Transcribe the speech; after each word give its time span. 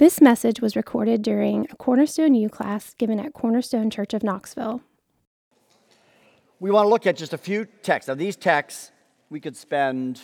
This 0.00 0.18
message 0.22 0.62
was 0.62 0.76
recorded 0.76 1.20
during 1.20 1.66
a 1.70 1.76
Cornerstone 1.76 2.34
U 2.34 2.48
class 2.48 2.94
given 2.94 3.20
at 3.20 3.34
Cornerstone 3.34 3.90
Church 3.90 4.14
of 4.14 4.22
Knoxville. 4.22 4.80
We 6.58 6.70
want 6.70 6.86
to 6.86 6.88
look 6.88 7.06
at 7.06 7.18
just 7.18 7.34
a 7.34 7.36
few 7.36 7.66
texts. 7.82 8.08
Now, 8.08 8.14
these 8.14 8.34
texts, 8.34 8.92
we 9.28 9.40
could 9.40 9.54
spend 9.54 10.18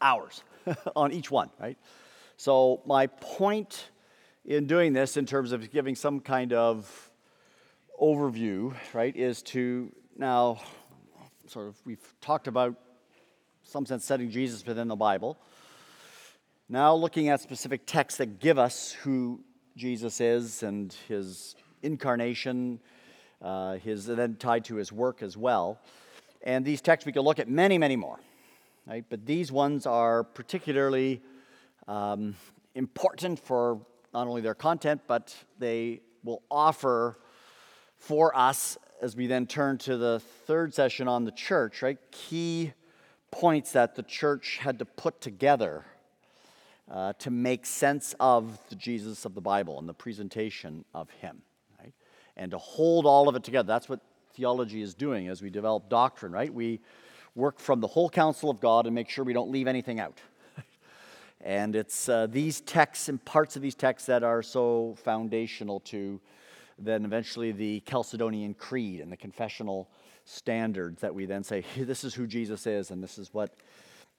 hours 0.00 0.42
on 0.96 1.12
each 1.12 1.30
one, 1.30 1.50
right? 1.60 1.78
So, 2.36 2.82
my 2.84 3.06
point 3.06 3.90
in 4.44 4.66
doing 4.66 4.92
this, 4.92 5.16
in 5.16 5.24
terms 5.24 5.52
of 5.52 5.70
giving 5.70 5.94
some 5.94 6.18
kind 6.18 6.52
of 6.52 7.12
overview, 8.02 8.74
right, 8.92 9.14
is 9.14 9.40
to 9.54 9.92
now 10.16 10.60
sort 11.46 11.68
of, 11.68 11.76
we've 11.84 12.12
talked 12.20 12.48
about 12.48 12.74
some 13.62 13.86
sense 13.86 14.04
setting 14.04 14.32
Jesus 14.32 14.66
within 14.66 14.88
the 14.88 14.96
Bible. 14.96 15.38
Now, 16.70 16.94
looking 16.94 17.30
at 17.30 17.40
specific 17.40 17.86
texts 17.86 18.18
that 18.18 18.40
give 18.40 18.58
us 18.58 18.92
who 18.92 19.40
Jesus 19.74 20.20
is 20.20 20.62
and 20.62 20.94
his 21.08 21.54
incarnation, 21.82 22.80
uh, 23.40 23.76
his 23.76 24.06
and 24.10 24.18
then 24.18 24.36
tied 24.36 24.66
to 24.66 24.74
his 24.74 24.92
work 24.92 25.22
as 25.22 25.34
well. 25.34 25.80
And 26.42 26.66
these 26.66 26.82
texts, 26.82 27.06
we 27.06 27.12
could 27.12 27.22
look 27.22 27.38
at 27.38 27.48
many, 27.48 27.78
many 27.78 27.96
more, 27.96 28.20
right? 28.86 29.02
But 29.08 29.24
these 29.24 29.50
ones 29.50 29.86
are 29.86 30.22
particularly 30.22 31.22
um, 31.86 32.36
important 32.74 33.38
for 33.40 33.80
not 34.12 34.26
only 34.26 34.42
their 34.42 34.54
content, 34.54 35.00
but 35.06 35.34
they 35.58 36.02
will 36.22 36.42
offer 36.50 37.18
for 37.96 38.36
us 38.36 38.76
as 39.00 39.16
we 39.16 39.26
then 39.26 39.46
turn 39.46 39.78
to 39.78 39.96
the 39.96 40.20
third 40.46 40.74
session 40.74 41.08
on 41.08 41.24
the 41.24 41.32
church, 41.32 41.80
right? 41.80 41.96
Key 42.10 42.74
points 43.30 43.72
that 43.72 43.94
the 43.94 44.02
church 44.02 44.58
had 44.58 44.78
to 44.80 44.84
put 44.84 45.22
together 45.22 45.86
uh, 46.90 47.12
to 47.14 47.30
make 47.30 47.66
sense 47.66 48.14
of 48.18 48.58
the 48.68 48.74
Jesus 48.74 49.24
of 49.24 49.34
the 49.34 49.40
Bible 49.40 49.78
and 49.78 49.88
the 49.88 49.94
presentation 49.94 50.84
of 50.94 51.10
him, 51.10 51.42
right? 51.80 51.92
And 52.36 52.50
to 52.52 52.58
hold 52.58 53.06
all 53.06 53.28
of 53.28 53.36
it 53.36 53.44
together. 53.44 53.66
That's 53.66 53.88
what 53.88 54.00
theology 54.34 54.80
is 54.80 54.94
doing 54.94 55.28
as 55.28 55.42
we 55.42 55.50
develop 55.50 55.88
doctrine, 55.88 56.32
right? 56.32 56.52
We 56.52 56.80
work 57.34 57.60
from 57.60 57.80
the 57.80 57.86
whole 57.86 58.08
counsel 58.08 58.50
of 58.50 58.60
God 58.60 58.86
and 58.86 58.94
make 58.94 59.10
sure 59.10 59.24
we 59.24 59.32
don't 59.32 59.50
leave 59.50 59.66
anything 59.66 60.00
out. 60.00 60.18
and 61.40 61.76
it's 61.76 62.08
uh, 62.08 62.26
these 62.26 62.60
texts 62.60 63.08
and 63.08 63.22
parts 63.24 63.56
of 63.56 63.62
these 63.62 63.74
texts 63.74 64.06
that 64.06 64.22
are 64.22 64.42
so 64.42 64.96
foundational 65.02 65.80
to 65.80 66.20
then 66.78 67.04
eventually 67.04 67.52
the 67.52 67.82
Chalcedonian 67.86 68.56
Creed 68.56 69.00
and 69.00 69.10
the 69.10 69.16
confessional 69.16 69.88
standards 70.24 71.00
that 71.00 71.14
we 71.14 71.26
then 71.26 71.42
say, 71.42 71.64
this 71.76 72.04
is 72.04 72.14
who 72.14 72.26
Jesus 72.26 72.66
is 72.66 72.90
and 72.90 73.02
this 73.02 73.18
is 73.18 73.34
what 73.34 73.54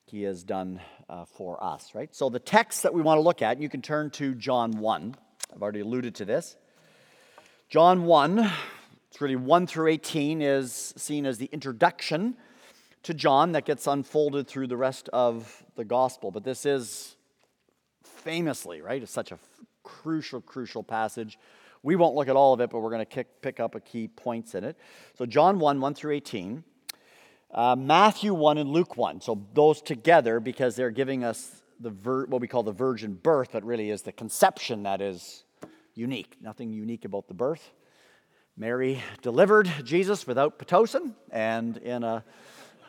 he 0.09 0.23
has 0.23 0.43
done 0.43 0.81
uh, 1.07 1.25
for 1.25 1.63
us, 1.63 1.93
right? 1.93 2.13
So 2.15 2.29
the 2.29 2.39
text 2.39 2.83
that 2.83 2.93
we 2.93 3.01
want 3.01 3.19
to 3.19 3.21
look 3.21 3.41
at, 3.41 3.61
you 3.61 3.69
can 3.69 3.81
turn 3.81 4.09
to 4.11 4.33
John 4.33 4.71
1. 4.71 5.15
I've 5.53 5.61
already 5.61 5.81
alluded 5.81 6.15
to 6.15 6.25
this. 6.25 6.55
John 7.69 8.05
1, 8.05 8.51
it's 9.09 9.21
really 9.21 9.35
1 9.35 9.67
through 9.67 9.89
18, 9.89 10.41
is 10.41 10.93
seen 10.97 11.27
as 11.27 11.37
the 11.37 11.49
introduction 11.51 12.35
to 13.03 13.13
John 13.13 13.51
that 13.51 13.65
gets 13.65 13.85
unfolded 13.85 14.47
through 14.47 14.67
the 14.67 14.77
rest 14.77 15.09
of 15.09 15.63
the 15.75 15.85
gospel. 15.85 16.31
But 16.31 16.43
this 16.43 16.65
is 16.65 17.15
famously, 18.03 18.81
right? 18.81 19.01
It's 19.01 19.11
such 19.11 19.31
a 19.31 19.37
crucial, 19.83 20.41
crucial 20.41 20.81
passage. 20.81 21.37
We 21.83 21.95
won't 21.95 22.15
look 22.15 22.27
at 22.27 22.35
all 22.35 22.53
of 22.53 22.61
it, 22.61 22.71
but 22.71 22.79
we're 22.79 22.89
going 22.89 23.05
to 23.05 23.25
pick 23.41 23.59
up 23.59 23.75
a 23.75 23.79
key 23.79 24.07
points 24.07 24.55
in 24.55 24.63
it. 24.63 24.75
So, 25.17 25.27
John 25.27 25.59
1, 25.59 25.79
1 25.79 25.93
through 25.93 26.13
18 26.13 26.63
uh, 27.51 27.75
Matthew 27.75 28.33
1 28.33 28.57
and 28.57 28.69
Luke 28.69 28.97
1. 28.97 29.21
So 29.21 29.45
those 29.53 29.81
together 29.81 30.39
because 30.39 30.75
they're 30.75 30.91
giving 30.91 31.23
us 31.23 31.61
the 31.79 31.89
vir- 31.89 32.25
what 32.25 32.41
we 32.41 32.47
call 32.47 32.63
the 32.63 32.71
virgin 32.71 33.13
birth, 33.13 33.49
but 33.53 33.63
really 33.63 33.89
is 33.89 34.01
the 34.01 34.11
conception 34.11 34.83
that 34.83 35.01
is 35.01 35.43
unique. 35.95 36.37
Nothing 36.41 36.71
unique 36.71 37.05
about 37.05 37.27
the 37.27 37.33
birth. 37.33 37.71
Mary 38.57 39.01
delivered 39.21 39.71
Jesus 39.83 40.27
without 40.27 40.59
Pitocin 40.59 41.13
and 41.31 41.77
in 41.77 42.03
a 42.03 42.23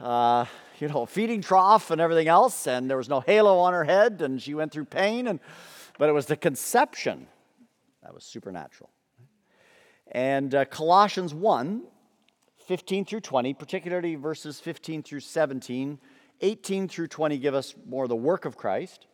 uh, 0.00 0.44
you 0.81 0.88
know 0.88 1.06
feeding 1.06 1.41
trough 1.41 1.91
and 1.91 2.00
everything 2.00 2.26
else, 2.26 2.66
and 2.66 2.91
there 2.91 2.97
was 2.97 3.09
no 3.09 3.20
halo 3.20 3.59
on 3.59 3.72
her 3.72 3.84
head, 3.84 4.20
and 4.22 4.43
she 4.43 4.54
went 4.54 4.72
through 4.72 4.87
pain, 4.87 5.28
and 5.28 5.38
but 5.99 6.09
it 6.09 6.12
was 6.12 6.26
the 6.26 6.37
conception 6.37 7.26
that 8.03 8.12
was 8.12 8.25
supernatural. 8.25 8.91
And 10.10 10.54
uh, 10.54 10.65
Colossians 10.65 11.32
1 11.32 11.82
15 12.70 13.04
through 13.04 13.19
20, 13.19 13.53
particularly 13.54 14.14
verses 14.14 14.60
15 14.60 15.03
through 15.03 15.19
17. 15.19 15.98
18 16.41 16.86
through 16.88 17.08
20 17.08 17.36
give 17.36 17.53
us 17.53 17.75
more 17.84 18.06
the 18.06 18.14
work 18.14 18.44
of 18.44 18.56
Christ. 18.56 19.08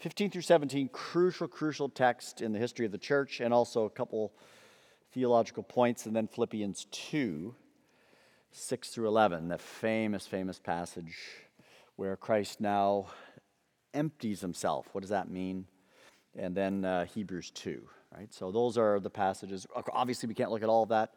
15 0.00 0.32
through 0.32 0.42
17, 0.42 0.88
crucial, 0.88 1.46
crucial 1.46 1.88
text 1.88 2.40
in 2.40 2.50
the 2.50 2.58
history 2.58 2.84
of 2.84 2.90
the 2.90 2.98
church, 2.98 3.38
and 3.38 3.54
also 3.54 3.84
a 3.84 3.88
couple 3.88 4.32
theological 5.12 5.62
points. 5.62 6.06
And 6.06 6.16
then 6.16 6.26
Philippians 6.26 6.88
2, 6.90 7.54
6 8.50 8.88
through 8.88 9.06
11, 9.06 9.46
the 9.46 9.58
famous, 9.58 10.26
famous 10.26 10.58
passage 10.58 11.14
where 11.94 12.16
Christ 12.16 12.60
now 12.60 13.06
empties 13.94 14.40
himself. 14.40 14.88
What 14.90 15.02
does 15.02 15.10
that 15.10 15.30
mean? 15.30 15.66
And 16.36 16.52
then 16.52 16.84
uh, 16.84 17.04
Hebrews 17.04 17.52
2, 17.52 17.80
right? 18.16 18.34
So 18.34 18.50
those 18.50 18.76
are 18.76 18.98
the 18.98 19.08
passages. 19.08 19.68
Obviously, 19.92 20.26
we 20.26 20.34
can't 20.34 20.50
look 20.50 20.64
at 20.64 20.68
all 20.68 20.82
of 20.82 20.88
that, 20.88 21.14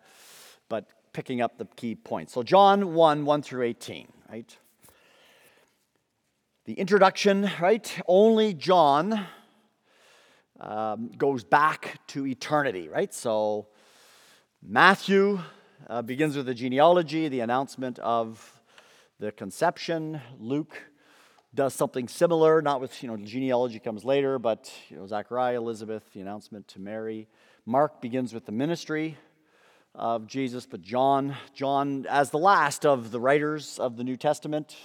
but 0.69 0.91
picking 1.15 1.39
up 1.39 1.57
the 1.57 1.63
key 1.77 1.95
points. 1.95 2.33
So, 2.33 2.43
John 2.43 2.93
1 2.93 3.23
1 3.23 3.41
through 3.41 3.63
18, 3.63 4.07
right? 4.29 4.57
The 6.65 6.73
introduction, 6.73 7.49
right? 7.61 8.01
Only 8.05 8.53
John 8.53 9.25
um, 10.59 11.09
goes 11.17 11.45
back 11.45 12.01
to 12.07 12.27
eternity, 12.27 12.89
right? 12.89 13.13
So, 13.13 13.67
Matthew 14.61 15.39
uh, 15.87 16.01
begins 16.01 16.35
with 16.35 16.47
the 16.47 16.53
genealogy, 16.53 17.29
the 17.29 17.39
announcement 17.39 17.97
of 17.99 18.61
the 19.17 19.31
conception. 19.31 20.19
Luke 20.37 20.75
does 21.53 21.73
something 21.73 22.09
similar, 22.09 22.61
not 22.61 22.81
with, 22.81 23.01
you 23.01 23.07
know, 23.07 23.15
genealogy 23.15 23.79
comes 23.79 24.03
later, 24.03 24.37
but, 24.37 24.69
you 24.89 24.97
know, 24.97 25.07
Zachariah, 25.07 25.55
Elizabeth, 25.55 26.03
the 26.11 26.19
announcement 26.19 26.67
to 26.67 26.81
Mary. 26.81 27.29
Mark 27.65 28.01
begins 28.01 28.33
with 28.33 28.45
the 28.45 28.51
ministry, 28.51 29.17
of 29.97 30.28
Jesus, 30.28 30.66
but 30.66 30.81
John, 30.81 31.35
John, 31.53 32.06
as 32.09 32.29
the 32.29 32.38
last 32.38 32.85
of 32.85 33.11
the 33.11 33.19
writers 33.19 33.79
of 33.79 33.97
the 33.97 34.03
New 34.03 34.17
Testament, 34.17 34.75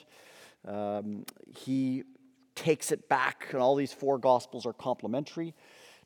um, 0.67 1.25
he 1.57 2.05
takes 2.55 2.93
it 2.93 3.09
back, 3.09 3.47
and 3.51 3.61
all 3.61 3.75
these 3.75 3.93
four 3.93 4.19
gospels 4.19 4.67
are 4.67 4.73
complementary, 4.73 5.55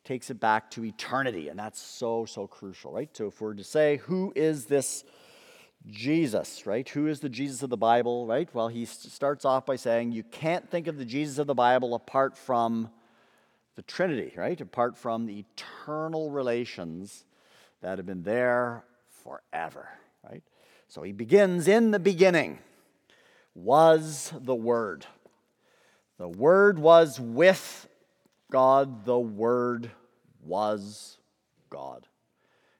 takes 0.03 0.29
it 0.29 0.39
back 0.39 0.71
to 0.71 0.85
eternity, 0.85 1.49
and 1.49 1.59
that's 1.59 1.79
so, 1.79 2.25
so 2.25 2.47
crucial, 2.47 2.91
right? 2.91 3.09
So 3.15 3.27
if 3.27 3.41
we're 3.41 3.53
to 3.53 3.63
say, 3.63 3.97
who 3.97 4.31
is 4.35 4.65
this 4.65 5.03
Jesus, 5.87 6.65
right? 6.65 6.87
Who 6.89 7.07
is 7.07 7.19
the 7.19 7.29
Jesus 7.29 7.61
of 7.61 7.69
the 7.69 7.77
Bible, 7.77 8.25
right? 8.25 8.49
Well, 8.53 8.69
he 8.69 8.85
starts 8.85 9.45
off 9.45 9.65
by 9.65 9.75
saying, 9.75 10.13
you 10.13 10.23
can't 10.23 10.69
think 10.69 10.87
of 10.87 10.97
the 10.97 11.05
Jesus 11.05 11.37
of 11.37 11.47
the 11.47 11.53
Bible 11.53 11.93
apart 11.93 12.37
from 12.37 12.89
the 13.75 13.81
Trinity, 13.81 14.33
right? 14.35 14.59
Apart 14.59 14.97
from 14.97 15.25
the 15.25 15.39
eternal 15.39 16.31
relations 16.31 17.25
that 17.81 17.99
have 17.99 18.05
been 18.05 18.23
there 18.23 18.83
forever, 19.25 19.89
right? 20.29 20.43
So 20.87 21.01
he 21.01 21.11
begins 21.11 21.67
in 21.67 21.91
the 21.91 21.99
beginning 21.99 22.59
was 23.55 24.31
the 24.39 24.55
Word. 24.55 25.05
The 26.19 26.27
Word 26.27 26.77
was 26.77 27.19
with 27.19 27.87
God, 28.51 29.05
the 29.05 29.19
Word 29.19 29.89
was 30.43 31.17
God. 31.69 32.07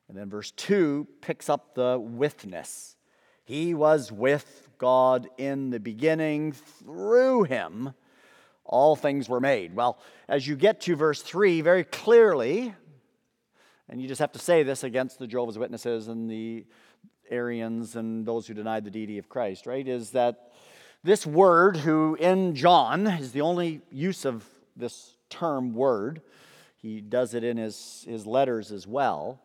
And 0.07 0.15
then 0.15 0.29
verse 0.29 0.51
2 0.51 1.07
picks 1.21 1.49
up 1.49 1.73
the 1.73 1.97
withness. 1.99 2.95
He 3.43 3.73
was 3.73 4.11
with 4.11 4.69
God 4.77 5.27
in 5.37 5.71
the 5.71 5.79
beginning, 5.79 6.51
through 6.51 7.43
him 7.43 7.93
all 8.65 8.95
things 8.95 9.29
were 9.29 9.39
made. 9.39 9.75
Well, 9.75 9.99
as 10.27 10.47
you 10.47 10.55
get 10.55 10.81
to 10.81 10.95
verse 10.95 11.21
3, 11.21 11.61
very 11.61 11.83
clearly, 11.83 12.73
and 13.87 14.01
you 14.01 14.07
just 14.07 14.19
have 14.19 14.31
to 14.31 14.39
say 14.39 14.63
this 14.63 14.83
against 14.83 15.19
the 15.19 15.27
Jehovah's 15.27 15.57
Witnesses 15.57 16.07
and 16.07 16.29
the 16.29 16.65
Arians 17.29 17.95
and 17.95 18.25
those 18.25 18.47
who 18.47 18.53
denied 18.53 18.83
the 18.83 18.91
deity 18.91 19.17
of 19.17 19.29
Christ, 19.29 19.65
right? 19.65 19.87
Is 19.87 20.11
that 20.11 20.51
this 21.03 21.25
word, 21.25 21.77
who 21.77 22.15
in 22.15 22.55
John 22.55 23.05
is 23.05 23.31
the 23.31 23.41
only 23.41 23.81
use 23.91 24.25
of 24.25 24.43
this 24.75 25.15
term 25.29 25.73
word, 25.73 26.21
he 26.77 26.99
does 26.99 27.33
it 27.33 27.43
in 27.43 27.57
his, 27.57 28.05
his 28.07 28.25
letters 28.25 28.71
as 28.71 28.87
well. 28.87 29.41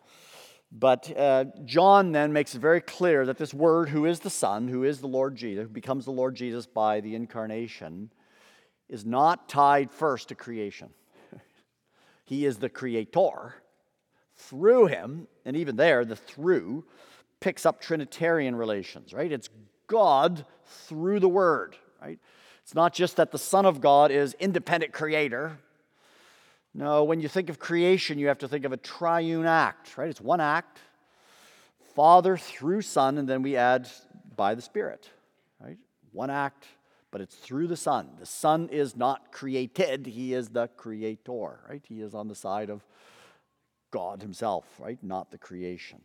But 0.72 1.14
uh, 1.16 1.46
John 1.64 2.12
then 2.12 2.32
makes 2.32 2.54
it 2.54 2.60
very 2.60 2.80
clear 2.80 3.26
that 3.26 3.38
this 3.38 3.52
word, 3.52 3.88
who 3.88 4.06
is 4.06 4.20
the 4.20 4.30
Son, 4.30 4.68
who 4.68 4.84
is 4.84 5.00
the 5.00 5.08
Lord 5.08 5.36
Jesus, 5.36 5.64
who 5.64 5.68
becomes 5.68 6.04
the 6.04 6.12
Lord 6.12 6.34
Jesus 6.34 6.66
by 6.66 7.00
the 7.00 7.14
incarnation, 7.14 8.10
is 8.88 9.04
not 9.04 9.48
tied 9.48 9.90
first 9.90 10.28
to 10.28 10.34
creation. 10.34 10.90
he 12.24 12.46
is 12.46 12.58
the 12.58 12.68
creator 12.68 13.54
through 14.48 14.86
him, 14.86 15.28
and 15.44 15.56
even 15.56 15.76
there, 15.76 16.04
the 16.04 16.16
through 16.16 16.84
picks 17.40 17.64
up 17.64 17.80
Trinitarian 17.80 18.54
relations, 18.54 19.12
right? 19.12 19.30
It's 19.30 19.48
God 19.86 20.44
through 20.66 21.20
the 21.20 21.28
Word, 21.28 21.76
right? 22.00 22.18
It's 22.62 22.74
not 22.74 22.92
just 22.92 23.16
that 23.16 23.32
the 23.32 23.38
Son 23.38 23.66
of 23.66 23.80
God 23.80 24.10
is 24.10 24.34
independent 24.38 24.92
creator, 24.92 25.58
No, 26.72 27.02
when 27.02 27.20
you 27.20 27.28
think 27.28 27.50
of 27.50 27.58
creation, 27.58 28.18
you 28.18 28.28
have 28.28 28.38
to 28.38 28.48
think 28.48 28.64
of 28.64 28.72
a 28.72 28.76
triune 28.76 29.46
act, 29.46 29.98
right? 29.98 30.08
It's 30.08 30.20
one 30.20 30.40
act 30.40 30.78
Father 31.94 32.36
through 32.36 32.82
Son, 32.82 33.18
and 33.18 33.28
then 33.28 33.42
we 33.42 33.56
add 33.56 33.88
by 34.36 34.54
the 34.54 34.62
Spirit, 34.62 35.10
right? 35.60 35.78
One 36.12 36.30
act, 36.30 36.66
but 37.10 37.20
it's 37.20 37.34
through 37.34 37.66
the 37.66 37.76
Son. 37.76 38.10
The 38.20 38.26
Son 38.26 38.68
is 38.70 38.96
not 38.96 39.32
created, 39.32 40.06
He 40.06 40.32
is 40.32 40.50
the 40.50 40.68
creator, 40.76 41.60
right? 41.68 41.82
He 41.88 42.00
is 42.00 42.14
on 42.14 42.28
the 42.28 42.36
side 42.36 42.70
of 42.70 42.84
God 43.90 44.22
Himself, 44.22 44.64
right? 44.78 44.98
Not 45.02 45.30
the 45.30 45.38
creation. 45.38 46.00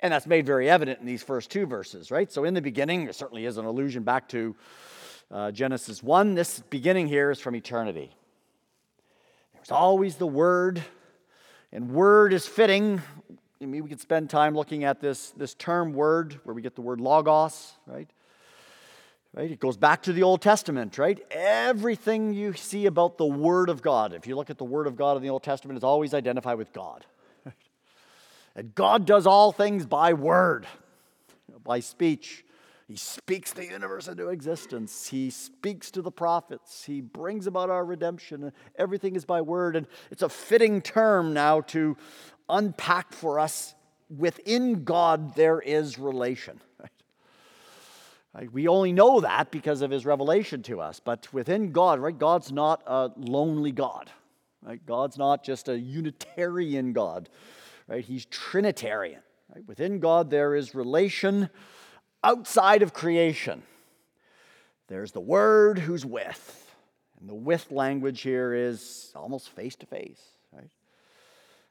And 0.00 0.12
that's 0.12 0.26
made 0.26 0.46
very 0.46 0.68
evident 0.68 1.00
in 1.00 1.06
these 1.06 1.22
first 1.22 1.50
two 1.50 1.66
verses, 1.66 2.10
right? 2.10 2.30
So 2.30 2.44
in 2.44 2.54
the 2.54 2.62
beginning, 2.62 3.04
there 3.04 3.12
certainly 3.12 3.46
is 3.46 3.56
an 3.56 3.64
allusion 3.64 4.02
back 4.02 4.28
to 4.28 4.54
uh, 5.30 5.50
Genesis 5.50 6.02
1. 6.02 6.34
This 6.34 6.60
beginning 6.70 7.08
here 7.08 7.30
is 7.30 7.40
from 7.40 7.56
eternity. 7.56 8.10
There's 9.54 9.70
always 9.70 10.16
the 10.16 10.26
Word, 10.26 10.82
and 11.72 11.90
Word 11.90 12.32
is 12.32 12.46
fitting. 12.46 13.00
I 13.60 13.64
mean, 13.64 13.82
we 13.82 13.88
could 13.88 14.00
spend 14.00 14.28
time 14.28 14.54
looking 14.54 14.84
at 14.84 15.00
this, 15.00 15.30
this 15.30 15.54
term 15.54 15.94
word 15.94 16.38
where 16.44 16.54
we 16.54 16.60
get 16.60 16.74
the 16.74 16.82
word 16.82 17.00
logos, 17.00 17.72
right? 17.86 18.08
Right? 19.34 19.50
It 19.50 19.60
goes 19.60 19.76
back 19.76 20.02
to 20.04 20.12
the 20.12 20.22
Old 20.22 20.42
Testament, 20.42 20.98
right? 20.98 21.18
Everything 21.30 22.32
you 22.32 22.52
see 22.54 22.86
about 22.86 23.18
the 23.18 23.26
Word 23.26 23.68
of 23.68 23.82
God, 23.82 24.14
if 24.14 24.26
you 24.26 24.34
look 24.36 24.48
at 24.48 24.56
the 24.56 24.64
Word 24.64 24.86
of 24.86 24.96
God 24.96 25.16
in 25.16 25.22
the 25.22 25.28
Old 25.28 25.42
Testament, 25.42 25.76
is 25.76 25.84
always 25.84 26.14
identified 26.14 26.56
with 26.56 26.72
God. 26.72 27.04
And 28.56 28.74
God 28.74 29.04
does 29.04 29.26
all 29.26 29.52
things 29.52 29.86
by 29.86 30.14
word, 30.14 30.66
by 31.62 31.80
speech. 31.80 32.42
He 32.88 32.96
speaks 32.96 33.52
the 33.52 33.66
universe 33.66 34.08
into 34.08 34.28
existence. 34.28 35.08
He 35.08 35.28
speaks 35.28 35.90
to 35.90 36.00
the 36.00 36.10
prophets. 36.10 36.84
He 36.84 37.00
brings 37.02 37.46
about 37.46 37.68
our 37.68 37.84
redemption. 37.84 38.52
Everything 38.78 39.14
is 39.14 39.24
by 39.24 39.42
word. 39.42 39.76
And 39.76 39.86
it's 40.10 40.22
a 40.22 40.28
fitting 40.28 40.80
term 40.80 41.34
now 41.34 41.60
to 41.62 41.96
unpack 42.48 43.12
for 43.12 43.38
us 43.38 43.74
within 44.08 44.84
God 44.84 45.34
there 45.34 45.60
is 45.60 45.98
relation. 45.98 46.60
We 48.52 48.68
only 48.68 48.92
know 48.92 49.20
that 49.20 49.50
because 49.50 49.82
of 49.82 49.90
his 49.90 50.06
revelation 50.06 50.62
to 50.64 50.80
us. 50.80 51.00
But 51.00 51.32
within 51.32 51.72
God, 51.72 51.98
right, 52.00 52.16
God's 52.16 52.52
not 52.52 52.82
a 52.86 53.10
lonely 53.16 53.72
God. 53.72 54.10
Right? 54.62 54.84
God's 54.86 55.18
not 55.18 55.44
just 55.44 55.68
a 55.68 55.78
Unitarian 55.78 56.92
God. 56.92 57.28
Right? 57.88 58.04
He's 58.04 58.24
Trinitarian. 58.26 59.20
Right? 59.54 59.66
Within 59.66 60.00
God 60.00 60.30
there 60.30 60.54
is 60.54 60.74
relation 60.74 61.50
outside 62.24 62.82
of 62.82 62.92
creation. 62.92 63.62
There's 64.88 65.12
the 65.12 65.20
Word 65.20 65.78
who's 65.78 66.04
with. 66.04 66.74
And 67.18 67.28
the 67.28 67.34
with 67.34 67.70
language 67.70 68.20
here 68.20 68.52
is 68.52 69.12
almost 69.14 69.48
face 69.50 69.74
to 69.76 69.86
face. 69.86 70.22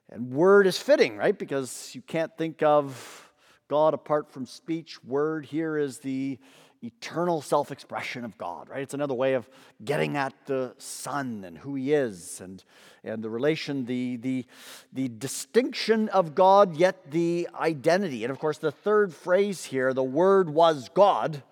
And 0.09 0.31
word 0.31 0.67
is 0.67 0.77
fitting, 0.77 1.17
right? 1.17 1.37
Because 1.37 1.91
you 1.93 2.01
can't 2.01 2.35
think 2.37 2.61
of 2.61 3.31
God 3.67 3.93
apart 3.93 4.29
from 4.29 4.45
speech. 4.45 5.03
Word 5.03 5.45
here 5.45 5.77
is 5.77 5.99
the 5.99 6.37
eternal 6.83 7.41
self 7.41 7.71
expression 7.71 8.25
of 8.25 8.37
God, 8.37 8.69
right? 8.69 8.81
It's 8.81 8.93
another 8.93 9.13
way 9.13 9.33
of 9.33 9.49
getting 9.83 10.17
at 10.17 10.33
the 10.45 10.73
Son 10.77 11.43
and 11.45 11.57
who 11.57 11.75
He 11.75 11.93
is 11.93 12.41
and, 12.41 12.63
and 13.03 13.23
the 13.23 13.29
relation, 13.29 13.85
the, 13.85 14.17
the, 14.17 14.45
the 14.93 15.07
distinction 15.07 16.09
of 16.09 16.35
God, 16.35 16.75
yet 16.75 17.11
the 17.11 17.47
identity. 17.59 18.23
And 18.23 18.31
of 18.31 18.39
course, 18.39 18.57
the 18.57 18.71
third 18.71 19.13
phrase 19.13 19.65
here, 19.65 19.93
the 19.93 20.03
Word 20.03 20.49
was 20.49 20.89
God, 20.93 21.43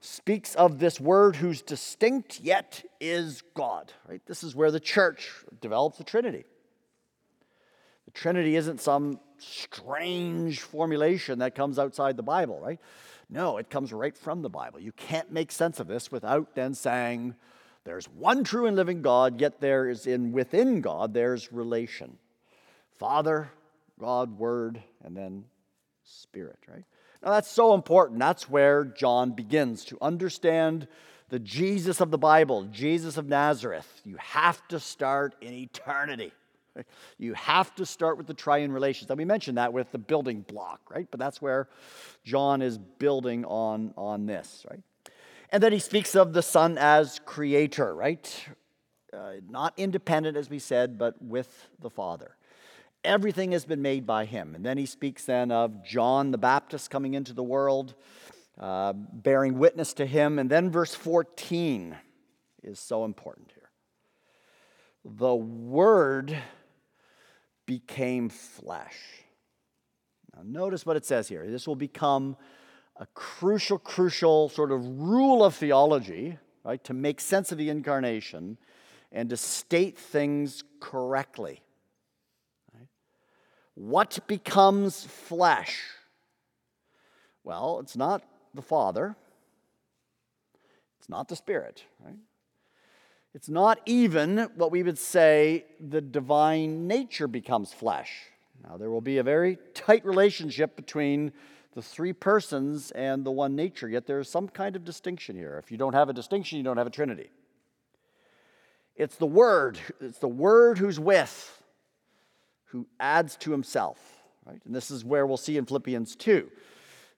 speaks 0.00 0.54
of 0.54 0.78
this 0.78 1.00
Word 1.00 1.36
who's 1.36 1.62
distinct 1.62 2.40
yet 2.40 2.84
is 3.00 3.42
God, 3.54 3.92
right? 4.08 4.20
This 4.26 4.42
is 4.42 4.54
where 4.54 4.70
the 4.70 4.80
church 4.80 5.30
develops 5.60 5.98
the 5.98 6.04
Trinity. 6.04 6.44
The 8.06 8.10
Trinity 8.10 8.56
isn't 8.56 8.80
some 8.80 9.20
strange 9.38 10.60
formulation 10.60 11.38
that 11.40 11.54
comes 11.54 11.78
outside 11.78 12.16
the 12.16 12.22
Bible, 12.22 12.60
right? 12.60 12.80
No, 13.32 13.56
it 13.56 13.70
comes 13.70 13.94
right 13.94 14.14
from 14.14 14.42
the 14.42 14.50
Bible. 14.50 14.78
You 14.78 14.92
can't 14.92 15.32
make 15.32 15.50
sense 15.50 15.80
of 15.80 15.86
this 15.86 16.12
without 16.12 16.54
then 16.54 16.74
saying 16.74 17.34
there's 17.84 18.04
one 18.06 18.44
true 18.44 18.66
and 18.66 18.76
living 18.76 19.00
God, 19.00 19.40
yet 19.40 19.58
there 19.58 19.88
is 19.88 20.06
in 20.06 20.32
within 20.32 20.82
God 20.82 21.14
there's 21.14 21.50
relation. 21.50 22.18
Father, 22.98 23.50
God, 23.98 24.38
Word, 24.38 24.82
and 25.02 25.16
then 25.16 25.44
Spirit, 26.04 26.58
right? 26.68 26.84
Now 27.24 27.30
that's 27.30 27.50
so 27.50 27.72
important. 27.72 28.18
That's 28.18 28.50
where 28.50 28.84
John 28.84 29.30
begins 29.30 29.86
to 29.86 29.98
understand 30.02 30.86
the 31.30 31.38
Jesus 31.38 32.02
of 32.02 32.10
the 32.10 32.18
Bible, 32.18 32.64
Jesus 32.64 33.16
of 33.16 33.28
Nazareth. 33.28 34.02
You 34.04 34.16
have 34.18 34.60
to 34.68 34.78
start 34.78 35.34
in 35.40 35.54
eternity. 35.54 36.32
You 37.18 37.34
have 37.34 37.74
to 37.76 37.86
start 37.86 38.16
with 38.16 38.26
the 38.26 38.34
triune 38.34 38.72
relations. 38.72 39.10
And 39.10 39.18
we 39.18 39.24
mentioned 39.24 39.58
that 39.58 39.72
with 39.72 39.90
the 39.92 39.98
building 39.98 40.40
block, 40.40 40.80
right? 40.90 41.06
But 41.10 41.20
that's 41.20 41.42
where 41.42 41.68
John 42.24 42.62
is 42.62 42.78
building 42.78 43.44
on, 43.44 43.92
on 43.96 44.26
this, 44.26 44.64
right? 44.70 44.80
And 45.50 45.62
then 45.62 45.72
he 45.72 45.78
speaks 45.78 46.14
of 46.14 46.32
the 46.32 46.42
Son 46.42 46.78
as 46.78 47.20
creator, 47.26 47.94
right? 47.94 48.46
Uh, 49.12 49.34
not 49.48 49.74
independent, 49.76 50.36
as 50.36 50.48
we 50.48 50.58
said, 50.58 50.98
but 50.98 51.20
with 51.22 51.68
the 51.80 51.90
Father. 51.90 52.36
Everything 53.04 53.52
has 53.52 53.66
been 53.66 53.82
made 53.82 54.06
by 54.06 54.24
him. 54.24 54.54
And 54.54 54.64
then 54.64 54.78
he 54.78 54.86
speaks 54.86 55.26
then 55.26 55.50
of 55.50 55.84
John 55.84 56.30
the 56.30 56.38
Baptist 56.38 56.90
coming 56.90 57.12
into 57.12 57.34
the 57.34 57.42
world, 57.42 57.94
uh, 58.58 58.94
bearing 58.94 59.58
witness 59.58 59.92
to 59.94 60.06
him. 60.06 60.38
And 60.38 60.48
then 60.48 60.70
verse 60.70 60.94
14 60.94 61.96
is 62.62 62.78
so 62.78 63.04
important 63.04 63.50
here. 63.54 63.70
The 65.04 65.34
Word 65.34 66.38
became 67.78 68.28
flesh. 68.28 68.98
Now, 70.34 70.42
notice 70.44 70.84
what 70.84 70.96
it 70.96 71.06
says 71.06 71.26
here. 71.26 71.46
This 71.50 71.66
will 71.66 71.76
become 71.76 72.36
a 72.96 73.06
crucial, 73.14 73.78
crucial 73.78 74.50
sort 74.50 74.70
of 74.70 74.84
rule 75.00 75.42
of 75.42 75.54
theology, 75.54 76.36
right, 76.64 76.84
to 76.84 76.92
make 76.92 77.18
sense 77.18 77.50
of 77.50 77.56
the 77.56 77.70
incarnation 77.70 78.58
and 79.10 79.30
to 79.30 79.38
state 79.38 79.98
things 79.98 80.64
correctly. 80.80 81.62
Right? 82.74 82.88
What 83.74 84.18
becomes 84.26 85.04
flesh? 85.04 85.80
Well, 87.42 87.80
it's 87.80 87.96
not 87.96 88.22
the 88.52 88.62
Father, 88.62 89.16
it's 90.98 91.08
not 91.08 91.28
the 91.28 91.36
Spirit, 91.36 91.84
right? 92.04 92.18
It's 93.34 93.48
not 93.48 93.80
even 93.86 94.50
what 94.56 94.70
we 94.70 94.82
would 94.82 94.98
say 94.98 95.64
the 95.80 96.00
divine 96.00 96.86
nature 96.86 97.26
becomes 97.26 97.72
flesh. 97.72 98.12
Now, 98.68 98.76
there 98.76 98.90
will 98.90 99.00
be 99.00 99.18
a 99.18 99.22
very 99.22 99.58
tight 99.74 100.04
relationship 100.04 100.76
between 100.76 101.32
the 101.74 101.82
three 101.82 102.12
persons 102.12 102.90
and 102.90 103.24
the 103.24 103.30
one 103.30 103.56
nature, 103.56 103.88
yet 103.88 104.06
there 104.06 104.20
is 104.20 104.28
some 104.28 104.48
kind 104.48 104.76
of 104.76 104.84
distinction 104.84 105.34
here. 105.34 105.58
If 105.58 105.72
you 105.72 105.78
don't 105.78 105.94
have 105.94 106.10
a 106.10 106.12
distinction, 106.12 106.58
you 106.58 106.64
don't 106.64 106.76
have 106.76 106.86
a 106.86 106.90
trinity. 106.90 107.30
It's 108.94 109.16
the 109.16 109.26
Word, 109.26 109.78
it's 110.00 110.18
the 110.18 110.28
Word 110.28 110.76
who's 110.76 111.00
with, 111.00 111.62
who 112.66 112.86
adds 113.00 113.36
to 113.36 113.50
himself, 113.50 113.98
right? 114.44 114.60
And 114.66 114.74
this 114.74 114.90
is 114.90 115.04
where 115.04 115.26
we'll 115.26 115.38
see 115.38 115.56
in 115.56 115.64
Philippians 115.64 116.14
2 116.16 116.50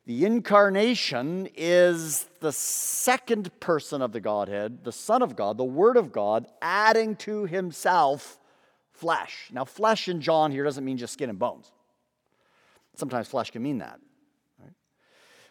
the 0.06 0.24
incarnation 0.24 1.48
is 1.56 2.28
the 2.40 2.52
second 2.52 3.58
person 3.58 4.02
of 4.02 4.12
the 4.12 4.20
Godhead, 4.20 4.84
the 4.84 4.92
Son 4.92 5.22
of 5.22 5.34
God, 5.34 5.56
the 5.56 5.64
Word 5.64 5.96
of 5.96 6.12
God, 6.12 6.46
adding 6.60 7.16
to 7.16 7.46
himself 7.46 8.38
flesh. 8.92 9.48
Now, 9.50 9.64
flesh 9.64 10.08
in 10.08 10.20
John 10.20 10.52
here 10.52 10.64
doesn't 10.64 10.84
mean 10.84 10.98
just 10.98 11.14
skin 11.14 11.30
and 11.30 11.38
bones. 11.38 11.72
Sometimes 12.96 13.28
flesh 13.28 13.50
can 13.50 13.62
mean 13.62 13.78
that. 13.78 13.98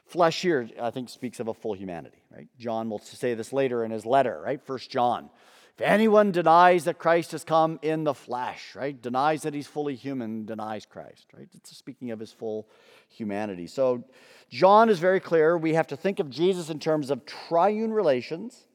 Flesh 0.06 0.42
here, 0.42 0.70
I 0.80 0.92
think, 0.92 1.10
speaks 1.10 1.40
of 1.40 1.48
a 1.48 1.54
full 1.54 1.74
humanity. 1.74 2.22
Right? 2.30 2.48
John 2.60 2.90
will 2.90 3.00
say 3.00 3.34
this 3.34 3.52
later 3.54 3.84
in 3.84 3.90
his 3.90 4.06
letter, 4.06 4.40
right? 4.44 4.62
First 4.62 4.92
John. 4.92 5.30
If 5.76 5.82
anyone 5.82 6.32
denies 6.32 6.84
that 6.84 7.00
Christ 7.00 7.32
has 7.32 7.44
come 7.44 7.80
in 7.82 8.04
the 8.04 8.14
flesh, 8.14 8.76
right, 8.76 9.00
denies 9.00 9.42
that 9.42 9.56
he's 9.56 9.66
fully 9.66 9.96
human, 9.96 10.46
denies 10.46 10.86
Christ, 10.86 11.28
right? 11.36 11.50
It's 11.56 11.76
speaking 11.76 12.12
of 12.12 12.20
his 12.20 12.32
full 12.32 12.68
humanity. 13.10 13.66
So 13.66 14.04
John 14.50 14.90
is 14.90 15.00
very 15.00 15.20
clear. 15.20 15.58
We 15.58 15.74
have 15.74 15.88
to 15.88 15.98
think 15.98 16.20
of 16.20 16.30
Jesus 16.30 16.70
in 16.70 16.80
terms 16.80 17.10
of 17.10 17.26
triune 17.26 17.92
relations 17.92 18.68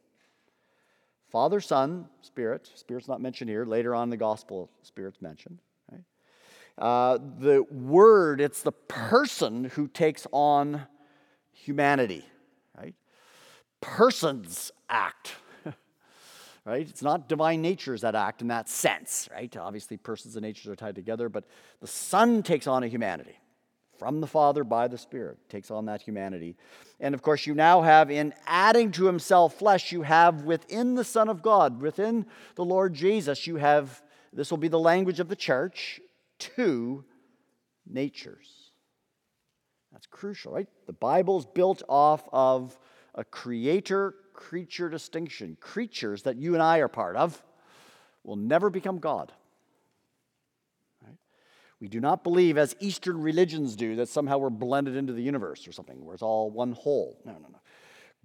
Father, 1.30 1.60
Son, 1.60 2.06
Spirit. 2.22 2.70
Spirit's 2.74 3.08
not 3.08 3.20
mentioned 3.20 3.50
here. 3.50 3.64
Later 3.64 3.94
on 3.94 4.04
in 4.04 4.10
the 4.10 4.16
gospel, 4.16 4.70
Spirit's 4.82 5.20
mentioned. 5.20 5.58
Right? 5.92 6.02
Uh, 6.78 7.18
the 7.38 7.62
Word, 7.70 8.40
it's 8.40 8.62
the 8.62 8.72
person 8.72 9.64
who 9.64 9.88
takes 9.88 10.26
on 10.32 10.86
humanity. 11.52 12.24
Right? 12.76 12.94
Persons 13.82 14.72
act 14.88 15.34
right? 16.68 16.86
It's 16.86 17.02
not 17.02 17.28
divine 17.28 17.62
natures 17.62 18.02
that 18.02 18.14
act 18.14 18.42
in 18.42 18.48
that 18.48 18.68
sense, 18.68 19.26
right? 19.32 19.56
Obviously, 19.56 19.96
persons 19.96 20.36
and 20.36 20.44
natures 20.44 20.70
are 20.70 20.76
tied 20.76 20.94
together, 20.94 21.30
but 21.30 21.44
the 21.80 21.86
Son 21.86 22.42
takes 22.42 22.66
on 22.66 22.82
a 22.82 22.88
humanity 22.88 23.38
from 23.98 24.20
the 24.20 24.26
Father 24.26 24.64
by 24.64 24.86
the 24.86 24.98
Spirit, 24.98 25.38
takes 25.48 25.70
on 25.70 25.86
that 25.86 26.02
humanity. 26.02 26.56
And 27.00 27.14
of 27.14 27.22
course, 27.22 27.46
you 27.46 27.54
now 27.54 27.80
have, 27.80 28.10
in 28.10 28.34
adding 28.46 28.92
to 28.92 29.06
himself 29.06 29.58
flesh, 29.58 29.92
you 29.92 30.02
have 30.02 30.42
within 30.42 30.94
the 30.94 31.04
Son 31.04 31.30
of 31.30 31.40
God, 31.40 31.80
within 31.80 32.26
the 32.54 32.64
Lord 32.64 32.92
Jesus, 32.92 33.46
you 33.46 33.56
have 33.56 34.02
this 34.30 34.50
will 34.50 34.58
be 34.58 34.68
the 34.68 34.78
language 34.78 35.20
of 35.20 35.28
the 35.28 35.36
church, 35.36 36.00
two 36.38 37.02
natures. 37.86 38.70
That's 39.90 40.06
crucial, 40.06 40.52
right? 40.52 40.68
The 40.86 40.92
Bible's 40.92 41.46
built 41.46 41.82
off 41.88 42.28
of 42.30 42.78
a 43.18 43.24
creator 43.24 44.14
creature 44.32 44.88
distinction. 44.88 45.58
Creatures 45.60 46.22
that 46.22 46.36
you 46.36 46.54
and 46.54 46.62
I 46.62 46.78
are 46.78 46.88
part 46.88 47.16
of 47.16 47.42
will 48.22 48.36
never 48.36 48.70
become 48.70 49.00
God. 49.00 49.32
We 51.80 51.88
do 51.88 52.00
not 52.00 52.24
believe, 52.24 52.56
as 52.58 52.74
Eastern 52.80 53.20
religions 53.20 53.76
do, 53.76 53.96
that 53.96 54.08
somehow 54.08 54.38
we're 54.38 54.50
blended 54.50 54.96
into 54.96 55.12
the 55.12 55.22
universe 55.22 55.68
or 55.68 55.72
something, 55.72 56.04
where 56.04 56.14
it's 56.14 56.22
all 56.22 56.50
one 56.50 56.72
whole. 56.72 57.20
No, 57.24 57.32
no, 57.32 57.48
no. 57.52 57.58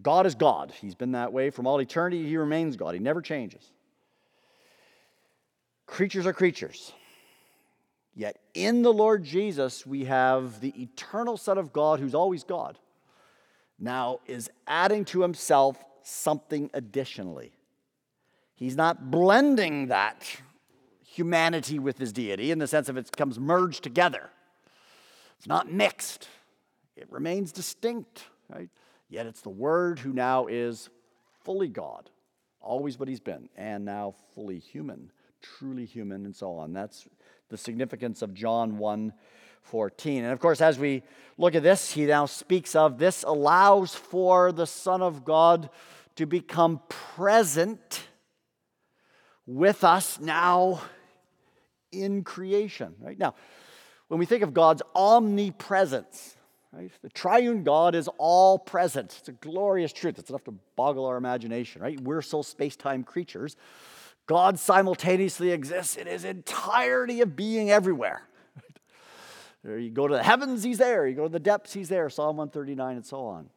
God 0.01 0.25
is 0.25 0.33
God. 0.33 0.71
He's 0.79 0.95
been 0.95 1.11
that 1.11 1.33
way 1.33 1.49
from 1.49 1.67
all 1.67 1.79
eternity. 1.79 2.27
He 2.27 2.37
remains 2.37 2.75
God. 2.75 2.93
He 2.93 2.99
never 2.99 3.21
changes. 3.21 3.71
Creatures 5.85 6.25
are 6.25 6.33
creatures. 6.33 6.93
Yet 8.15 8.37
in 8.53 8.81
the 8.81 8.93
Lord 8.93 9.23
Jesus, 9.23 9.85
we 9.85 10.05
have 10.05 10.59
the 10.59 10.73
eternal 10.81 11.37
Son 11.37 11.57
of 11.57 11.73
God 11.73 11.99
who's 11.99 12.15
always 12.15 12.43
God, 12.43 12.77
now 13.83 14.19
is 14.25 14.49
adding 14.67 15.05
to 15.05 15.21
himself 15.21 15.83
something 16.03 16.69
additionally. 16.73 17.51
He's 18.55 18.75
not 18.75 19.11
blending 19.11 19.87
that 19.87 20.25
humanity 21.05 21.79
with 21.79 21.97
his 21.97 22.11
deity 22.11 22.51
in 22.51 22.59
the 22.59 22.67
sense 22.67 22.89
of 22.89 22.97
it 22.97 23.15
comes 23.15 23.39
merged 23.39 23.83
together. 23.83 24.29
It's 25.37 25.47
not 25.47 25.71
mixed, 25.71 26.29
it 26.95 27.11
remains 27.11 27.51
distinct, 27.51 28.23
right? 28.49 28.69
Yet 29.09 29.25
it's 29.25 29.41
the 29.41 29.49
Word 29.49 29.99
who 29.99 30.13
now 30.13 30.47
is 30.47 30.89
fully 31.43 31.67
God, 31.67 32.09
always 32.61 32.97
what 32.97 33.09
he's 33.09 33.19
been, 33.19 33.49
and 33.57 33.83
now 33.83 34.15
fully 34.33 34.59
human, 34.59 35.11
truly 35.41 35.85
human, 35.85 36.25
and 36.25 36.35
so 36.35 36.53
on. 36.53 36.73
That's 36.73 37.07
the 37.49 37.57
significance 37.57 38.21
of 38.21 38.33
John 38.33 38.77
1 38.77 39.13
14. 39.63 40.23
And 40.23 40.33
of 40.33 40.39
course, 40.39 40.61
as 40.61 40.77
we 40.77 41.03
look 41.37 41.55
at 41.55 41.63
this, 41.63 41.91
he 41.91 42.05
now 42.05 42.25
speaks 42.25 42.75
of 42.75 42.97
this 42.97 43.23
allows 43.23 43.95
for 43.95 44.51
the 44.51 44.67
Son 44.67 45.01
of 45.01 45.25
God 45.25 45.69
to 46.15 46.25
become 46.25 46.81
present 46.87 48.07
with 49.45 49.83
us 49.83 50.19
now 50.19 50.81
in 51.91 52.23
creation. 52.23 52.95
Right 52.99 53.17
now, 53.17 53.35
when 54.07 54.19
we 54.19 54.25
think 54.25 54.43
of 54.43 54.53
God's 54.53 54.81
omnipresence, 54.95 56.37
Right? 56.73 56.91
The 57.03 57.09
triune 57.09 57.63
God 57.63 57.93
is 57.93 58.09
all 58.17 58.57
present. 58.57 59.15
It's 59.19 59.29
a 59.29 59.33
glorious 59.33 59.93
truth. 59.93 60.17
It's 60.17 60.29
enough 60.29 60.43
to 60.45 60.55
boggle 60.75 61.05
our 61.05 61.17
imagination, 61.17 61.83
right? 61.83 62.01
We're 62.01 62.23
so 62.23 62.41
space 62.41 62.75
time 62.75 63.03
creatures. 63.03 63.55
God 64.25 64.57
simultaneously 64.57 65.51
exists 65.51 65.97
in 65.97 66.07
his 66.07 66.25
entirety 66.25 67.21
of 67.21 67.35
being 67.35 67.69
everywhere. 67.69 68.23
You 69.65 69.89
go 69.89 70.07
to 70.07 70.15
the 70.15 70.23
heavens, 70.23 70.63
he's 70.63 70.77
there. 70.77 71.07
You 71.07 71.15
go 71.15 71.23
to 71.23 71.29
the 71.29 71.39
depths, 71.39 71.73
he's 71.73 71.89
there. 71.89 72.09
Psalm 72.09 72.37
139 72.37 72.97
and 72.97 73.05
so 73.05 73.25
on. 73.25 73.49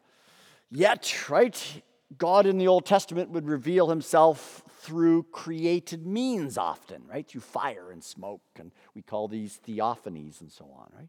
Yet, 0.70 1.28
right, 1.28 1.82
God 2.16 2.46
in 2.46 2.58
the 2.58 2.68
Old 2.68 2.86
Testament 2.86 3.30
would 3.30 3.46
reveal 3.46 3.88
himself 3.88 4.62
through 4.80 5.24
created 5.32 6.06
means 6.06 6.56
often, 6.56 7.02
right? 7.08 7.26
Through 7.26 7.40
fire 7.40 7.90
and 7.90 8.02
smoke, 8.02 8.42
and 8.56 8.70
we 8.94 9.02
call 9.02 9.26
these 9.26 9.58
theophanies 9.66 10.40
and 10.40 10.50
so 10.50 10.64
on, 10.76 10.90
right? 10.96 11.08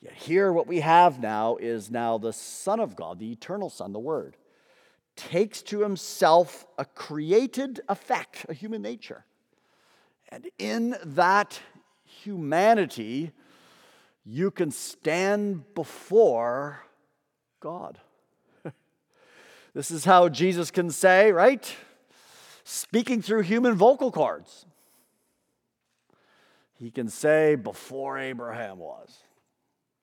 Yet 0.00 0.14
here, 0.14 0.52
what 0.52 0.66
we 0.66 0.80
have 0.80 1.20
now 1.20 1.56
is 1.56 1.90
now 1.90 2.18
the 2.18 2.32
Son 2.32 2.80
of 2.80 2.96
God, 2.96 3.18
the 3.18 3.32
eternal 3.32 3.68
Son, 3.68 3.92
the 3.92 3.98
Word, 3.98 4.36
takes 5.16 5.60
to 5.62 5.80
himself 5.80 6.66
a 6.78 6.84
created 6.84 7.80
effect, 7.88 8.46
a 8.48 8.54
human 8.54 8.80
nature. 8.80 9.24
And 10.30 10.48
in 10.58 10.96
that 11.04 11.60
humanity, 12.04 13.32
you 14.30 14.50
can 14.50 14.70
stand 14.70 15.74
before 15.74 16.84
God. 17.60 17.98
this 19.74 19.90
is 19.90 20.04
how 20.04 20.28
Jesus 20.28 20.70
can 20.70 20.90
say, 20.90 21.32
right? 21.32 21.74
Speaking 22.62 23.22
through 23.22 23.40
human 23.42 23.74
vocal 23.74 24.12
cords. 24.12 24.66
He 26.74 26.90
can 26.90 27.08
say, 27.08 27.54
Before 27.54 28.18
Abraham 28.18 28.78
was. 28.78 29.16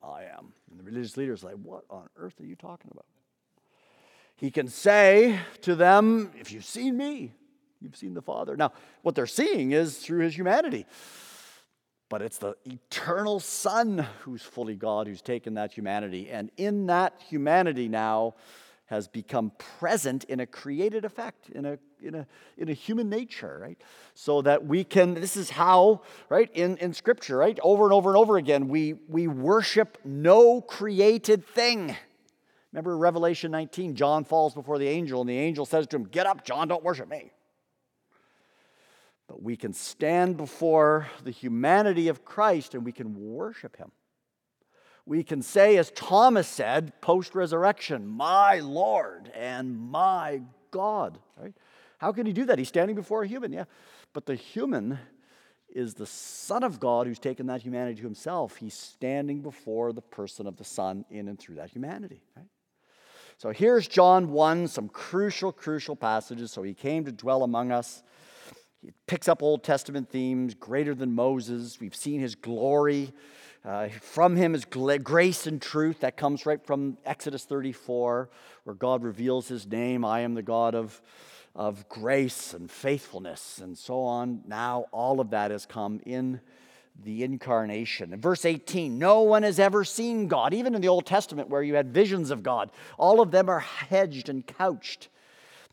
I 0.04 0.24
am. 0.24 0.54
And 0.72 0.80
the 0.80 0.84
religious 0.84 1.18
leaders 1.18 1.44
like, 1.44 1.56
what 1.62 1.84
on 1.90 2.10
earth 2.18 2.40
are 2.42 2.46
you 2.46 2.56
talking 2.56 2.90
about? 2.92 3.06
He 4.36 4.50
can 4.50 4.68
say 4.68 5.40
to 5.62 5.76
them, 5.76 6.32
if 6.40 6.52
you've 6.52 6.66
seen 6.66 6.98
me, 6.98 7.34
you've 7.80 7.96
seen 7.96 8.14
the 8.14 8.22
Father. 8.22 8.58
Now, 8.58 8.74
what 9.04 9.16
they're 9.16 9.28
seeing 9.28 9.72
is 9.72 9.98
through 9.98 10.20
his 10.20 10.36
humanity. 10.36 10.86
But 12.16 12.22
it's 12.22 12.38
the 12.38 12.56
eternal 12.64 13.42
Son 13.42 14.08
who's 14.22 14.42
fully 14.42 14.78
God, 14.78 15.06
who's 15.06 15.22
taken 15.22 15.56
that 15.56 15.74
humanity. 15.74 16.30
And 16.30 16.50
in 16.56 16.86
that 16.86 17.22
humanity 17.28 17.90
now, 17.90 18.36
has 18.86 19.10
become 19.10 19.52
present 19.80 20.24
in 20.24 20.40
a 20.40 20.46
created 20.46 21.04
effect, 21.04 21.50
in 21.50 21.66
a, 21.66 21.78
in 22.02 22.16
a, 22.16 22.26
in 22.58 22.70
a 22.70 22.74
human 22.74 23.10
nature, 23.10 23.60
right? 23.62 23.78
So 24.14 24.42
that 24.44 24.66
we 24.66 24.86
can, 24.86 25.16
this 25.16 25.36
is 25.36 25.50
how, 25.50 26.04
right, 26.30 26.50
in, 26.54 26.78
in 26.78 26.94
Scripture, 26.94 27.36
right, 27.36 27.60
over 27.62 27.84
and 27.84 27.92
over 27.92 28.12
and 28.12 28.18
over 28.18 28.38
again, 28.38 28.70
we, 28.70 28.94
we 29.10 29.28
worship 29.28 29.98
no 30.06 30.62
created 30.62 31.46
thing. 31.46 31.98
Remember 32.72 32.98
Revelation 32.98 33.52
19, 33.52 33.94
John 33.94 34.24
falls 34.24 34.54
before 34.54 34.78
the 34.78 34.88
angel, 34.88 35.20
and 35.20 35.30
the 35.30 35.38
angel 35.38 35.66
says 35.66 35.86
to 35.88 35.98
him, 35.98 36.06
Get 36.06 36.28
up, 36.28 36.46
John, 36.46 36.70
don't 36.70 36.82
worship 36.82 37.10
me. 37.10 37.34
But 39.28 39.42
we 39.42 39.56
can 39.56 39.74
stand 39.74 40.38
before 40.38 41.08
the 41.24 41.32
humanity 41.32 42.08
of 42.08 42.24
Christ 42.24 42.76
and 42.76 42.86
we 42.86 42.92
can 42.92 43.16
worship 43.16 43.78
him 43.78 43.92
we 45.06 45.24
can 45.24 45.42
say, 45.42 45.78
as 45.78 45.92
Thomas 45.92 46.48
said 46.48 47.00
post 47.02 47.36
resurrection, 47.36 48.08
My 48.08 48.60
Lord 48.60 49.32
and 49.36 49.78
my 49.78 50.42
God. 50.72 51.20
Right? 51.38 51.54
How 52.00 52.12
can 52.12 52.26
he 52.26 52.34
do 52.34 52.46
that? 52.46 52.58
He's 52.58 52.68
standing 52.68 52.96
before 52.96 53.24
a 53.24 53.28
human, 53.28 53.54
yeah. 53.54 53.66
But 54.14 54.26
the 54.26 54.36
human 54.36 54.98
is 55.70 55.94
the 55.94 56.06
Son 56.06 56.64
of 56.64 56.80
God 56.80 57.06
who's 57.06 57.20
taken 57.20 57.48
that 57.48 57.62
humanity 57.62 57.98
to 57.98 58.04
himself. 58.04 58.58
He's 58.58 58.74
standing 58.74 59.42
before 59.42 59.94
the 59.94 60.02
person 60.02 60.48
of 60.48 60.58
the 60.58 60.64
Son 60.64 61.06
in 61.10 61.28
and 61.28 61.38
through 61.38 61.56
that 61.56 61.70
humanity. 61.70 62.22
Right? 62.36 62.46
So 63.38 63.50
here's 63.50 63.88
John 63.88 64.32
1, 64.32 64.70
some 64.70 64.88
crucial, 64.88 65.52
crucial 65.52 65.96
passages. 65.96 66.52
So 66.52 66.64
he 66.64 66.74
came 66.74 67.04
to 67.06 67.12
dwell 67.12 67.44
among 67.44 67.72
us. 67.72 68.02
He 68.86 68.92
picks 69.08 69.28
up 69.28 69.42
Old 69.42 69.64
Testament 69.64 70.12
themes, 70.12 70.54
greater 70.54 70.94
than 70.94 71.16
Moses. 71.16 71.80
We've 71.80 71.96
seen 71.96 72.20
his 72.20 72.36
glory. 72.36 73.12
Uh, 73.64 73.88
from 74.00 74.36
him 74.36 74.54
is 74.54 74.64
grace 74.64 75.48
and 75.48 75.60
truth 75.60 76.02
that 76.02 76.18
comes 76.18 76.46
right 76.46 76.64
from 76.64 77.00
Exodus 77.04 77.46
34, 77.46 78.30
where 78.64 78.76
God 78.76 79.02
reveals 79.02 79.48
his 79.48 79.66
name. 79.66 80.06
I 80.06 80.20
am 80.20 80.36
the 80.36 80.44
God 80.44 80.76
of, 80.76 81.02
of 81.56 81.90
grace 81.90 82.54
and 82.54 82.70
faithfulness, 82.70 83.58
and 83.58 83.76
so 83.76 84.02
on. 84.02 84.44
Now, 84.46 84.86
all 84.92 85.20
of 85.20 85.32
that 85.32 85.50
has 85.50 85.66
come 85.66 86.00
in 86.06 86.40
the 87.04 87.24
incarnation. 87.24 88.14
In 88.14 88.22
verse 88.22 88.46
18, 88.46 89.00
no 89.00 89.22
one 89.22 89.42
has 89.42 89.58
ever 89.58 89.84
seen 89.84 90.28
God, 90.28 90.54
even 90.54 90.76
in 90.76 90.82
the 90.82 90.90
Old 90.90 91.08
Testament 91.08 91.50
where 91.50 91.64
you 91.64 91.74
had 91.74 91.92
visions 91.92 92.30
of 92.30 92.44
God. 92.44 92.70
All 93.00 93.20
of 93.20 93.32
them 93.32 93.50
are 93.50 93.62
hedged 93.62 94.30
and 94.30 94.46
couched. 94.46 95.10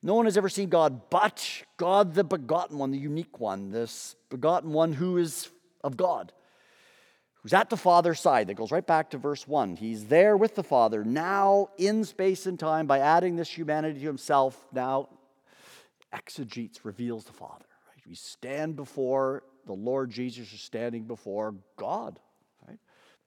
No 0.02 0.14
one 0.14 0.24
has 0.24 0.36
ever 0.36 0.48
seen 0.48 0.68
God 0.68 1.10
but 1.10 1.62
God, 1.76 2.14
the 2.14 2.24
begotten 2.24 2.78
one, 2.78 2.90
the 2.90 2.98
unique 2.98 3.38
one, 3.38 3.70
this 3.70 4.16
begotten 4.30 4.72
one 4.72 4.92
who 4.92 5.16
is 5.18 5.48
of 5.84 5.96
God 5.96 6.32
who's 7.42 7.52
at 7.52 7.70
the 7.70 7.76
Father's 7.76 8.20
side. 8.20 8.46
That 8.46 8.54
goes 8.54 8.72
right 8.72 8.86
back 8.86 9.10
to 9.10 9.18
verse 9.18 9.46
1. 9.46 9.76
He's 9.76 10.06
there 10.06 10.36
with 10.36 10.54
the 10.54 10.62
Father, 10.62 11.04
now 11.04 11.68
in 11.76 12.04
space 12.04 12.46
and 12.46 12.58
time, 12.58 12.86
by 12.86 13.00
adding 13.00 13.36
this 13.36 13.50
humanity 13.50 14.00
to 14.00 14.06
himself, 14.06 14.64
now 14.72 15.08
exegetes, 16.12 16.84
reveals 16.84 17.24
the 17.24 17.32
Father. 17.32 17.66
Right? 17.88 18.06
We 18.06 18.14
stand 18.14 18.76
before 18.76 19.42
the 19.66 19.72
Lord 19.72 20.10
Jesus, 20.10 20.52
is 20.52 20.60
standing 20.60 21.04
before 21.04 21.54
God. 21.76 22.18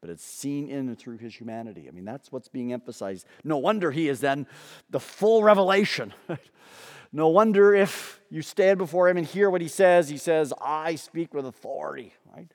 But 0.05 0.11
it's 0.11 0.23
seen 0.23 0.69
in 0.69 0.87
and 0.87 0.99
through 0.99 1.17
his 1.17 1.33
humanity. 1.33 1.87
I 1.87 1.91
mean, 1.91 2.05
that's 2.05 2.31
what's 2.31 2.47
being 2.47 2.71
emphasized. 2.71 3.25
No 3.43 3.57
wonder 3.57 3.89
he 3.89 4.07
is 4.07 4.19
then 4.19 4.45
the 4.91 4.99
full 4.99 5.41
revelation. 5.41 6.13
No 7.13 7.29
wonder 7.29 7.73
if 7.73 8.19
you 8.29 8.41
stand 8.41 8.77
before 8.77 9.07
him 9.07 9.15
and 9.15 9.25
hear 9.25 9.49
what 9.49 9.61
he 9.61 9.69
says, 9.69 10.09
he 10.09 10.17
says, 10.17 10.51
I 10.61 10.95
speak 10.95 11.33
with 11.33 11.45
authority, 11.45 12.13
right? 12.35 12.51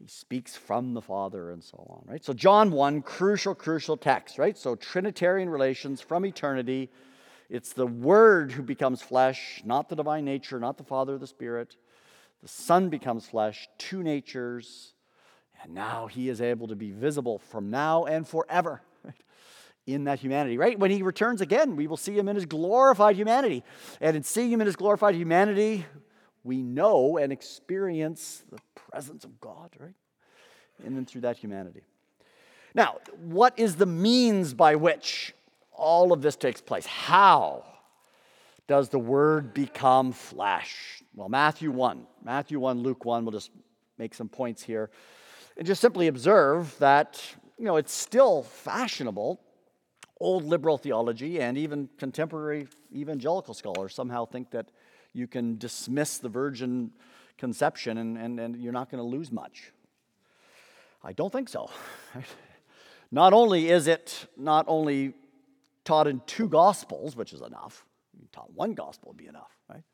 He 0.00 0.08
speaks 0.08 0.56
from 0.56 0.94
the 0.94 1.00
Father 1.00 1.52
and 1.52 1.62
so 1.62 1.86
on, 1.88 2.02
right? 2.10 2.24
So, 2.24 2.32
John 2.32 2.72
1, 2.72 3.02
crucial, 3.02 3.54
crucial 3.54 3.96
text, 3.96 4.36
right? 4.36 4.58
So, 4.58 4.74
Trinitarian 4.74 5.48
relations 5.48 6.00
from 6.00 6.26
eternity. 6.26 6.90
It's 7.48 7.72
the 7.72 7.86
Word 7.86 8.50
who 8.50 8.64
becomes 8.64 9.00
flesh, 9.00 9.62
not 9.64 9.88
the 9.88 9.94
divine 9.94 10.24
nature, 10.24 10.58
not 10.58 10.76
the 10.76 10.82
Father, 10.82 11.16
the 11.16 11.28
Spirit. 11.28 11.76
The 12.42 12.48
Son 12.48 12.88
becomes 12.88 13.28
flesh, 13.28 13.68
two 13.78 14.02
natures, 14.02 14.94
and 15.64 15.74
now 15.74 16.06
he 16.06 16.28
is 16.28 16.40
able 16.40 16.68
to 16.68 16.76
be 16.76 16.90
visible 16.90 17.38
from 17.38 17.70
now 17.70 18.04
and 18.04 18.28
forever 18.28 18.82
in 19.86 20.04
that 20.04 20.18
humanity, 20.20 20.56
right? 20.56 20.78
When 20.78 20.90
he 20.90 21.02
returns 21.02 21.40
again, 21.40 21.76
we 21.76 21.86
will 21.86 21.96
see 21.96 22.16
him 22.16 22.28
in 22.28 22.36
his 22.36 22.46
glorified 22.46 23.16
humanity. 23.16 23.64
And 24.00 24.16
in 24.16 24.22
seeing 24.22 24.52
him 24.52 24.60
in 24.60 24.66
his 24.66 24.76
glorified 24.76 25.14
humanity, 25.14 25.84
we 26.42 26.62
know 26.62 27.18
and 27.18 27.32
experience 27.32 28.44
the 28.50 28.58
presence 28.74 29.24
of 29.24 29.40
God, 29.40 29.70
right? 29.78 29.94
And 30.84 31.08
through 31.08 31.22
that 31.22 31.38
humanity. 31.38 31.82
Now, 32.74 32.98
what 33.22 33.58
is 33.58 33.76
the 33.76 33.86
means 33.86 34.52
by 34.52 34.74
which 34.76 35.34
all 35.72 36.12
of 36.12 36.22
this 36.22 36.36
takes 36.36 36.60
place? 36.60 36.86
How 36.86 37.64
does 38.66 38.88
the 38.88 38.98
Word 38.98 39.54
become 39.54 40.12
flesh? 40.12 41.02
Well, 41.14 41.28
Matthew 41.28 41.70
1, 41.70 42.06
Matthew 42.22 42.58
1, 42.58 42.82
Luke 42.82 43.04
1, 43.04 43.24
we'll 43.24 43.32
just 43.32 43.50
make 43.98 44.14
some 44.14 44.28
points 44.28 44.62
here. 44.62 44.90
And 45.56 45.66
just 45.66 45.80
simply 45.80 46.08
observe 46.08 46.76
that, 46.78 47.22
you 47.58 47.64
know, 47.64 47.76
it's 47.76 47.92
still 47.92 48.42
fashionable 48.42 49.40
old 50.20 50.44
liberal 50.44 50.78
theology 50.78 51.40
and 51.40 51.58
even 51.58 51.88
contemporary 51.98 52.66
evangelical 52.94 53.54
scholars 53.54 53.94
somehow 53.94 54.24
think 54.24 54.50
that 54.50 54.70
you 55.12 55.26
can 55.26 55.58
dismiss 55.58 56.18
the 56.18 56.28
virgin 56.28 56.90
conception 57.38 57.98
and, 57.98 58.16
and, 58.16 58.40
and 58.40 58.56
you're 58.56 58.72
not 58.72 58.90
going 58.90 59.02
to 59.02 59.08
lose 59.08 59.30
much. 59.30 59.72
I 61.02 61.12
don't 61.12 61.32
think 61.32 61.48
so. 61.48 61.70
Not 63.10 63.32
only 63.32 63.68
is 63.68 63.86
it 63.86 64.26
not 64.36 64.64
only 64.66 65.12
taught 65.84 66.08
in 66.08 66.20
two 66.26 66.48
gospels, 66.48 67.14
which 67.14 67.32
is 67.32 67.42
enough, 67.42 67.84
taught 68.32 68.52
one 68.52 68.74
gospel 68.74 69.10
would 69.10 69.16
be 69.16 69.28
enough, 69.28 69.56
right? 69.68 69.84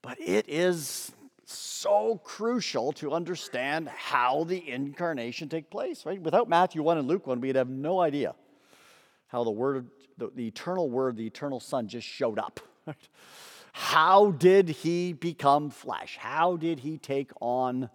But 0.00 0.18
it 0.20 0.48
is 0.48 1.12
so 1.50 2.20
crucial 2.24 2.92
to 2.92 3.12
understand 3.12 3.88
how 3.88 4.44
the 4.44 4.68
incarnation 4.68 5.48
take 5.48 5.70
place, 5.70 6.04
right? 6.04 6.20
Without 6.20 6.48
Matthew 6.48 6.82
1 6.82 6.98
and 6.98 7.08
Luke 7.08 7.26
1, 7.26 7.40
we'd 7.40 7.56
have 7.56 7.68
no 7.68 8.00
idea 8.00 8.34
how 9.28 9.44
the 9.44 9.50
word, 9.50 9.88
the, 10.16 10.30
the 10.34 10.46
eternal 10.46 10.90
word, 10.90 11.16
the 11.16 11.26
eternal 11.26 11.60
son 11.60 11.88
just 11.88 12.06
showed 12.06 12.38
up. 12.38 12.60
How 13.72 14.32
did 14.32 14.68
he 14.68 15.12
become 15.12 15.70
flesh? 15.70 16.16
How 16.18 16.56
did 16.56 16.80
he 16.80 16.98
take 16.98 17.30
on 17.40 17.90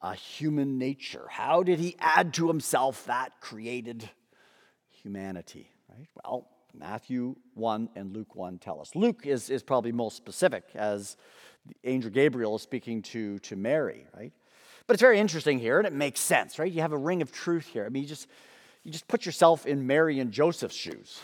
a 0.00 0.14
human 0.14 0.78
nature? 0.78 1.26
How 1.28 1.62
did 1.62 1.78
he 1.78 1.96
add 1.98 2.32
to 2.34 2.48
himself 2.48 3.04
that 3.06 3.40
created 3.40 4.08
humanity? 5.02 5.70
Right? 5.90 6.06
Well, 6.14 6.48
Matthew 6.78 7.36
1 7.54 7.90
and 7.94 8.14
Luke 8.14 8.34
1 8.34 8.58
tell 8.58 8.80
us. 8.80 8.94
Luke 8.94 9.26
is, 9.26 9.50
is 9.50 9.62
probably 9.62 9.92
most 9.92 10.16
specific 10.16 10.64
as 10.74 11.16
the 11.66 11.74
angel 11.84 12.10
Gabriel 12.10 12.56
is 12.56 12.62
speaking 12.62 13.02
to, 13.02 13.38
to 13.40 13.56
Mary, 13.56 14.06
right? 14.16 14.32
But 14.86 14.94
it's 14.94 15.00
very 15.00 15.18
interesting 15.18 15.58
here 15.58 15.78
and 15.78 15.86
it 15.86 15.92
makes 15.92 16.20
sense, 16.20 16.58
right? 16.58 16.70
You 16.70 16.82
have 16.82 16.92
a 16.92 16.98
ring 16.98 17.22
of 17.22 17.32
truth 17.32 17.66
here. 17.66 17.86
I 17.86 17.88
mean, 17.88 18.02
you 18.02 18.08
just 18.08 18.28
you 18.84 18.90
just 18.90 19.08
put 19.08 19.24
yourself 19.24 19.64
in 19.64 19.86
Mary 19.86 20.20
and 20.20 20.30
Joseph's 20.30 20.76
shoes 20.76 21.18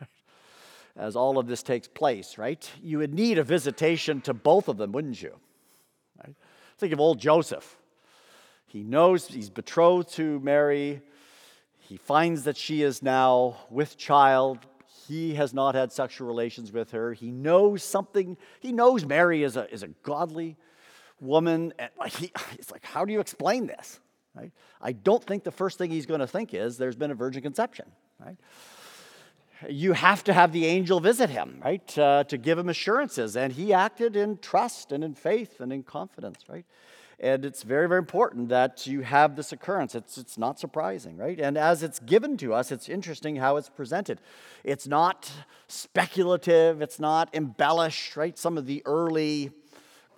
as 0.96 1.14
all 1.14 1.38
of 1.38 1.46
this 1.46 1.62
takes 1.62 1.86
place, 1.86 2.38
right? 2.38 2.68
You 2.82 2.98
would 2.98 3.12
need 3.12 3.36
a 3.36 3.44
visitation 3.44 4.22
to 4.22 4.32
both 4.32 4.66
of 4.66 4.78
them, 4.78 4.92
wouldn't 4.92 5.20
you? 5.20 5.38
Right? 6.24 6.34
Think 6.78 6.94
of 6.94 7.00
old 7.00 7.20
Joseph. 7.20 7.76
He 8.66 8.82
knows 8.82 9.26
he's 9.26 9.50
betrothed 9.50 10.14
to 10.14 10.40
Mary. 10.40 11.02
He 11.76 11.98
finds 11.98 12.44
that 12.44 12.56
she 12.56 12.82
is 12.82 13.02
now 13.02 13.56
with 13.68 13.98
child. 13.98 14.60
He 15.08 15.34
has 15.34 15.52
not 15.52 15.74
had 15.74 15.92
sexual 15.92 16.28
relations 16.28 16.72
with 16.72 16.90
her. 16.92 17.12
He 17.12 17.30
knows 17.30 17.82
something. 17.82 18.36
He 18.60 18.72
knows 18.72 19.04
Mary 19.04 19.42
is 19.42 19.56
a, 19.56 19.72
is 19.72 19.82
a 19.82 19.88
godly 19.88 20.56
woman. 21.20 21.72
And 21.78 21.90
he, 22.12 22.32
it's 22.58 22.70
like, 22.70 22.84
how 22.84 23.04
do 23.04 23.12
you 23.12 23.20
explain 23.20 23.66
this? 23.66 24.00
Right? 24.34 24.52
I 24.80 24.92
don't 24.92 25.22
think 25.22 25.44
the 25.44 25.50
first 25.50 25.78
thing 25.78 25.90
he's 25.90 26.06
going 26.06 26.20
to 26.20 26.26
think 26.26 26.54
is 26.54 26.78
there's 26.78 26.96
been 26.96 27.10
a 27.10 27.14
virgin 27.14 27.42
conception. 27.42 27.86
Right? 28.18 28.36
You 29.68 29.92
have 29.92 30.24
to 30.24 30.32
have 30.32 30.52
the 30.52 30.66
angel 30.66 30.98
visit 30.98 31.30
him, 31.30 31.60
right, 31.64 31.98
uh, 31.98 32.24
to 32.24 32.36
give 32.36 32.58
him 32.58 32.68
assurances. 32.68 33.36
And 33.36 33.52
he 33.52 33.72
acted 33.72 34.16
in 34.16 34.38
trust 34.38 34.90
and 34.90 35.04
in 35.04 35.14
faith 35.14 35.60
and 35.60 35.72
in 35.72 35.82
confidence, 35.84 36.44
right? 36.48 36.64
And 37.20 37.44
it's 37.44 37.62
very, 37.62 37.88
very 37.88 37.98
important 37.98 38.48
that 38.48 38.86
you 38.86 39.02
have 39.02 39.36
this 39.36 39.52
occurrence. 39.52 39.94
It's, 39.94 40.18
it's 40.18 40.36
not 40.36 40.58
surprising, 40.58 41.16
right? 41.16 41.38
And 41.38 41.56
as 41.56 41.82
it's 41.82 42.00
given 42.00 42.36
to 42.38 42.52
us, 42.54 42.72
it's 42.72 42.88
interesting 42.88 43.36
how 43.36 43.56
it's 43.56 43.68
presented. 43.68 44.20
It's 44.64 44.86
not 44.86 45.30
speculative, 45.68 46.82
it's 46.82 46.98
not 46.98 47.34
embellished, 47.34 48.16
right? 48.16 48.36
Some 48.36 48.58
of 48.58 48.66
the 48.66 48.82
early 48.86 49.50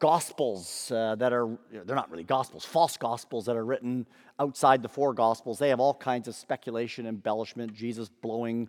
gospels 0.00 0.90
uh, 0.90 1.14
that 1.16 1.32
are, 1.32 1.48
they're 1.70 1.96
not 1.96 2.10
really 2.10 2.24
gospels, 2.24 2.64
false 2.64 2.96
gospels 2.96 3.46
that 3.46 3.56
are 3.56 3.64
written 3.64 4.06
outside 4.38 4.82
the 4.82 4.88
four 4.88 5.14
gospels. 5.14 5.58
They 5.58 5.68
have 5.70 5.80
all 5.80 5.94
kinds 5.94 6.28
of 6.28 6.34
speculation, 6.34 7.06
embellishment, 7.06 7.72
Jesus 7.72 8.08
blowing, 8.08 8.68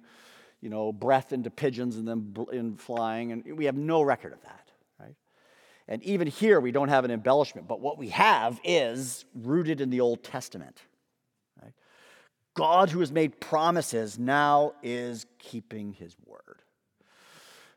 you 0.61 0.69
know, 0.69 0.93
breath 0.93 1.33
into 1.33 1.49
pigeons 1.49 1.97
and 1.97 2.07
then 2.07 2.35
in 2.51 2.77
flying. 2.77 3.31
And 3.31 3.57
we 3.57 3.65
have 3.65 3.75
no 3.75 4.01
record 4.01 4.33
of 4.33 4.41
that? 4.43 4.64
And 5.87 6.01
even 6.03 6.27
here, 6.27 6.59
we 6.59 6.71
don't 6.71 6.89
have 6.89 7.05
an 7.05 7.11
embellishment. 7.11 7.67
But 7.67 7.79
what 7.79 7.97
we 7.97 8.09
have 8.09 8.59
is 8.63 9.25
rooted 9.35 9.81
in 9.81 9.89
the 9.89 10.01
Old 10.01 10.23
Testament. 10.23 10.81
Right? 11.61 11.73
God, 12.55 12.89
who 12.89 13.01
has 13.01 13.11
made 13.11 13.39
promises, 13.39 14.17
now 14.17 14.73
is 14.81 15.25
keeping 15.37 15.93
his 15.93 16.15
word. 16.25 16.41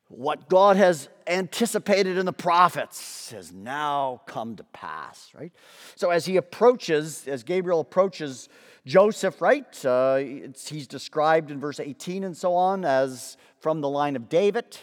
What 0.09 0.49
God 0.49 0.77
has 0.77 1.11
anticipated 1.27 2.17
in 2.17 2.25
the 2.25 2.33
prophets 2.33 3.31
has 3.31 3.53
now 3.53 4.23
come 4.25 4.57
to 4.57 4.65
pass, 4.65 5.31
right? 5.35 5.53
So 5.97 6.09
as 6.09 6.25
he 6.25 6.39
approaches, 6.39 7.29
as 7.29 7.43
Gabriel 7.43 7.81
approaches 7.81 8.49
Joseph, 8.87 9.43
right? 9.43 9.85
Uh, 9.85 10.17
he's 10.17 10.87
described 10.87 11.51
in 11.51 11.61
verse 11.61 11.79
18 11.79 12.25
and 12.25 12.35
so 12.35 12.55
on 12.55 12.87
as 12.87 13.37
from 13.61 13.83
the 13.83 13.89
line 13.89 14.17
of 14.17 14.31
David. 14.31 14.79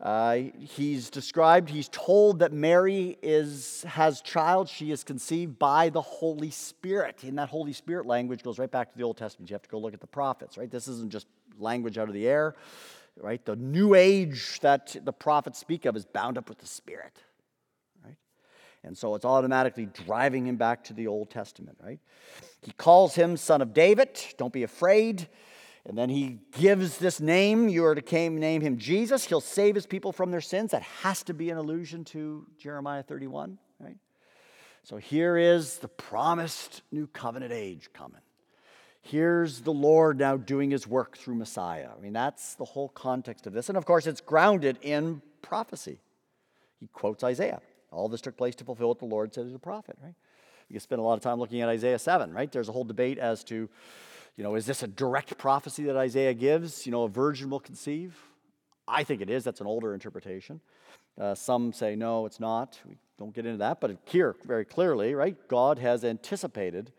Uh, 0.00 0.38
he's 0.58 1.10
described, 1.10 1.68
he's 1.68 1.90
told 1.90 2.38
that 2.38 2.52
Mary 2.52 3.18
is, 3.22 3.82
has 3.86 4.22
child. 4.22 4.68
She 4.68 4.90
is 4.92 5.04
conceived 5.04 5.58
by 5.58 5.90
the 5.90 6.00
Holy 6.00 6.50
Spirit. 6.50 7.22
And 7.22 7.36
that 7.36 7.50
Holy 7.50 7.74
Spirit 7.74 8.06
language 8.06 8.42
goes 8.42 8.58
right 8.58 8.70
back 8.70 8.90
to 8.92 8.96
the 8.96 9.04
Old 9.04 9.18
Testament. 9.18 9.50
You 9.50 9.54
have 9.54 9.62
to 9.62 9.68
go 9.68 9.78
look 9.78 9.92
at 9.92 10.00
the 10.00 10.06
prophets, 10.06 10.56
right? 10.56 10.70
This 10.70 10.88
isn't 10.88 11.10
just 11.10 11.26
language 11.58 11.98
out 11.98 12.08
of 12.08 12.14
the 12.14 12.26
air 12.26 12.54
right? 13.22 13.44
The 13.44 13.56
new 13.56 13.94
age 13.94 14.60
that 14.60 14.96
the 15.04 15.12
prophets 15.12 15.58
speak 15.58 15.84
of 15.84 15.96
is 15.96 16.04
bound 16.04 16.38
up 16.38 16.48
with 16.48 16.58
the 16.58 16.66
Spirit, 16.66 17.18
right? 18.04 18.16
And 18.84 18.96
so 18.96 19.14
it's 19.14 19.24
automatically 19.24 19.86
driving 19.86 20.46
him 20.46 20.56
back 20.56 20.84
to 20.84 20.94
the 20.94 21.06
Old 21.06 21.30
Testament, 21.30 21.78
right? 21.82 21.98
He 22.62 22.72
calls 22.72 23.14
him 23.14 23.36
son 23.36 23.62
of 23.62 23.72
David, 23.72 24.20
don't 24.36 24.52
be 24.52 24.62
afraid. 24.62 25.28
And 25.86 25.96
then 25.96 26.10
he 26.10 26.40
gives 26.52 26.98
this 26.98 27.20
name. 27.20 27.68
You 27.68 27.84
are 27.86 27.94
to 27.94 28.30
name 28.30 28.60
him 28.60 28.78
Jesus. 28.78 29.24
He'll 29.24 29.40
save 29.40 29.74
his 29.74 29.86
people 29.86 30.12
from 30.12 30.30
their 30.30 30.40
sins. 30.40 30.72
That 30.72 30.82
has 30.82 31.22
to 31.24 31.34
be 31.34 31.50
an 31.50 31.56
allusion 31.56 32.04
to 32.06 32.46
Jeremiah 32.58 33.02
31, 33.02 33.58
right? 33.78 33.96
So 34.82 34.96
here 34.96 35.36
is 35.36 35.78
the 35.78 35.88
promised 35.88 36.82
new 36.92 37.06
covenant 37.06 37.52
age 37.52 37.90
coming. 37.92 38.20
Here's 39.02 39.60
the 39.62 39.72
Lord 39.72 40.18
now 40.18 40.36
doing 40.36 40.70
his 40.70 40.86
work 40.86 41.16
through 41.16 41.36
Messiah. 41.36 41.88
I 41.96 42.00
mean, 42.00 42.12
that's 42.12 42.54
the 42.54 42.66
whole 42.66 42.88
context 42.88 43.46
of 43.46 43.54
this. 43.54 43.68
And 43.68 43.78
of 43.78 43.86
course, 43.86 44.06
it's 44.06 44.20
grounded 44.20 44.78
in 44.82 45.22
prophecy. 45.40 46.00
He 46.78 46.88
quotes 46.88 47.24
Isaiah. 47.24 47.60
All 47.90 48.08
this 48.08 48.20
took 48.20 48.36
place 48.36 48.54
to 48.56 48.64
fulfill 48.64 48.88
what 48.88 48.98
the 48.98 49.06
Lord 49.06 49.34
said 49.34 49.46
to 49.46 49.50
the 49.50 49.58
prophet, 49.58 49.96
right? 50.02 50.14
You 50.68 50.74
can 50.74 50.80
spend 50.80 51.00
a 51.00 51.02
lot 51.02 51.14
of 51.14 51.20
time 51.20 51.38
looking 51.38 51.60
at 51.62 51.68
Isaiah 51.68 51.98
7, 51.98 52.32
right? 52.32 52.52
There's 52.52 52.68
a 52.68 52.72
whole 52.72 52.84
debate 52.84 53.18
as 53.18 53.42
to, 53.44 53.68
you 54.40 54.44
know, 54.44 54.54
is 54.54 54.64
this 54.64 54.82
a 54.82 54.86
direct 54.86 55.36
prophecy 55.36 55.84
that 55.84 55.98
Isaiah 55.98 56.32
gives? 56.32 56.86
You 56.86 56.92
know, 56.92 57.02
a 57.02 57.10
virgin 57.10 57.50
will 57.50 57.60
conceive? 57.60 58.16
I 58.88 59.04
think 59.04 59.20
it 59.20 59.28
is. 59.28 59.44
That's 59.44 59.60
an 59.60 59.66
older 59.66 59.92
interpretation. 59.92 60.62
Uh, 61.20 61.34
some 61.34 61.74
say 61.74 61.94
no, 61.94 62.24
it's 62.24 62.40
not. 62.40 62.80
We 62.88 62.96
don't 63.18 63.34
get 63.34 63.44
into 63.44 63.58
that. 63.58 63.82
But 63.82 63.98
here, 64.06 64.34
very 64.46 64.64
clearly, 64.64 65.14
right, 65.14 65.36
God 65.46 65.78
has 65.78 66.06
anticipated 66.06 66.90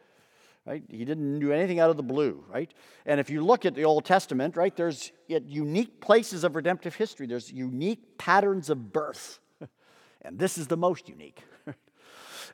right? 0.68 0.84
He 0.88 1.04
didn't 1.04 1.40
do 1.40 1.52
anything 1.52 1.80
out 1.80 1.90
of 1.90 1.98
the 1.98 2.04
blue, 2.04 2.46
right? 2.48 2.72
And 3.08 3.20
if 3.20 3.32
you 3.32 3.44
look 3.44 3.66
at 3.66 3.74
the 3.74 3.86
Old 3.86 4.06
Testament, 4.06 4.56
right, 4.56 4.76
there's 4.76 5.12
unique 5.28 6.00
places 6.00 6.44
of 6.44 6.56
redemptive 6.56 6.94
history. 6.94 7.26
There's 7.26 7.52
unique 7.52 8.20
patterns 8.20 8.70
of 8.70 8.94
birth. 8.94 9.40
And 10.22 10.38
this 10.38 10.60
is 10.60 10.68
the 10.68 10.78
most 10.78 11.10
unique. 11.10 11.42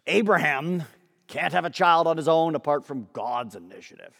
Abraham 0.08 0.84
can't 1.28 1.52
have 1.52 1.66
a 1.66 1.70
child 1.70 2.08
on 2.08 2.16
his 2.16 2.30
own 2.30 2.56
apart 2.56 2.86
from 2.86 3.10
God's 3.12 3.58
initiative. 3.58 4.14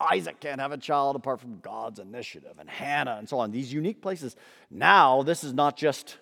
Isaac 0.00 0.40
can't 0.40 0.60
have 0.60 0.72
a 0.72 0.78
child 0.78 1.16
apart 1.16 1.40
from 1.40 1.58
God's 1.60 1.98
initiative, 1.98 2.54
and 2.58 2.70
Hannah, 2.70 3.16
and 3.18 3.28
so 3.28 3.38
on. 3.38 3.50
These 3.50 3.72
unique 3.72 4.00
places. 4.00 4.36
Now, 4.70 5.22
this 5.22 5.42
is 5.42 5.52
not 5.52 5.76
just 5.76 6.18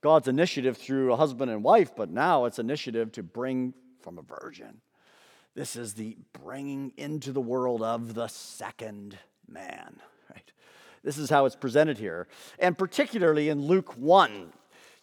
God's 0.00 0.26
initiative 0.26 0.76
through 0.76 1.12
a 1.12 1.16
husband 1.16 1.50
and 1.50 1.62
wife, 1.62 1.94
but 1.94 2.10
now 2.10 2.44
it's 2.46 2.58
initiative 2.58 3.12
to 3.12 3.22
bring 3.22 3.74
from 4.00 4.18
a 4.18 4.22
virgin. 4.22 4.80
This 5.54 5.76
is 5.76 5.94
the 5.94 6.16
bringing 6.32 6.92
into 6.96 7.30
the 7.30 7.40
world 7.40 7.82
of 7.82 8.14
the 8.14 8.26
second 8.26 9.18
man, 9.46 10.00
right? 10.30 10.52
This 11.04 11.18
is 11.18 11.30
how 11.30 11.44
it's 11.44 11.56
presented 11.56 11.98
here. 11.98 12.26
And 12.58 12.76
particularly 12.76 13.48
in 13.48 13.66
Luke 13.66 13.96
1, 13.96 14.52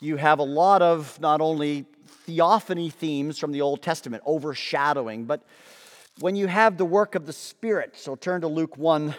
you 0.01 0.17
have 0.17 0.39
a 0.39 0.43
lot 0.43 0.82
of 0.82 1.19
not 1.21 1.39
only 1.39 1.86
theophany 2.25 2.89
themes 2.89 3.38
from 3.38 3.51
the 3.51 3.62
Old 3.62 3.82
Testament 3.82 4.23
overshadowing, 4.25 5.25
but 5.25 5.43
when 6.19 6.36
you 6.36 6.47
have 6.47 6.77
the 6.77 6.86
work 6.86 7.15
of 7.15 7.25
the 7.25 7.34
Spirit, 7.34 7.95
so 7.95 8.15
turn 8.15 8.41
to 8.41 8.47
Luke 8.47 8.77
1 8.77 9.15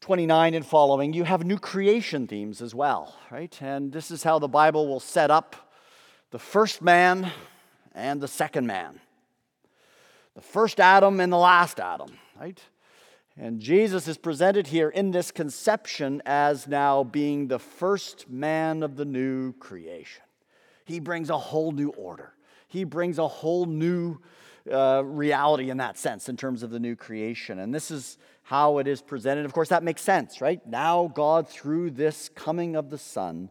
29 0.00 0.54
and 0.54 0.64
following, 0.64 1.12
you 1.14 1.24
have 1.24 1.44
new 1.44 1.58
creation 1.58 2.28
themes 2.28 2.62
as 2.62 2.74
well, 2.74 3.16
right? 3.30 3.60
And 3.60 3.90
this 3.90 4.10
is 4.12 4.22
how 4.22 4.38
the 4.38 4.46
Bible 4.46 4.86
will 4.86 5.00
set 5.00 5.32
up 5.32 5.72
the 6.30 6.38
first 6.38 6.80
man 6.80 7.32
and 7.92 8.20
the 8.20 8.28
second 8.28 8.66
man, 8.66 9.00
the 10.36 10.42
first 10.42 10.78
Adam 10.78 11.18
and 11.18 11.32
the 11.32 11.38
last 11.38 11.80
Adam, 11.80 12.10
right? 12.38 12.60
And 13.36 13.58
Jesus 13.58 14.06
is 14.06 14.16
presented 14.16 14.68
here 14.68 14.90
in 14.90 15.10
this 15.10 15.32
conception 15.32 16.22
as 16.24 16.68
now 16.68 17.02
being 17.02 17.48
the 17.48 17.58
first 17.58 18.30
man 18.30 18.82
of 18.84 18.96
the 18.96 19.04
new 19.04 19.54
creation. 19.54 20.22
He 20.84 21.00
brings 21.00 21.30
a 21.30 21.38
whole 21.38 21.72
new 21.72 21.88
order, 21.88 22.34
he 22.68 22.84
brings 22.84 23.18
a 23.18 23.26
whole 23.26 23.66
new 23.66 24.20
uh, 24.70 25.02
reality 25.04 25.70
in 25.70 25.76
that 25.78 25.98
sense, 25.98 26.28
in 26.28 26.36
terms 26.36 26.62
of 26.62 26.70
the 26.70 26.80
new 26.80 26.96
creation. 26.96 27.58
And 27.58 27.74
this 27.74 27.90
is 27.90 28.18
how 28.42 28.78
it 28.78 28.86
is 28.86 29.02
presented. 29.02 29.44
Of 29.44 29.52
course, 29.52 29.68
that 29.70 29.82
makes 29.82 30.02
sense, 30.02 30.40
right? 30.40 30.64
Now, 30.66 31.10
God, 31.14 31.48
through 31.48 31.90
this 31.90 32.28
coming 32.28 32.76
of 32.76 32.90
the 32.90 32.98
Son, 32.98 33.50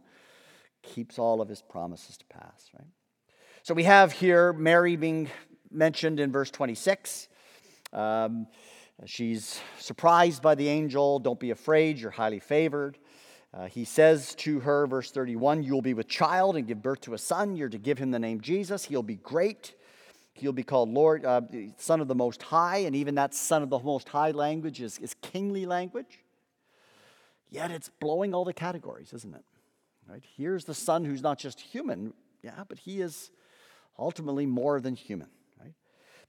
keeps 0.82 1.18
all 1.18 1.40
of 1.40 1.48
his 1.48 1.62
promises 1.62 2.16
to 2.16 2.24
pass, 2.26 2.70
right? 2.78 2.88
So 3.62 3.74
we 3.74 3.84
have 3.84 4.12
here 4.12 4.52
Mary 4.52 4.96
being 4.96 5.28
mentioned 5.70 6.20
in 6.20 6.30
verse 6.30 6.50
26. 6.50 7.28
Um, 7.92 8.46
she's 9.04 9.60
surprised 9.78 10.40
by 10.42 10.54
the 10.54 10.68
angel. 10.68 11.18
Don't 11.18 11.40
be 11.40 11.50
afraid, 11.50 11.98
you're 11.98 12.10
highly 12.10 12.40
favored. 12.40 12.98
Uh, 13.52 13.66
he 13.66 13.84
says 13.84 14.34
to 14.36 14.60
her, 14.60 14.86
verse 14.86 15.10
31, 15.10 15.62
You 15.62 15.72
will 15.72 15.82
be 15.82 15.94
with 15.94 16.08
child 16.08 16.56
and 16.56 16.66
give 16.66 16.82
birth 16.82 17.00
to 17.02 17.14
a 17.14 17.18
son. 17.18 17.56
You're 17.56 17.68
to 17.68 17.78
give 17.78 17.98
him 17.98 18.10
the 18.10 18.18
name 18.18 18.40
Jesus. 18.40 18.84
He'll 18.84 19.02
be 19.02 19.16
great. 19.16 19.74
He'll 20.36 20.52
be 20.52 20.62
called 20.62 20.90
Lord, 20.90 21.24
uh, 21.24 21.40
Son 21.78 22.00
of 22.02 22.08
the 22.08 22.14
Most 22.14 22.42
High, 22.42 22.78
and 22.78 22.94
even 22.94 23.14
that 23.14 23.34
Son 23.34 23.62
of 23.62 23.70
the 23.70 23.78
Most 23.78 24.08
High 24.10 24.32
language 24.32 24.82
is, 24.82 24.98
is 24.98 25.14
kingly 25.22 25.64
language. 25.64 26.20
Yet 27.48 27.70
it's 27.70 27.90
blowing 28.00 28.34
all 28.34 28.44
the 28.44 28.52
categories, 28.52 29.14
isn't 29.14 29.34
it? 29.34 29.44
Right? 30.06 30.22
Here's 30.36 30.66
the 30.66 30.74
Son 30.74 31.06
who's 31.06 31.22
not 31.22 31.38
just 31.38 31.58
human, 31.58 32.12
yeah, 32.42 32.64
but 32.68 32.78
he 32.78 33.00
is 33.00 33.30
ultimately 33.98 34.44
more 34.44 34.78
than 34.78 34.94
human. 34.94 35.28
Right? 35.58 35.72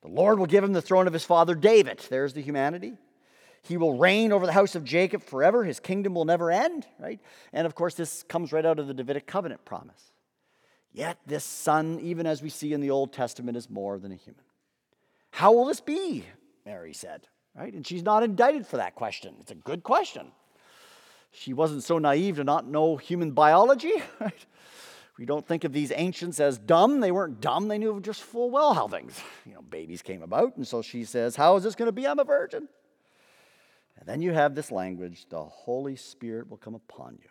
The 0.02 0.08
Lord 0.08 0.39
will 0.39 0.46
give 0.46 0.63
him 0.63 0.72
the 0.72 0.82
throne 0.82 1.08
of 1.08 1.13
his 1.13 1.26
father 1.26 1.54
David. 1.54 2.00
There's 2.10 2.34
the 2.34 2.41
humanity. 2.41 2.93
He 3.62 3.76
will 3.76 3.98
reign 3.98 4.32
over 4.32 4.46
the 4.46 4.54
house 4.54 4.76
of 4.76 4.86
Jacob 4.86 5.22
forever. 5.22 5.65
His 5.65 5.82
kingdom 5.82 6.13
will 6.13 6.24
never 6.24 6.50
end, 6.50 6.88
right? 6.98 7.20
And 7.52 7.67
of 7.67 7.76
course, 7.76 7.96
this 7.96 8.24
comes 8.24 8.54
right 8.54 8.65
out 8.65 8.80
of 8.80 8.88
the 8.88 8.93
Davidic 8.93 9.28
covenant 9.28 9.65
promise. 9.65 10.13
Yet 10.98 11.20
this 11.28 11.44
son, 11.44 12.00
even 12.02 12.26
as 12.26 12.42
we 12.42 12.50
see 12.50 12.74
in 12.74 12.82
the 12.82 12.90
Old 12.90 13.14
Testament, 13.14 13.56
is 13.56 13.70
more 13.70 14.00
than 14.00 14.12
a 14.12 14.16
human. 14.16 14.42
How 15.30 15.52
will 15.52 15.66
this 15.66 15.80
be? 15.80 16.26
Mary 16.66 16.92
said, 16.92 17.28
right? 17.56 17.72
And 17.72 17.86
she's 17.86 18.02
not 18.02 18.24
indicted 18.24 18.66
for 18.66 18.78
that 18.78 18.96
question. 18.96 19.36
It's 19.40 19.52
a 19.52 19.56
good 19.56 19.84
question. 19.84 20.32
She 21.30 21.54
wasn't 21.54 21.84
so 21.84 22.00
naive 22.00 22.38
to 22.38 22.44
not 22.44 22.66
know 22.66 22.98
human 22.98 23.30
biology, 23.30 23.94
right? 24.20 24.46
We 25.20 25.28
don't 25.28 25.48
think 25.48 25.66
of 25.66 25.72
these 25.72 25.92
ancients 25.96 26.40
as 26.40 26.58
dumb. 26.58 27.00
They 27.00 27.12
weren't 27.12 27.42
dumb. 27.42 27.68
They 27.68 27.78
knew 27.78 28.02
just 28.02 28.24
full 28.24 28.50
well 28.50 28.74
how 28.74 28.88
things, 28.88 29.22
you 29.46 29.54
know, 29.54 29.62
babies 29.62 30.02
came 30.02 30.24
about. 30.24 30.58
And 30.58 30.68
so 30.68 30.82
she 30.82 31.06
says, 31.06 31.36
How 31.36 31.58
is 31.58 31.64
this 31.64 31.76
going 31.76 31.90
to 31.90 31.92
be? 31.92 32.08
I'm 32.08 32.18
a 32.18 32.24
virgin. 32.24 32.68
And 34.00 34.10
then 34.10 34.24
you 34.24 34.32
have 34.32 34.56
this 34.56 34.72
language 34.72 35.28
the 35.30 35.44
Holy 35.44 35.96
Spirit 35.96 36.50
will 36.50 36.58
come 36.58 36.74
upon 36.74 37.20
you. 37.22 37.30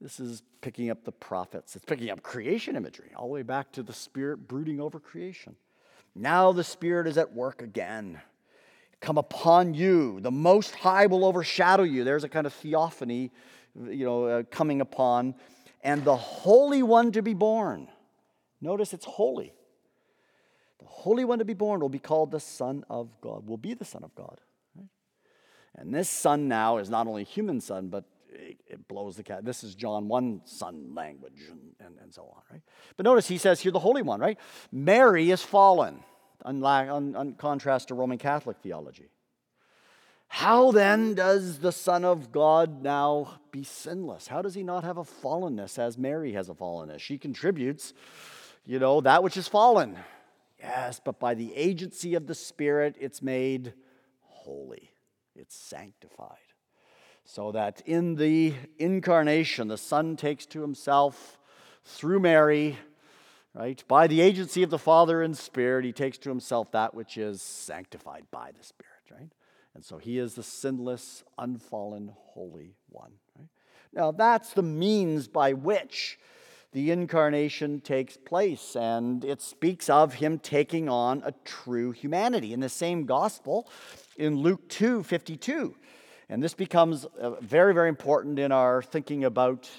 This 0.00 0.20
is 0.20 0.42
picking 0.60 0.90
up 0.90 1.04
the 1.04 1.12
prophets. 1.12 1.74
It's 1.74 1.84
picking 1.84 2.10
up 2.10 2.22
creation 2.22 2.76
imagery, 2.76 3.10
all 3.16 3.28
the 3.28 3.32
way 3.32 3.42
back 3.42 3.72
to 3.72 3.82
the 3.82 3.92
Spirit 3.92 4.46
brooding 4.46 4.80
over 4.80 5.00
creation. 5.00 5.56
Now 6.14 6.52
the 6.52 6.64
Spirit 6.64 7.06
is 7.06 7.18
at 7.18 7.32
work 7.32 7.62
again. 7.62 8.20
Come 9.00 9.18
upon 9.18 9.74
you. 9.74 10.20
The 10.20 10.30
Most 10.30 10.74
High 10.74 11.06
will 11.06 11.24
overshadow 11.24 11.82
you. 11.82 12.04
There's 12.04 12.24
a 12.24 12.28
kind 12.28 12.46
of 12.46 12.52
theophany, 12.52 13.30
you 13.74 14.04
know, 14.04 14.24
uh, 14.24 14.42
coming 14.50 14.80
upon. 14.80 15.34
And 15.82 16.04
the 16.04 16.16
Holy 16.16 16.82
One 16.82 17.12
to 17.12 17.22
be 17.22 17.34
born. 17.34 17.88
Notice 18.60 18.92
it's 18.92 19.04
holy. 19.04 19.52
The 20.80 20.86
Holy 20.86 21.24
One 21.24 21.38
to 21.38 21.44
be 21.44 21.54
born 21.54 21.80
will 21.80 21.88
be 21.88 21.98
called 21.98 22.30
the 22.30 22.40
Son 22.40 22.84
of 22.90 23.08
God, 23.20 23.46
will 23.46 23.58
be 23.58 23.74
the 23.74 23.84
Son 23.84 24.02
of 24.02 24.14
God. 24.14 24.40
And 25.76 25.94
this 25.94 26.08
Son 26.08 26.48
now 26.48 26.78
is 26.78 26.88
not 26.88 27.06
only 27.06 27.24
human 27.24 27.60
Son, 27.60 27.88
but 27.88 28.04
it, 28.32 28.60
it 28.66 28.88
blows 28.88 29.16
the 29.16 29.22
cat. 29.22 29.44
This 29.44 29.64
is 29.64 29.74
John 29.74 30.08
1 30.08 30.42
son 30.44 30.94
language 30.94 31.42
and, 31.50 31.60
and, 31.80 31.98
and 32.02 32.12
so 32.12 32.22
on, 32.22 32.42
right? 32.50 32.62
But 32.96 33.04
notice 33.04 33.28
he 33.28 33.38
says 33.38 33.60
here 33.60 33.72
the 33.72 33.78
Holy 33.78 34.02
One, 34.02 34.20
right? 34.20 34.38
Mary 34.70 35.30
is 35.30 35.42
fallen, 35.42 36.00
unlike, 36.44 36.88
on, 36.88 37.16
on 37.16 37.34
contrast 37.34 37.88
to 37.88 37.94
Roman 37.94 38.18
Catholic 38.18 38.58
theology. 38.62 39.10
How 40.28 40.72
then 40.72 41.14
does 41.14 41.60
the 41.60 41.72
Son 41.72 42.04
of 42.04 42.32
God 42.32 42.82
now 42.82 43.40
be 43.52 43.62
sinless? 43.62 44.26
How 44.26 44.42
does 44.42 44.54
he 44.54 44.62
not 44.62 44.82
have 44.84 44.98
a 44.98 45.04
fallenness 45.04 45.78
as 45.78 45.96
Mary 45.96 46.32
has 46.32 46.48
a 46.48 46.54
fallenness? 46.54 46.98
She 46.98 47.16
contributes, 47.16 47.94
you 48.64 48.78
know, 48.78 49.00
that 49.00 49.22
which 49.22 49.36
is 49.36 49.46
fallen. 49.46 49.96
Yes, 50.58 51.00
but 51.02 51.20
by 51.20 51.34
the 51.34 51.54
agency 51.54 52.14
of 52.14 52.26
the 52.26 52.34
Spirit, 52.34 52.96
it's 52.98 53.22
made 53.22 53.74
holy, 54.20 54.90
it's 55.34 55.54
sanctified. 55.54 56.38
So 57.28 57.50
that 57.52 57.82
in 57.86 58.14
the 58.14 58.54
incarnation, 58.78 59.66
the 59.66 59.76
Son 59.76 60.16
takes 60.16 60.46
to 60.46 60.62
himself 60.62 61.38
through 61.84 62.20
Mary, 62.20 62.78
right? 63.52 63.82
By 63.88 64.06
the 64.06 64.20
agency 64.20 64.62
of 64.62 64.70
the 64.70 64.78
Father 64.78 65.22
and 65.22 65.36
Spirit, 65.36 65.84
he 65.84 65.92
takes 65.92 66.18
to 66.18 66.28
himself 66.28 66.70
that 66.70 66.94
which 66.94 67.18
is 67.18 67.42
sanctified 67.42 68.26
by 68.30 68.52
the 68.56 68.62
Spirit, 68.62 68.92
right? 69.10 69.32
And 69.74 69.84
so 69.84 69.98
he 69.98 70.18
is 70.18 70.34
the 70.34 70.44
sinless, 70.44 71.24
unfallen, 71.36 72.12
holy 72.14 72.76
one, 72.90 73.12
right? 73.36 73.48
Now, 73.92 74.12
that's 74.12 74.52
the 74.52 74.62
means 74.62 75.26
by 75.26 75.52
which 75.52 76.20
the 76.70 76.92
incarnation 76.92 77.80
takes 77.80 78.16
place, 78.16 78.76
and 78.76 79.24
it 79.24 79.40
speaks 79.42 79.90
of 79.90 80.14
him 80.14 80.38
taking 80.38 80.88
on 80.88 81.22
a 81.24 81.32
true 81.44 81.90
humanity. 81.90 82.52
In 82.52 82.60
the 82.60 82.68
same 82.68 83.04
gospel, 83.04 83.68
in 84.16 84.36
Luke 84.36 84.68
2 84.68 85.02
52, 85.02 85.74
and 86.28 86.42
this 86.42 86.54
becomes 86.54 87.04
uh, 87.04 87.40
very, 87.40 87.72
very 87.72 87.88
important 87.88 88.38
in 88.38 88.52
our 88.52 88.82
thinking 88.82 89.24
about 89.24 89.70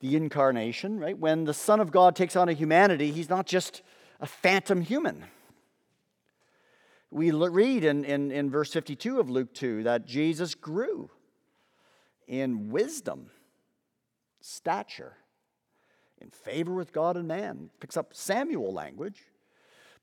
the 0.00 0.16
incarnation, 0.16 1.00
right? 1.00 1.18
When 1.18 1.44
the 1.44 1.54
Son 1.54 1.80
of 1.80 1.90
God 1.90 2.14
takes 2.14 2.36
on 2.36 2.48
a 2.48 2.52
humanity, 2.52 3.10
he's 3.10 3.28
not 3.28 3.46
just 3.46 3.82
a 4.20 4.26
phantom 4.26 4.80
human. 4.80 5.24
We 7.10 7.30
read 7.30 7.84
in, 7.84 8.04
in, 8.04 8.30
in 8.30 8.50
verse 8.50 8.72
52 8.72 9.18
of 9.18 9.30
Luke 9.30 9.54
2 9.54 9.84
that 9.84 10.06
Jesus 10.06 10.54
grew 10.54 11.10
in 12.26 12.70
wisdom, 12.70 13.30
stature, 14.40 15.16
in 16.20 16.30
favor 16.30 16.74
with 16.74 16.92
God 16.92 17.16
and 17.16 17.26
man. 17.26 17.70
Picks 17.80 17.96
up 17.96 18.14
Samuel 18.14 18.72
language. 18.72 19.22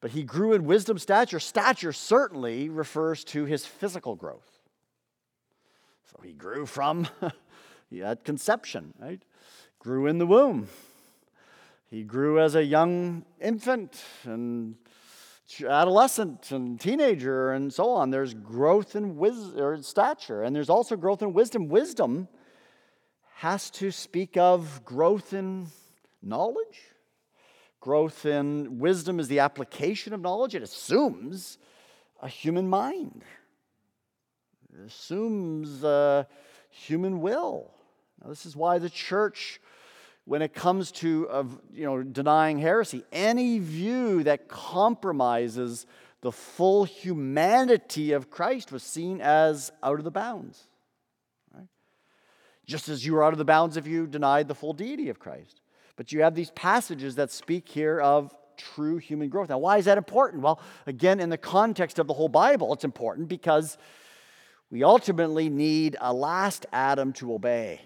But 0.02 0.12
he 0.12 0.24
grew 0.24 0.54
in 0.54 0.66
wisdom, 0.66 0.98
stature. 0.98 1.40
Stature 1.40 1.94
certainly 1.94 2.70
refers 2.70 3.24
to 3.26 3.46
his 3.46 3.66
physical 3.66 4.16
growth. 4.16 4.55
So 6.12 6.22
he 6.24 6.34
grew 6.34 6.66
from, 6.66 7.08
he 7.90 8.00
had 8.00 8.24
conception, 8.24 8.94
right? 9.00 9.22
Grew 9.80 10.08
in 10.08 10.18
the 10.18 10.28
womb. 10.28 10.68
He 11.90 12.04
grew 12.04 12.40
as 12.40 12.56
a 12.56 12.64
young 12.64 13.26
infant 13.40 14.04
and 14.24 14.76
adolescent 15.62 16.52
and 16.52 16.80
teenager 16.80 17.52
and 17.52 17.74
so 17.74 17.92
on. 17.92 18.10
There's 18.10 18.34
growth 18.34 18.96
in 18.96 19.18
wis- 19.18 19.54
or 19.56 19.82
stature, 19.82 20.44
and 20.44 20.56
there's 20.56 20.70
also 20.70 20.96
growth 20.96 21.22
in 21.22 21.34
wisdom. 21.34 21.68
Wisdom 21.70 22.28
has 23.36 23.70
to 23.70 23.92
speak 23.92 24.38
of 24.38 24.84
growth 24.84 25.34
in 25.34 25.68
knowledge. 26.22 26.82
Growth 27.80 28.26
in 28.26 28.80
wisdom 28.80 29.20
is 29.20 29.28
the 29.28 29.40
application 29.40 30.14
of 30.14 30.22
knowledge. 30.22 30.56
It 30.56 30.64
assumes 30.64 31.58
a 32.22 32.28
human 32.28 32.68
mind. 32.68 33.24
Assumes 34.86 35.84
uh, 35.84 36.26
human 36.70 37.22
will. 37.22 37.72
Now, 38.22 38.30
this 38.30 38.46
is 38.46 38.56
why 38.56 38.80
the 38.80 38.90
church, 38.90 39.60
when 40.26 40.42
it 40.42 40.54
comes 40.54 40.92
to 40.94 41.30
uh, 41.30 41.44
you 41.74 41.86
know, 41.86 42.04
denying 42.04 42.60
heresy, 42.60 43.04
any 43.12 43.60
view 43.60 44.24
that 44.24 44.48
compromises 44.48 45.86
the 46.22 46.32
full 46.32 46.86
humanity 46.86 48.12
of 48.12 48.32
Christ 48.32 48.72
was 48.72 48.84
seen 48.84 49.22
as 49.22 49.72
out 49.84 50.00
of 50.00 50.04
the 50.04 50.12
bounds. 50.12 50.66
Right? 51.54 51.68
Just 52.66 52.90
as 52.90 53.06
you 53.06 53.14
were 53.14 53.24
out 53.24 53.34
of 53.34 53.38
the 53.38 53.46
bounds 53.46 53.78
if 53.78 53.86
you 53.86 54.08
denied 54.08 54.48
the 54.48 54.56
full 54.56 54.74
deity 54.74 55.10
of 55.10 55.20
Christ. 55.20 55.62
But 55.96 56.12
you 56.12 56.24
have 56.24 56.36
these 56.36 56.52
passages 56.52 57.16
that 57.16 57.32
speak 57.32 57.70
here 57.70 58.00
of 58.02 58.36
true 58.58 58.98
human 58.98 59.30
growth. 59.30 59.50
Now, 59.50 59.60
why 59.60 59.78
is 59.78 59.86
that 59.86 59.98
important? 59.98 60.42
Well, 60.42 60.60
again, 60.88 61.20
in 61.20 61.30
the 61.30 61.38
context 61.38 62.00
of 62.00 62.08
the 62.08 62.14
whole 62.14 62.30
Bible, 62.30 62.74
it's 62.74 62.84
important 62.84 63.28
because 63.28 63.78
we 64.70 64.84
ultimately 64.84 65.50
need 65.50 65.96
a 66.00 66.14
last 66.14 66.66
Adam 66.74 67.14
to 67.14 67.34
obey. 67.34 67.82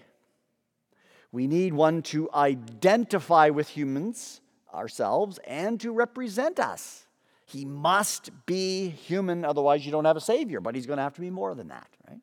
We 1.32 1.48
need 1.48 1.74
one 1.74 2.02
to 2.04 2.30
identify 2.34 3.50
with 3.50 3.68
humans, 3.68 4.42
ourselves, 4.74 5.40
and 5.46 5.80
to 5.82 5.92
represent 5.92 6.60
us. 6.60 7.06
He 7.46 7.66
must 7.66 8.30
be 8.46 8.90
human, 8.90 9.44
otherwise, 9.44 9.86
you 9.86 9.92
don't 9.92 10.06
have 10.06 10.18
a 10.18 10.22
Savior, 10.22 10.60
but 10.62 10.76
he's 10.76 10.86
going 10.86 10.98
to 10.98 11.04
have 11.04 11.16
to 11.16 11.22
be 11.22 11.30
more 11.30 11.56
than 11.56 11.68
that, 11.70 11.88
right? 12.08 12.20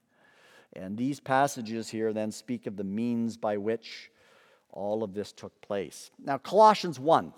And 0.75 0.97
these 0.97 1.21
passages 1.21 1.89
here 1.89 2.13
then 2.13 2.31
speak 2.31 2.67
of 2.67 2.77
the 2.77 2.85
means 2.85 3.37
by 3.37 3.57
which 3.57 4.11
all 4.73 5.03
of 5.03 5.15
this 5.15 5.33
took 5.33 5.61
place. 5.61 6.11
Now, 6.23 6.39
Colossians 6.39 7.01
1. 7.01 7.33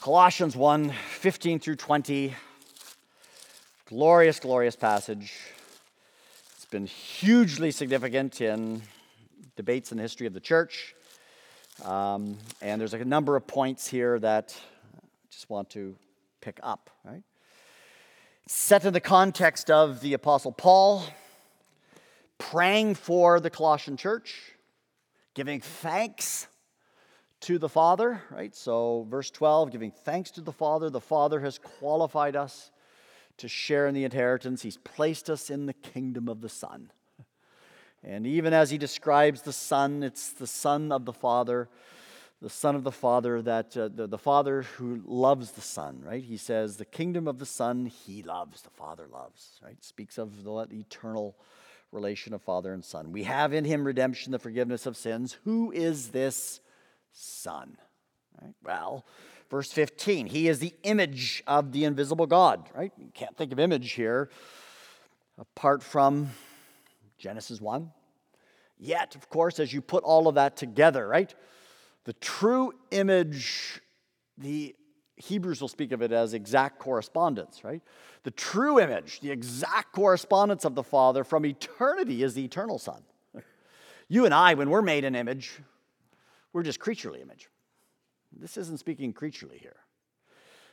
Colossians 0.00 0.56
1 0.56 0.92
15 1.10 1.58
through 1.58 1.76
20. 1.76 2.34
Glorious, 3.88 4.38
glorious 4.38 4.76
passage. 4.76 5.32
It's 6.54 6.66
been 6.66 6.84
hugely 6.84 7.70
significant 7.70 8.42
in 8.42 8.82
debates 9.56 9.92
in 9.92 9.96
the 9.96 10.02
history 10.02 10.26
of 10.26 10.34
the 10.34 10.40
church. 10.40 10.94
Um, 11.86 12.36
and 12.60 12.78
there's 12.78 12.92
a 12.92 13.02
number 13.02 13.34
of 13.34 13.46
points 13.46 13.88
here 13.88 14.18
that 14.18 14.54
I 14.94 15.06
just 15.30 15.48
want 15.48 15.70
to 15.70 15.96
pick 16.42 16.60
up, 16.62 16.90
right? 17.02 17.22
Set 18.46 18.84
in 18.84 18.92
the 18.92 19.00
context 19.00 19.70
of 19.70 20.02
the 20.02 20.12
Apostle 20.12 20.52
Paul 20.52 21.02
praying 22.36 22.94
for 22.94 23.40
the 23.40 23.48
Colossian 23.48 23.96
church, 23.96 24.52
giving 25.32 25.62
thanks 25.62 26.46
to 27.40 27.58
the 27.58 27.70
Father, 27.70 28.20
right? 28.30 28.54
So, 28.54 29.06
verse 29.08 29.30
12, 29.30 29.70
giving 29.70 29.92
thanks 29.92 30.30
to 30.32 30.42
the 30.42 30.52
Father. 30.52 30.90
The 30.90 31.00
Father 31.00 31.40
has 31.40 31.56
qualified 31.56 32.36
us 32.36 32.70
to 33.38 33.48
share 33.48 33.86
in 33.86 33.94
the 33.94 34.04
inheritance, 34.04 34.62
He's 34.62 34.76
placed 34.78 35.30
us 35.30 35.50
in 35.50 35.66
the 35.66 35.72
kingdom 35.72 36.28
of 36.28 36.40
the 36.40 36.48
Son. 36.48 36.90
And 38.04 38.26
even 38.26 38.52
as 38.52 38.70
He 38.70 38.78
describes 38.78 39.42
the 39.42 39.52
Son, 39.52 40.02
it's 40.02 40.30
the 40.30 40.46
Son 40.46 40.92
of 40.92 41.04
the 41.04 41.12
Father 41.12 41.68
the 42.40 42.50
Son 42.50 42.76
of 42.76 42.84
the 42.84 42.92
Father, 42.92 43.42
that 43.42 43.76
uh, 43.76 43.88
the, 43.88 44.06
the 44.06 44.18
Father 44.18 44.62
who 44.62 45.02
loves 45.04 45.52
the 45.52 45.60
Son, 45.60 46.00
right? 46.04 46.22
He 46.22 46.36
says, 46.36 46.76
the 46.76 46.84
kingdom 46.84 47.26
of 47.26 47.38
the 47.38 47.46
Son 47.46 47.86
he 47.86 48.22
loves, 48.22 48.62
the 48.62 48.70
Father 48.70 49.08
loves, 49.12 49.60
right? 49.64 49.82
Speaks 49.82 50.18
of 50.18 50.44
the 50.44 50.66
eternal 50.70 51.36
relation 51.90 52.32
of 52.32 52.42
Father 52.42 52.72
and 52.72 52.84
Son. 52.84 53.10
We 53.10 53.24
have 53.24 53.52
in 53.52 53.64
him 53.64 53.84
redemption, 53.84 54.30
the 54.30 54.38
forgiveness 54.38 54.86
of 54.86 54.96
sins. 54.96 55.36
Who 55.44 55.72
is 55.72 56.10
this 56.10 56.60
Son? 57.12 57.76
Right? 58.40 58.54
Well, 58.62 59.04
verse 59.50 59.70
15, 59.72 60.26
he 60.26 60.48
is 60.48 60.58
the 60.58 60.74
image 60.82 61.42
of 61.46 61.72
the 61.72 61.84
invisible 61.84 62.26
God, 62.26 62.68
right? 62.74 62.92
You 62.98 63.10
can't 63.14 63.36
think 63.36 63.52
of 63.52 63.58
image 63.58 63.92
here 63.92 64.30
apart 65.38 65.82
from 65.82 66.30
Genesis 67.18 67.60
1. 67.60 67.90
Yet, 68.78 69.16
of 69.16 69.28
course, 69.28 69.58
as 69.58 69.72
you 69.72 69.80
put 69.80 70.04
all 70.04 70.28
of 70.28 70.36
that 70.36 70.56
together, 70.56 71.06
right? 71.06 71.34
The 72.04 72.12
true 72.14 72.72
image, 72.90 73.80
the 74.36 74.74
Hebrews 75.16 75.60
will 75.60 75.68
speak 75.68 75.90
of 75.92 76.00
it 76.00 76.12
as 76.12 76.32
exact 76.32 76.78
correspondence, 76.78 77.64
right? 77.64 77.82
The 78.22 78.30
true 78.30 78.78
image, 78.78 79.20
the 79.20 79.30
exact 79.30 79.92
correspondence 79.92 80.64
of 80.64 80.74
the 80.74 80.84
Father 80.84 81.24
from 81.24 81.44
eternity 81.44 82.22
is 82.22 82.34
the 82.34 82.44
eternal 82.44 82.78
Son. 82.78 83.02
You 84.10 84.24
and 84.24 84.32
I, 84.32 84.54
when 84.54 84.70
we're 84.70 84.80
made 84.80 85.04
an 85.04 85.14
image, 85.14 85.60
we're 86.54 86.62
just 86.62 86.80
creaturely 86.80 87.20
image. 87.20 87.50
This 88.36 88.56
isn't 88.56 88.78
speaking 88.78 89.12
creaturely 89.12 89.58
here. 89.58 89.76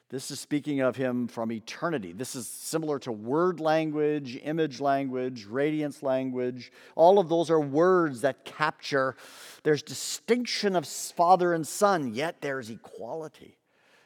This 0.09 0.29
is 0.29 0.39
speaking 0.39 0.81
of 0.81 0.95
him 0.95 1.27
from 1.27 1.51
eternity. 1.51 2.13
This 2.13 2.35
is 2.35 2.47
similar 2.47 2.99
to 2.99 3.11
word 3.11 3.59
language, 3.59 4.39
image 4.43 4.79
language, 4.79 5.45
radiance 5.45 6.03
language. 6.03 6.71
All 6.95 7.17
of 7.17 7.27
those 7.27 7.49
are 7.49 7.59
words 7.59 8.21
that 8.21 8.45
capture. 8.45 9.15
There's 9.63 9.81
distinction 9.81 10.75
of 10.75 10.85
father 10.85 11.53
and 11.53 11.65
son, 11.65 12.13
yet 12.13 12.41
there's 12.41 12.69
equality. 12.69 13.57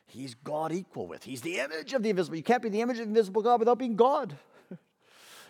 He's 0.08 0.36
God 0.36 0.72
equal 0.72 1.06
with. 1.06 1.24
He's 1.24 1.42
the 1.42 1.60
image 1.60 1.94
of 1.94 2.02
the 2.02 2.10
invisible. 2.10 2.38
You 2.38 2.44
can't 2.44 2.64
be 2.64 2.70
the 2.70 2.82
image 2.82 2.98
of 2.98 3.06
the 3.06 3.10
invisible 3.10 3.42
God 3.42 3.60
without 3.60 3.78
being 3.78 3.98
God. 3.98 4.38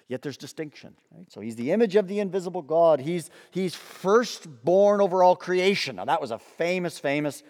yet 0.08 0.24
there's 0.24 0.36
distinction. 0.36 0.96
Right? 1.16 1.32
So 1.32 1.42
he's 1.42 1.56
the 1.58 1.72
image 1.72 1.96
of 1.96 2.08
the 2.08 2.20
invisible 2.20 2.64
God. 2.64 3.00
He's, 3.00 3.30
he's 3.52 3.76
firstborn 3.76 5.00
over 5.00 5.24
all 5.24 5.36
creation. 5.36 5.98
Now 5.98 6.06
that 6.06 6.20
was 6.20 6.32
a 6.32 6.40
famous, 6.40 6.98
famous 6.98 7.44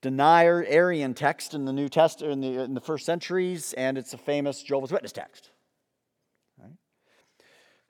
denier 0.00 0.64
Arian 0.68 1.14
text 1.14 1.54
in 1.54 1.64
the 1.64 1.72
New 1.72 1.88
Testament 1.88 2.32
in 2.32 2.40
the, 2.40 2.62
in 2.62 2.74
the 2.74 2.80
first 2.80 3.04
centuries, 3.04 3.72
and 3.74 3.98
it's 3.98 4.14
a 4.14 4.18
famous 4.18 4.62
Jehovah's 4.62 4.92
Witness 4.92 5.12
text. 5.12 5.50
Right? 6.60 6.72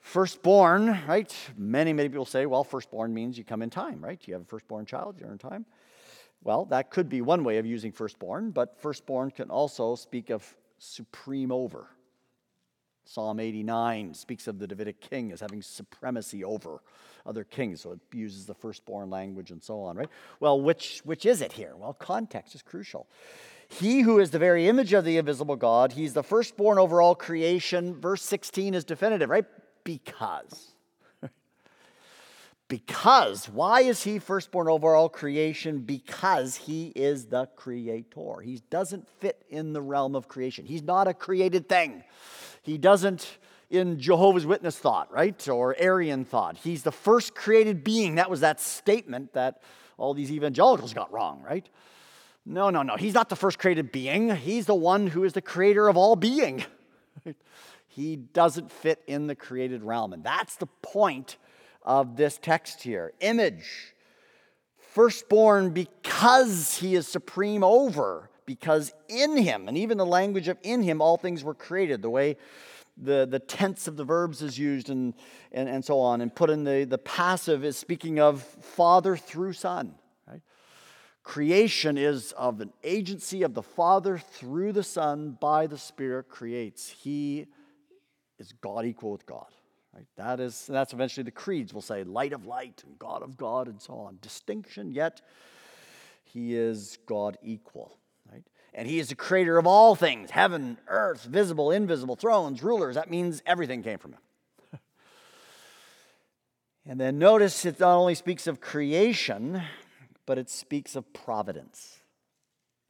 Firstborn, 0.00 1.00
right? 1.06 1.34
Many, 1.56 1.92
many 1.92 2.08
people 2.08 2.24
say, 2.24 2.46
well, 2.46 2.64
firstborn 2.64 3.12
means 3.12 3.36
you 3.36 3.44
come 3.44 3.62
in 3.62 3.70
time, 3.70 4.02
right? 4.02 4.20
You 4.26 4.34
have 4.34 4.42
a 4.42 4.46
firstborn 4.46 4.86
child, 4.86 5.18
you're 5.20 5.32
in 5.32 5.38
time. 5.38 5.66
Well, 6.42 6.66
that 6.66 6.90
could 6.90 7.08
be 7.08 7.20
one 7.20 7.44
way 7.44 7.58
of 7.58 7.66
using 7.66 7.92
firstborn, 7.92 8.52
but 8.52 8.80
firstborn 8.80 9.30
can 9.30 9.50
also 9.50 9.96
speak 9.96 10.30
of 10.30 10.54
supreme 10.78 11.50
over. 11.50 11.88
Psalm 13.08 13.40
89 13.40 14.12
speaks 14.12 14.46
of 14.48 14.58
the 14.58 14.66
Davidic 14.66 15.00
king 15.00 15.32
as 15.32 15.40
having 15.40 15.62
supremacy 15.62 16.44
over 16.44 16.82
other 17.24 17.42
kings, 17.42 17.80
so 17.80 17.92
it 17.92 18.00
uses 18.12 18.44
the 18.44 18.52
firstborn 18.52 19.08
language 19.08 19.50
and 19.50 19.62
so 19.62 19.80
on, 19.80 19.96
right? 19.96 20.10
Well, 20.40 20.60
which, 20.60 21.00
which 21.04 21.24
is 21.24 21.40
it 21.40 21.52
here? 21.52 21.72
Well, 21.74 21.94
context 21.94 22.54
is 22.54 22.60
crucial. 22.60 23.08
He 23.66 24.02
who 24.02 24.18
is 24.18 24.30
the 24.30 24.38
very 24.38 24.68
image 24.68 24.92
of 24.92 25.06
the 25.06 25.16
invisible 25.16 25.56
God, 25.56 25.92
he's 25.92 26.12
the 26.12 26.22
firstborn 26.22 26.78
over 26.78 27.00
all 27.00 27.14
creation. 27.14 27.98
Verse 27.98 28.22
16 28.22 28.74
is 28.74 28.84
definitive, 28.84 29.30
right? 29.30 29.46
Because. 29.84 30.72
because. 32.68 33.48
Why 33.48 33.80
is 33.80 34.02
he 34.02 34.18
firstborn 34.18 34.68
over 34.68 34.94
all 34.94 35.08
creation? 35.08 35.78
Because 35.78 36.56
he 36.56 36.92
is 36.94 37.26
the 37.26 37.46
creator. 37.56 38.40
He 38.42 38.60
doesn't 38.68 39.08
fit 39.18 39.46
in 39.48 39.72
the 39.72 39.80
realm 39.80 40.14
of 40.14 40.28
creation, 40.28 40.66
he's 40.66 40.82
not 40.82 41.08
a 41.08 41.14
created 41.14 41.70
thing. 41.70 42.04
He 42.68 42.76
doesn't 42.76 43.38
in 43.70 43.98
Jehovah's 43.98 44.44
Witness 44.44 44.78
thought, 44.78 45.10
right? 45.10 45.48
Or 45.48 45.74
Arian 45.78 46.26
thought. 46.26 46.58
He's 46.58 46.82
the 46.82 46.92
first 46.92 47.34
created 47.34 47.82
being. 47.82 48.16
That 48.16 48.28
was 48.28 48.40
that 48.40 48.60
statement 48.60 49.32
that 49.32 49.62
all 49.96 50.12
these 50.12 50.30
evangelicals 50.30 50.92
got 50.92 51.10
wrong, 51.10 51.42
right? 51.42 51.66
No, 52.44 52.68
no, 52.68 52.82
no. 52.82 52.96
He's 52.96 53.14
not 53.14 53.30
the 53.30 53.36
first 53.36 53.58
created 53.58 53.90
being. 53.90 54.36
He's 54.36 54.66
the 54.66 54.74
one 54.74 55.06
who 55.06 55.24
is 55.24 55.32
the 55.32 55.40
creator 55.40 55.88
of 55.88 55.96
all 55.96 56.14
being. 56.14 56.62
he 57.88 58.16
doesn't 58.16 58.70
fit 58.70 59.02
in 59.06 59.28
the 59.28 59.34
created 59.34 59.82
realm. 59.82 60.12
And 60.12 60.22
that's 60.22 60.56
the 60.56 60.66
point 60.66 61.38
of 61.82 62.16
this 62.16 62.36
text 62.36 62.82
here. 62.82 63.14
Image. 63.20 63.94
Firstborn 64.76 65.70
because 65.70 66.76
he 66.76 66.94
is 66.94 67.08
supreme 67.08 67.64
over 67.64 68.28
because 68.48 68.94
in 69.10 69.36
him, 69.36 69.68
and 69.68 69.76
even 69.76 69.98
the 69.98 70.06
language 70.06 70.48
of 70.48 70.56
in 70.62 70.82
him, 70.82 71.02
all 71.02 71.18
things 71.18 71.44
were 71.44 71.52
created, 71.52 72.00
the 72.00 72.08
way 72.08 72.38
the, 72.96 73.26
the 73.30 73.38
tense 73.38 73.86
of 73.86 73.98
the 73.98 74.04
verbs 74.04 74.40
is 74.40 74.58
used 74.58 74.88
and, 74.88 75.12
and, 75.52 75.68
and 75.68 75.84
so 75.84 76.00
on, 76.00 76.22
and 76.22 76.34
put 76.34 76.48
in 76.48 76.64
the, 76.64 76.84
the 76.84 76.96
passive 76.96 77.62
is 77.62 77.76
speaking 77.76 78.18
of 78.18 78.40
Father 78.40 79.18
through 79.18 79.52
Son. 79.52 79.96
Right? 80.26 80.40
Creation 81.22 81.98
is 81.98 82.32
of 82.32 82.62
an 82.62 82.72
agency 82.82 83.42
of 83.42 83.52
the 83.52 83.62
Father 83.62 84.16
through 84.16 84.72
the 84.72 84.82
Son 84.82 85.36
by 85.38 85.66
the 85.66 85.76
Spirit 85.76 86.30
creates. 86.30 86.88
He 86.88 87.48
is 88.38 88.54
God 88.62 88.86
equal 88.86 89.12
with 89.12 89.26
God. 89.26 89.48
Right? 89.94 90.06
That 90.16 90.40
is, 90.40 90.66
that's 90.66 90.94
eventually 90.94 91.24
the 91.24 91.32
creeds 91.32 91.74
will 91.74 91.82
say 91.82 92.02
light 92.02 92.32
of 92.32 92.46
light 92.46 92.82
and 92.86 92.98
God 92.98 93.22
of 93.22 93.36
God 93.36 93.68
and 93.68 93.82
so 93.82 93.92
on. 93.92 94.16
Distinction, 94.22 94.90
yet 94.90 95.20
he 96.24 96.56
is 96.56 96.96
God 97.06 97.36
equal. 97.42 97.98
And 98.74 98.86
he 98.86 98.98
is 98.98 99.08
the 99.08 99.14
creator 99.14 99.58
of 99.58 99.66
all 99.66 99.94
things 99.94 100.30
heaven, 100.30 100.78
earth, 100.86 101.24
visible, 101.24 101.70
invisible, 101.70 102.16
thrones, 102.16 102.62
rulers. 102.62 102.94
That 102.94 103.10
means 103.10 103.42
everything 103.46 103.82
came 103.82 103.98
from 103.98 104.12
him. 104.12 104.80
and 106.86 107.00
then 107.00 107.18
notice 107.18 107.64
it 107.64 107.80
not 107.80 107.96
only 107.96 108.14
speaks 108.14 108.46
of 108.46 108.60
creation, 108.60 109.62
but 110.26 110.38
it 110.38 110.50
speaks 110.50 110.94
of 110.94 111.12
providence. 111.12 111.98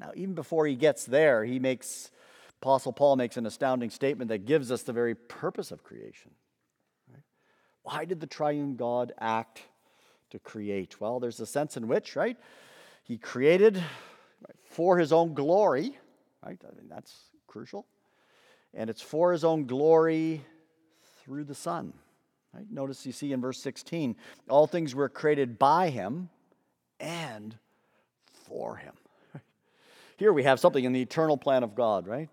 Now, 0.00 0.12
even 0.14 0.34
before 0.34 0.66
he 0.66 0.74
gets 0.74 1.04
there, 1.04 1.44
he 1.44 1.58
makes, 1.58 2.10
Apostle 2.60 2.92
Paul 2.92 3.16
makes 3.16 3.36
an 3.36 3.46
astounding 3.46 3.90
statement 3.90 4.28
that 4.28 4.44
gives 4.44 4.70
us 4.70 4.82
the 4.82 4.92
very 4.92 5.14
purpose 5.14 5.72
of 5.72 5.82
creation. 5.82 6.32
Why 7.82 8.04
did 8.04 8.20
the 8.20 8.26
triune 8.26 8.76
God 8.76 9.12
act 9.18 9.62
to 10.30 10.38
create? 10.38 11.00
Well, 11.00 11.20
there's 11.20 11.40
a 11.40 11.46
sense 11.46 11.76
in 11.76 11.88
which, 11.88 12.16
right? 12.16 12.36
He 13.02 13.16
created 13.16 13.82
for 14.64 14.98
his 14.98 15.12
own 15.12 15.34
glory, 15.34 15.96
right? 16.44 16.60
I 16.62 16.74
mean, 16.76 16.88
that's 16.88 17.14
crucial. 17.46 17.86
And 18.74 18.90
it's 18.90 19.02
for 19.02 19.32
his 19.32 19.44
own 19.44 19.66
glory 19.66 20.42
through 21.24 21.44
the 21.44 21.54
Son. 21.54 21.92
Right? 22.52 22.66
Notice 22.70 23.04
you 23.04 23.12
see 23.12 23.32
in 23.32 23.40
verse 23.40 23.60
16, 23.60 24.16
all 24.48 24.66
things 24.66 24.94
were 24.94 25.08
created 25.08 25.58
by 25.58 25.90
him 25.90 26.28
and 27.00 27.56
for 28.46 28.76
him. 28.76 28.94
Here 30.16 30.32
we 30.32 30.44
have 30.44 30.60
something 30.60 30.84
in 30.84 30.92
the 30.92 31.02
eternal 31.02 31.36
plan 31.36 31.62
of 31.62 31.74
God, 31.74 32.06
right? 32.06 32.28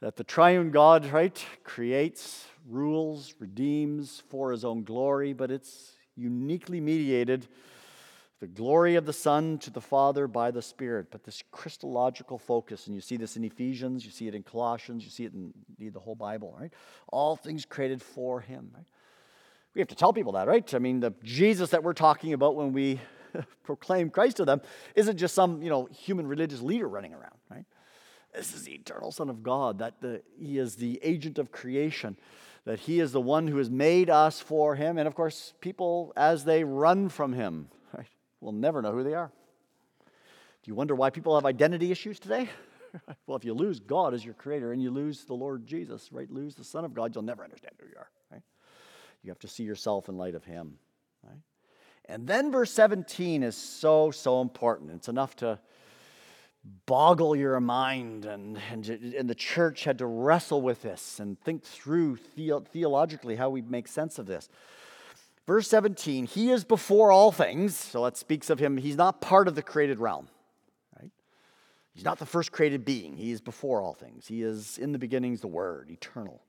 That 0.00 0.16
the 0.16 0.24
triune 0.24 0.70
God, 0.70 1.06
right, 1.06 1.44
creates, 1.62 2.46
rules, 2.68 3.34
redeems 3.38 4.22
for 4.28 4.50
his 4.50 4.64
own 4.64 4.84
glory, 4.84 5.32
but 5.32 5.50
it's 5.50 5.92
uniquely 6.16 6.80
mediated 6.80 7.48
the 8.40 8.46
glory 8.46 8.96
of 8.96 9.04
the 9.04 9.12
Son 9.12 9.58
to 9.58 9.70
the 9.70 9.82
Father 9.82 10.26
by 10.26 10.50
the 10.50 10.62
Spirit, 10.62 11.08
but 11.10 11.24
this 11.24 11.44
Christological 11.52 12.38
focus, 12.38 12.86
and 12.86 12.94
you 12.94 13.02
see 13.02 13.18
this 13.18 13.36
in 13.36 13.44
Ephesians, 13.44 14.04
you 14.04 14.10
see 14.10 14.28
it 14.28 14.34
in 14.34 14.42
Colossians, 14.42 15.04
you 15.04 15.10
see 15.10 15.24
it 15.24 15.34
in 15.34 15.52
the 15.78 16.00
whole 16.00 16.14
Bible, 16.14 16.56
right? 16.58 16.72
All 17.08 17.36
things 17.36 17.66
created 17.66 18.00
for 18.00 18.40
Him, 18.40 18.70
right? 18.74 18.86
We 19.74 19.80
have 19.80 19.88
to 19.88 19.94
tell 19.94 20.14
people 20.14 20.32
that, 20.32 20.48
right? 20.48 20.72
I 20.74 20.78
mean, 20.78 21.00
the 21.00 21.12
Jesus 21.22 21.70
that 21.70 21.84
we're 21.84 21.92
talking 21.92 22.32
about 22.32 22.56
when 22.56 22.72
we 22.72 22.98
proclaim 23.62 24.08
Christ 24.08 24.38
to 24.38 24.46
them 24.46 24.62
isn't 24.94 25.18
just 25.18 25.34
some, 25.34 25.62
you 25.62 25.68
know, 25.68 25.84
human 25.86 26.26
religious 26.26 26.62
leader 26.62 26.88
running 26.88 27.12
around, 27.12 27.36
right? 27.50 27.66
This 28.34 28.54
is 28.54 28.64
the 28.64 28.72
eternal 28.72 29.12
Son 29.12 29.28
of 29.28 29.42
God, 29.42 29.80
that 29.80 30.00
the, 30.00 30.22
He 30.38 30.56
is 30.56 30.76
the 30.76 30.98
agent 31.02 31.38
of 31.38 31.52
creation 31.52 32.16
that 32.64 32.80
He 32.80 33.00
is 33.00 33.12
the 33.12 33.20
one 33.20 33.48
who 33.48 33.56
has 33.56 33.70
made 33.70 34.10
us 34.10 34.40
for 34.40 34.74
Him. 34.74 34.98
And 34.98 35.08
of 35.08 35.14
course, 35.14 35.54
people, 35.60 36.12
as 36.16 36.44
they 36.44 36.64
run 36.64 37.08
from 37.08 37.32
Him, 37.32 37.68
will 38.40 38.52
never 38.52 38.82
know 38.82 38.92
who 38.92 39.02
they 39.02 39.14
are. 39.14 39.30
Do 40.62 40.70
you 40.70 40.74
wonder 40.74 40.94
why 40.94 41.10
people 41.10 41.34
have 41.34 41.46
identity 41.46 41.90
issues 41.90 42.18
today? 42.18 42.48
well, 43.26 43.36
if 43.36 43.44
you 43.44 43.54
lose 43.54 43.80
God 43.80 44.14
as 44.14 44.24
your 44.24 44.34
creator 44.34 44.72
and 44.72 44.82
you 44.82 44.90
lose 44.90 45.24
the 45.24 45.34
Lord 45.34 45.66
Jesus, 45.66 46.10
right, 46.12 46.30
lose 46.30 46.54
the 46.54 46.64
Son 46.64 46.84
of 46.84 46.92
God, 46.92 47.14
you'll 47.14 47.24
never 47.24 47.44
understand 47.44 47.74
who 47.80 47.86
you 47.86 47.94
are, 47.96 48.10
right? 48.30 48.42
You 49.22 49.30
have 49.30 49.38
to 49.40 49.48
see 49.48 49.62
yourself 49.62 50.08
in 50.08 50.16
light 50.16 50.34
of 50.34 50.44
Him, 50.44 50.74
right? 51.22 51.38
And 52.06 52.26
then 52.26 52.50
verse 52.50 52.72
17 52.72 53.42
is 53.42 53.56
so, 53.56 54.10
so 54.10 54.40
important. 54.40 54.90
It's 54.90 55.08
enough 55.08 55.36
to 55.36 55.58
boggle 56.86 57.34
your 57.34 57.58
mind, 57.60 58.26
and, 58.26 58.58
and, 58.70 58.86
and 58.86 59.30
the 59.30 59.34
church 59.34 59.84
had 59.84 59.98
to 59.98 60.06
wrestle 60.06 60.60
with 60.60 60.82
this 60.82 61.20
and 61.20 61.40
think 61.40 61.62
through 61.62 62.18
the, 62.36 62.60
theologically 62.70 63.36
how 63.36 63.48
we 63.48 63.62
make 63.62 63.88
sense 63.88 64.18
of 64.18 64.26
this. 64.26 64.48
Verse 65.50 65.66
17, 65.66 66.26
he 66.26 66.52
is 66.52 66.62
before 66.62 67.10
all 67.10 67.32
things. 67.32 67.74
So 67.74 68.04
that 68.04 68.16
speaks 68.16 68.50
of 68.50 68.60
him. 68.60 68.76
He's 68.76 68.94
not 68.94 69.20
part 69.20 69.48
of 69.48 69.56
the 69.56 69.62
created 69.62 69.98
realm, 69.98 70.28
right? 70.96 71.10
He's 71.92 72.04
not 72.04 72.20
the 72.20 72.24
first 72.24 72.52
created 72.52 72.84
being. 72.84 73.16
He 73.16 73.32
is 73.32 73.40
before 73.40 73.82
all 73.82 73.92
things. 73.92 74.28
He 74.28 74.44
is 74.44 74.78
in 74.78 74.92
the 74.92 74.98
beginnings 75.00 75.40
the 75.40 75.48
Word, 75.48 75.90
eternal. 75.90 76.40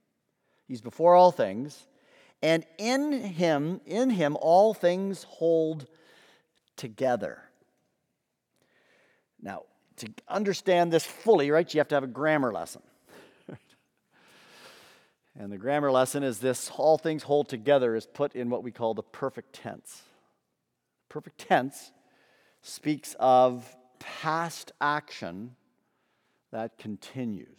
He's 0.67 0.81
before 0.81 1.15
all 1.15 1.31
things. 1.31 1.87
And 2.43 2.63
in 2.77 3.11
him, 3.11 3.81
in 3.87 4.11
him, 4.11 4.37
all 4.39 4.75
things 4.75 5.23
hold 5.23 5.87
together. 6.77 7.41
Now, 9.41 9.63
to 9.95 10.13
understand 10.27 10.93
this 10.93 11.07
fully, 11.07 11.49
right, 11.49 11.73
you 11.73 11.79
have 11.79 11.87
to 11.87 11.95
have 11.95 12.03
a 12.03 12.07
grammar 12.07 12.53
lesson. 12.53 12.83
And 15.39 15.51
the 15.51 15.57
grammar 15.57 15.91
lesson 15.91 16.23
is 16.23 16.39
this 16.39 16.71
all 16.75 16.97
things 16.97 17.23
hold 17.23 17.47
together 17.47 17.95
is 17.95 18.05
put 18.05 18.35
in 18.35 18.49
what 18.49 18.63
we 18.63 18.71
call 18.71 18.93
the 18.93 19.03
perfect 19.03 19.53
tense. 19.53 20.01
Perfect 21.09 21.37
tense 21.37 21.91
speaks 22.61 23.15
of 23.19 23.75
past 23.99 24.71
action 24.81 25.55
that 26.51 26.77
continues. 26.77 27.57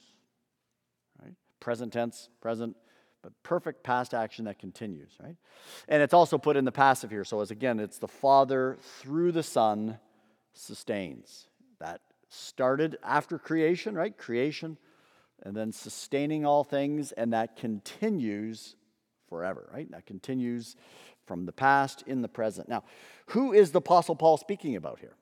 Right? 1.23 1.35
Present 1.61 1.93
tense, 1.93 2.29
present, 2.41 2.77
but 3.23 3.33
perfect 3.43 3.85
past 3.85 4.13
action 4.15 4.45
that 4.45 4.59
continues, 4.59 5.13
right? 5.23 5.37
And 5.89 6.03
it's 6.03 6.15
also 6.15 6.39
put 6.39 6.57
in 6.57 6.65
the 6.65 6.73
passive 6.73 7.11
here. 7.11 7.25
So 7.25 7.41
as 7.41 7.51
again, 7.51 7.79
it's 7.79 7.99
the 7.99 8.09
Father 8.09 8.77
through 9.01 9.33
the 9.33 9.43
Son 9.43 9.99
sustains. 10.53 11.47
That 11.79 12.01
started 12.29 12.99
after 13.03 13.39
creation, 13.39 13.95
right? 13.95 14.17
Creation 14.17 14.77
and 15.42 15.57
then 15.57 15.72
sustaining 15.72 16.46
all 16.46 16.64
things, 16.64 17.12
and 17.12 17.33
that 17.33 17.57
continues 17.57 18.76
forever, 19.28 19.68
right? 19.72 19.90
That 19.90 20.07
continues 20.07 20.76
from 21.26 21.46
the 21.46 21.52
past 21.52 22.02
in 22.07 22.22
the 22.22 22.28
present. 22.28 22.68
Now, 22.68 22.85
who 23.26 23.52
is 23.52 23.72
the 23.72 23.78
Apostle 23.78 24.16
Paul 24.16 24.37
speaking 24.37 24.76
about 24.76 24.98
here? 25.00 25.14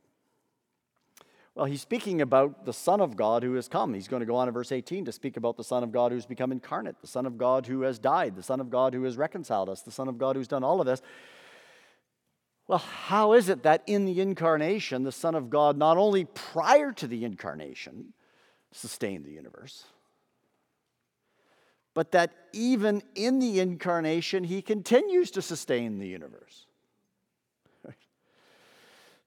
Well, 1.55 1.67
he's 1.67 1.81
speaking 1.81 2.21
about 2.21 2.65
the 2.65 2.73
Son 2.73 3.01
of 3.01 3.17
God 3.17 3.43
who 3.43 3.55
has 3.55 3.69
come. 3.69 3.93
He's 3.93 4.09
going 4.09 4.21
to 4.21 4.27
go 4.27 4.37
on 4.37 4.49
in 4.49 4.55
verse 4.55 4.73
18 4.73 5.05
to 5.07 5.13
speak 5.13 5.37
about 5.37 5.57
the 5.57 5.65
Son 5.65 5.83
of 5.83 5.93
God 5.93 6.13
who's 6.13 6.27
become 6.27 6.53
incarnate, 6.53 7.01
the 7.01 7.07
Son 7.07 7.27
of 7.27 7.37
God 7.37 7.67
who 7.67 7.83
has 7.83 7.99
died, 7.99 8.37
the 8.37 8.43
Son 8.43 8.61
of 8.61 8.71
God 8.71 8.95
who 8.95 9.03
has 9.03 9.17
reconciled 9.17 9.69
us, 9.69 9.83
the 9.83 9.91
Son 9.91 10.09
of 10.09 10.17
God 10.17 10.37
who's 10.37 10.49
done 10.49 10.65
all 10.65 10.81
of 10.81 10.87
this. 10.87 11.03
Well, 12.69 12.79
how 12.79 13.33
is 13.33 13.49
it 13.49 13.65
that 13.65 13.83
in 13.87 14.05
the 14.05 14.21
incarnation, 14.21 15.03
the 15.03 15.11
Son 15.11 15.35
of 15.35 15.51
God, 15.51 15.77
not 15.77 15.97
only 15.97 16.25
prior 16.25 16.93
to 16.93 17.09
the 17.09 17.25
incarnation, 17.25 18.13
sustained 18.71 19.25
the 19.25 19.33
universe, 19.33 19.85
but 22.01 22.13
that 22.13 22.33
even 22.55 23.03
in 23.15 23.41
the 23.41 23.61
incarnation, 23.61 24.43
he 24.43 24.63
continues 24.63 25.31
to 25.33 25.43
sustain 25.43 25.99
the 25.99 26.09
universe. 26.09 26.65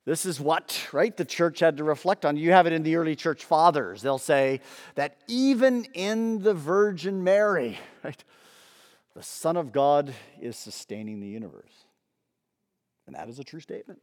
This 0.06 0.26
is 0.26 0.40
what, 0.40 0.88
right, 0.92 1.16
the 1.16 1.24
church 1.24 1.60
had 1.60 1.78
to 1.78 1.84
reflect 1.84 2.26
on. 2.26 2.36
You 2.36 2.50
have 2.50 2.66
it 2.66 2.74
in 2.74 2.82
the 2.82 2.96
early 2.96 3.16
church 3.16 3.46
fathers. 3.46 4.02
They'll 4.02 4.18
say 4.18 4.60
that 4.96 5.18
even 5.28 5.86
in 5.94 6.42
the 6.42 6.56
Virgin 6.56 7.24
Mary, 7.24 7.78
right, 8.04 8.24
the 9.16 9.22
Son 9.22 9.56
of 9.56 9.72
God 9.72 10.12
is 10.42 10.58
sustaining 10.58 11.20
the 11.20 11.28
universe. 11.28 11.86
And 13.06 13.16
that 13.16 13.30
is 13.30 13.38
a 13.38 13.44
true 13.44 13.60
statement. 13.60 14.02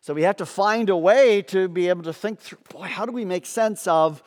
So 0.00 0.14
we 0.14 0.22
have 0.22 0.38
to 0.38 0.46
find 0.46 0.90
a 0.90 0.96
way 0.96 1.42
to 1.42 1.68
be 1.68 1.88
able 1.88 2.02
to 2.02 2.12
think 2.12 2.40
through 2.40 2.58
boy, 2.70 2.88
how 2.88 3.06
do 3.06 3.12
we 3.12 3.24
make 3.24 3.46
sense 3.46 3.86
of 3.86 4.20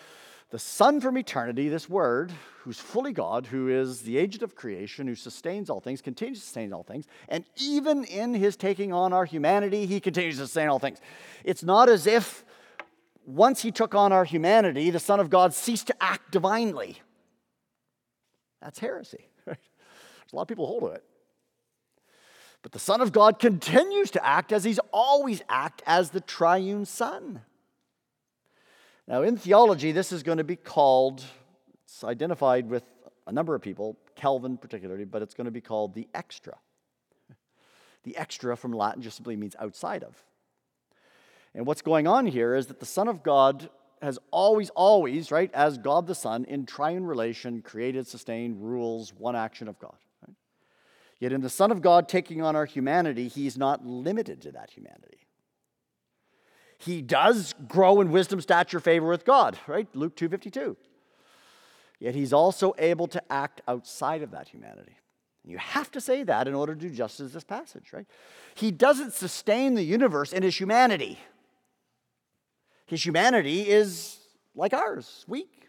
the 0.54 0.60
Son 0.60 1.02
from 1.02 1.18
eternity, 1.18 1.68
this 1.68 1.90
Word, 1.90 2.32
who's 2.60 2.80
fully 2.80 3.12
God, 3.12 3.48
who 3.48 3.70
is 3.70 4.04
the 4.04 4.20
agent 4.20 4.44
of 4.44 4.54
creation, 4.54 5.08
who 5.08 5.16
sustains 5.16 5.68
all 5.68 5.80
things, 5.80 6.00
continues 6.00 6.42
to 6.42 6.46
sustain 6.46 6.72
all 6.72 6.84
things, 6.84 7.08
and 7.28 7.44
even 7.56 8.04
in 8.04 8.36
his 8.36 8.56
taking 8.56 8.94
on 8.94 9.14
our 9.14 9.26
humanity, 9.26 9.88
he 9.88 10.00
continues 10.00 10.36
to 10.38 10.44
sustain 10.44 10.70
all 10.70 10.78
things. 10.78 11.02
It's 11.44 11.64
not 11.64 11.90
as 11.90 12.06
if 12.06 12.46
once 13.26 13.64
he 13.64 13.72
took 13.72 13.96
on 13.96 14.14
our 14.14 14.26
humanity, 14.26 14.92
the 14.92 15.00
Son 15.00 15.20
of 15.20 15.32
God 15.32 15.56
ceased 15.56 15.88
to 15.88 15.96
act 16.00 16.32
divinely. 16.32 17.02
That's 18.62 18.78
heresy. 18.78 19.30
Right? 19.48 19.58
a 20.32 20.36
lot 20.36 20.44
of 20.44 20.48
people 20.50 20.68
hold 20.68 20.84
to 20.84 20.88
it. 20.90 21.04
But 22.62 22.74
the 22.74 22.80
Son 22.80 23.02
of 23.02 23.12
God 23.12 23.40
continues 23.40 24.12
to 24.12 24.24
act 24.24 24.52
as 24.52 24.64
he's 24.64 24.80
always 24.92 25.42
acted 25.50 25.84
as 25.88 26.12
the 26.12 26.22
triune 26.22 26.86
Son. 26.86 27.42
Now, 29.08 29.24
in 29.24 29.36
theology, 29.36 29.92
this 29.92 30.12
is 30.12 30.24
going 30.24 30.38
to 30.38 30.44
be 30.44 30.56
called, 30.56 31.24
it's 31.84 32.04
identified 32.04 32.70
with 32.70 32.84
a 33.28 33.32
number 33.32 33.54
of 33.54 33.62
people, 33.62 33.98
Calvin 34.16 34.58
particularly, 34.58 35.06
but 35.06 35.22
it's 35.22 35.34
going 35.34 35.46
to 35.46 35.52
be 35.52 35.62
called 35.62 35.94
the 35.94 36.08
extra. 36.14 36.56
The 38.04 38.18
extra 38.18 38.56
from 38.56 38.74
Latin 38.74 39.02
just 39.02 39.18
simply 39.18 39.36
means 39.36 39.56
outside 39.60 40.04
of. 40.04 40.16
And 41.54 41.66
what's 41.66 41.82
going 41.82 42.08
on 42.08 42.26
here 42.26 42.56
is 42.56 42.68
that 42.68 42.80
the 42.80 42.86
Son 42.86 43.08
of 43.08 43.24
God 43.24 43.70
has 44.02 44.20
always, 44.32 44.70
always, 44.72 45.32
right, 45.32 45.50
as 45.54 45.78
God 45.78 46.08
the 46.08 46.16
Son, 46.16 46.44
in 46.46 46.66
triune 46.66 47.06
relation, 47.06 47.62
created, 47.62 48.08
sustained, 48.08 48.62
rules, 48.62 49.14
one 49.14 49.36
action 49.36 49.70
of 49.70 49.80
God. 49.80 49.96
Right? 50.26 50.36
Yet 51.20 51.32
in 51.32 51.42
the 51.42 51.50
Son 51.50 51.72
of 51.72 51.82
God 51.82 52.10
taking 52.10 52.42
on 52.42 52.56
our 52.56 52.66
humanity, 52.66 53.28
he's 53.30 53.58
not 53.58 53.86
limited 53.86 54.42
to 54.42 54.52
that 54.52 54.72
humanity 54.72 55.23
he 56.86 57.02
does 57.02 57.54
grow 57.68 58.02
in 58.02 58.12
wisdom, 58.12 58.42
stature, 58.42 58.80
favor 58.80 59.08
with 59.08 59.26
God, 59.26 59.58
right? 59.68 59.88
Luke 59.96 60.16
2:52. 60.16 60.76
Yet 62.00 62.16
he's 62.16 62.34
also 62.34 62.74
able 62.78 63.08
to 63.08 63.22
act 63.32 63.62
outside 63.68 64.22
of 64.22 64.32
that 64.32 64.50
humanity. 64.50 64.98
You 65.46 65.58
have 65.58 65.92
to 65.92 66.02
say 66.02 66.24
that 66.24 66.48
in 66.48 66.54
order 66.54 66.74
to 66.76 66.82
do 66.82 66.90
justice 66.90 67.34
this 67.34 67.44
passage, 67.44 67.94
right? 67.94 68.08
He 68.56 68.72
doesn't 68.72 69.14
sustain 69.14 69.76
the 69.76 69.84
universe 69.84 70.34
in 70.34 70.44
his 70.44 70.60
humanity. 70.60 71.20
His 72.86 73.06
humanity 73.06 73.70
is 73.70 74.20
like 74.56 74.74
ours, 74.74 75.26
weak. 75.28 75.68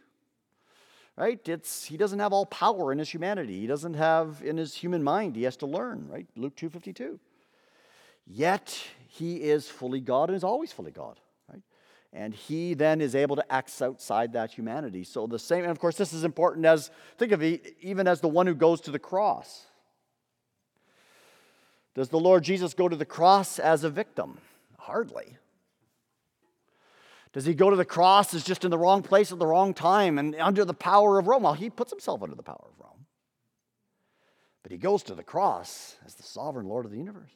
Right? 1.17 1.49
It's 1.49 1.85
he 1.85 1.97
doesn't 1.97 2.19
have 2.19 2.33
all 2.33 2.47
power 2.47 2.91
in 2.91 2.99
his 2.99 3.11
humanity. 3.11 3.61
He 3.61 3.69
doesn't 3.69 3.95
have 3.95 4.43
in 4.45 4.57
his 4.57 4.75
human 4.75 5.03
mind. 5.03 5.37
He 5.37 5.45
has 5.45 5.57
to 5.59 5.67
learn, 5.67 6.09
right? 6.09 6.27
Luke 6.35 6.57
2:52. 6.57 7.21
Yet 8.27 8.79
he 9.09 9.37
is 9.37 9.69
fully 9.69 10.01
God 10.01 10.29
and 10.29 10.37
is 10.37 10.45
always 10.45 10.73
fully 10.73 10.91
God? 10.91 11.19
And 12.17 12.33
he 12.33 12.75
then 12.75 13.01
is 13.01 13.17
able 13.17 13.35
to 13.35 13.53
act 13.53 13.83
outside 13.83 14.35
that 14.35 14.53
humanity. 14.53 15.03
So 15.03 15.27
the 15.27 15.39
same, 15.39 15.63
and 15.63 15.73
of 15.73 15.81
course, 15.81 15.97
this 15.97 16.13
is 16.13 16.23
important 16.23 16.65
as, 16.65 16.93
think 17.19 17.33
of 17.33 17.43
it, 17.43 17.75
even 17.81 18.07
as 18.07 18.21
the 18.21 18.29
one 18.29 18.47
who 18.47 18.55
goes 18.55 18.81
to 18.83 18.93
the 18.93 19.01
cross. 19.01 19.65
Does 21.97 22.11
the 22.11 22.21
Lord 22.21 22.45
Jesus 22.45 22.73
go 22.73 22.89
to 22.89 22.95
the 22.95 23.05
cross 23.05 23.59
as 23.59 23.83
a 23.83 23.91
victim? 23.91 24.39
Hardly. 24.79 25.39
Does 27.33 27.47
he 27.47 27.55
go 27.55 27.69
to 27.69 27.75
the 27.75 27.85
cross 27.85 28.33
as 28.33 28.45
just 28.45 28.65
in 28.65 28.71
the 28.71 28.79
wrong 28.79 29.03
place 29.03 29.33
at 29.33 29.41
the 29.41 29.47
wrong 29.47 29.75
time 29.75 30.17
and 30.17 30.37
under 30.37 30.65
the 30.65 30.73
power 30.73 31.19
of 31.19 31.27
Rome? 31.27 31.43
Well, 31.43 31.55
he 31.55 31.69
puts 31.69 31.91
himself 31.91 32.23
under 32.23 32.37
the 32.37 32.45
power 32.45 32.65
of 32.65 32.81
Rome. 32.81 33.07
But 34.63 34.71
he 34.71 34.79
goes 34.79 35.03
to 35.05 35.17
the 35.17 35.25
cross 35.25 35.97
as 36.07 36.15
the 36.15 36.23
sovereign 36.23 36.69
Lord 36.69 36.85
of 36.85 36.93
the 36.93 36.99
universe. 36.99 37.33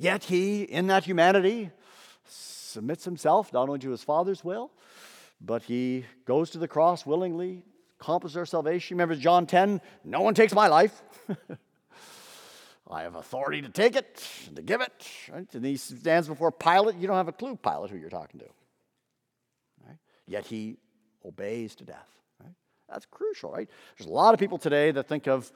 Yet 0.00 0.24
he, 0.24 0.62
in 0.62 0.86
that 0.86 1.04
humanity, 1.04 1.70
submits 2.26 3.04
himself 3.04 3.52
not 3.52 3.68
only 3.68 3.80
to 3.80 3.90
his 3.90 4.02
Father's 4.02 4.42
will, 4.42 4.70
but 5.42 5.62
he 5.62 6.06
goes 6.24 6.48
to 6.50 6.58
the 6.58 6.66
cross 6.66 7.04
willingly, 7.04 7.64
accomplishes 8.00 8.38
our 8.38 8.46
salvation. 8.46 8.96
Remember 8.96 9.14
John 9.14 9.46
10 9.46 9.82
no 10.02 10.22
one 10.22 10.32
takes 10.32 10.54
my 10.54 10.68
life. 10.68 11.02
I 12.90 13.02
have 13.02 13.14
authority 13.14 13.60
to 13.60 13.68
take 13.68 13.94
it 13.94 14.26
and 14.46 14.56
to 14.56 14.62
give 14.62 14.80
it. 14.80 15.06
Right? 15.30 15.46
And 15.52 15.62
he 15.66 15.76
stands 15.76 16.28
before 16.28 16.50
Pilate. 16.50 16.96
You 16.96 17.06
don't 17.06 17.16
have 17.16 17.28
a 17.28 17.32
clue, 17.32 17.56
Pilate, 17.56 17.90
who 17.90 17.98
you're 17.98 18.08
talking 18.08 18.40
to. 18.40 18.46
Right? 19.86 19.98
Yet 20.26 20.46
he 20.46 20.78
obeys 21.26 21.74
to 21.74 21.84
death. 21.84 22.08
That's 22.90 23.06
crucial, 23.06 23.52
right? 23.52 23.68
There's 23.96 24.08
a 24.08 24.12
lot 24.12 24.34
of 24.34 24.40
people 24.40 24.58
today 24.58 24.90
that 24.90 25.06
think 25.06 25.26
of, 25.26 25.50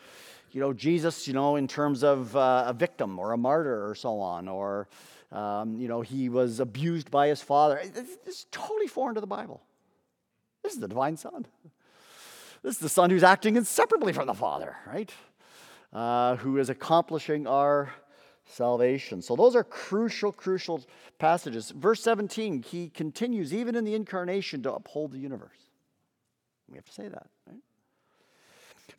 you 0.53 0.61
know, 0.61 0.73
Jesus, 0.73 1.27
you 1.27 1.35
know, 1.35 1.57
in 1.57 1.67
terms 1.67 2.05
of 2.05 2.35
uh, 2.37 2.65
a 2.67 2.73
victim 2.73 3.19
or 3.19 3.33
a 3.33 3.37
martyr 3.37 3.89
or 3.89 3.95
so 3.95 4.21
on, 4.21 4.49
or, 4.49 4.89
um, 5.33 5.79
you 5.79 5.89
know, 5.89 6.01
he 6.01 6.29
was 6.29 6.61
abused 6.61 7.11
by 7.11 7.29
his 7.29 7.43
father. 7.43 7.81
This 7.93 8.19
is 8.27 8.47
totally 8.51 8.87
foreign 8.87 9.15
to 9.17 9.21
the 9.21 9.27
Bible. 9.27 9.63
This 10.63 10.75
is 10.75 10.81
the 10.81 10.89
divine 10.89 11.17
Son. 11.17 11.47
This 12.63 12.77
is 12.77 12.81
the 12.81 12.89
Son 12.89 13.11
who's 13.11 13.23
acting 13.23 13.57
inseparably 13.57 14.15
from 14.15 14.27
the 14.27 14.35
Father, 14.35 14.77
right? 14.87 15.13
Uh, 15.93 16.37
who 16.37 16.57
is 16.59 16.71
accomplishing 16.71 17.47
our 17.47 17.93
salvation. 18.47 19.23
So 19.23 19.37
those 19.37 19.55
are 19.55 19.65
crucial, 19.65 20.33
crucial 20.33 20.83
passages. 21.19 21.71
Verse 21.71 22.03
17, 22.03 22.63
he 22.63 22.89
continues, 22.89 23.53
even 23.53 23.75
in 23.75 23.85
the 23.85 23.95
incarnation, 23.95 24.63
to 24.63 24.75
uphold 24.75 25.13
the 25.13 25.19
universe. 25.19 25.64
We 26.75 26.79
have 26.79 26.87
to 26.87 26.93
say 26.93 27.07
that, 27.07 27.29
right? 27.47 27.61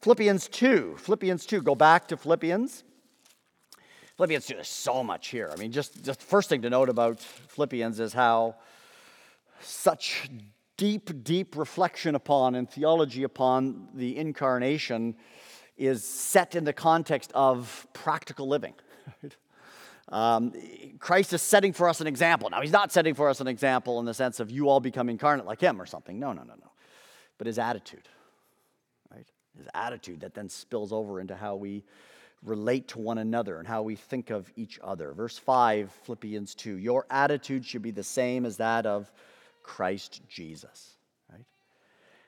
Philippians 0.01 0.47
2. 0.47 0.95
Philippians 0.97 1.45
2. 1.45 1.61
Go 1.61 1.75
back 1.75 2.07
to 2.07 2.15
Philippians. 2.15 2.85
Philippians 4.15 4.45
2 4.45 4.53
there's 4.53 4.69
so 4.69 5.03
much 5.03 5.27
here. 5.27 5.51
I 5.51 5.57
mean, 5.57 5.73
just, 5.73 6.05
the 6.05 6.13
first 6.13 6.47
thing 6.47 6.61
to 6.61 6.69
note 6.69 6.87
about 6.87 7.19
Philippians 7.19 7.99
is 7.99 8.13
how 8.13 8.55
such 9.59 10.29
deep, 10.77 11.25
deep 11.25 11.57
reflection 11.57 12.15
upon 12.15 12.55
and 12.55 12.69
theology 12.69 13.23
upon 13.23 13.89
the 13.93 14.15
incarnation 14.15 15.13
is 15.75 16.05
set 16.05 16.55
in 16.55 16.63
the 16.63 16.71
context 16.71 17.29
of 17.35 17.87
practical 17.91 18.47
living. 18.47 18.73
Um, 20.09 20.53
Christ 20.99 21.33
is 21.33 21.41
setting 21.41 21.73
for 21.73 21.89
us 21.89 21.99
an 21.99 22.05
example. 22.05 22.47
Now, 22.51 22.61
he's 22.61 22.71
not 22.71 22.91
setting 22.91 23.15
for 23.15 23.27
us 23.27 23.41
an 23.41 23.47
example 23.47 23.99
in 23.99 24.05
the 24.05 24.13
sense 24.13 24.39
of 24.39 24.51
you 24.51 24.69
all 24.69 24.79
become 24.79 25.09
incarnate 25.09 25.47
like 25.47 25.59
him 25.59 25.81
or 25.81 25.87
something. 25.87 26.19
No, 26.19 26.31
no, 26.31 26.43
no, 26.43 26.53
no. 26.53 26.71
But 27.37 27.47
his 27.47 27.59
attitude, 27.59 28.07
right? 29.11 29.27
His 29.57 29.67
attitude 29.73 30.21
that 30.21 30.33
then 30.33 30.49
spills 30.49 30.93
over 30.93 31.19
into 31.19 31.35
how 31.35 31.55
we 31.55 31.83
relate 32.43 32.87
to 32.89 32.99
one 32.99 33.17
another 33.17 33.57
and 33.57 33.67
how 33.67 33.81
we 33.81 33.95
think 33.95 34.29
of 34.29 34.51
each 34.55 34.79
other. 34.83 35.11
Verse 35.13 35.37
5, 35.37 35.91
Philippians 36.03 36.55
2 36.55 36.77
Your 36.77 37.05
attitude 37.09 37.65
should 37.65 37.81
be 37.81 37.91
the 37.91 38.03
same 38.03 38.45
as 38.45 38.57
that 38.57 38.85
of 38.85 39.11
Christ 39.63 40.21
Jesus. 40.27 40.91
Right? 41.31 41.45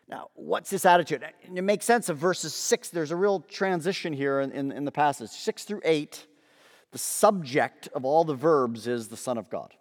Now, 0.09 0.29
what's 0.33 0.69
this 0.69 0.85
attitude? 0.85 1.23
it 1.43 1.63
makes 1.63 1.85
sense 1.85 2.09
of 2.09 2.17
verses 2.17 2.53
6. 2.53 2.89
There's 2.89 3.11
a 3.11 3.15
real 3.15 3.41
transition 3.41 4.13
here 4.13 4.41
in, 4.41 4.51
in, 4.51 4.71
in 4.71 4.85
the 4.85 4.91
passage. 4.91 5.29
6 5.29 5.63
through 5.63 5.81
8, 5.85 6.25
the 6.91 6.97
subject 6.97 7.87
of 7.93 8.05
all 8.05 8.23
the 8.23 8.33
verbs 8.33 8.87
is 8.87 9.07
the 9.07 9.17
Son 9.17 9.37
of 9.37 9.49
God. 9.49 9.73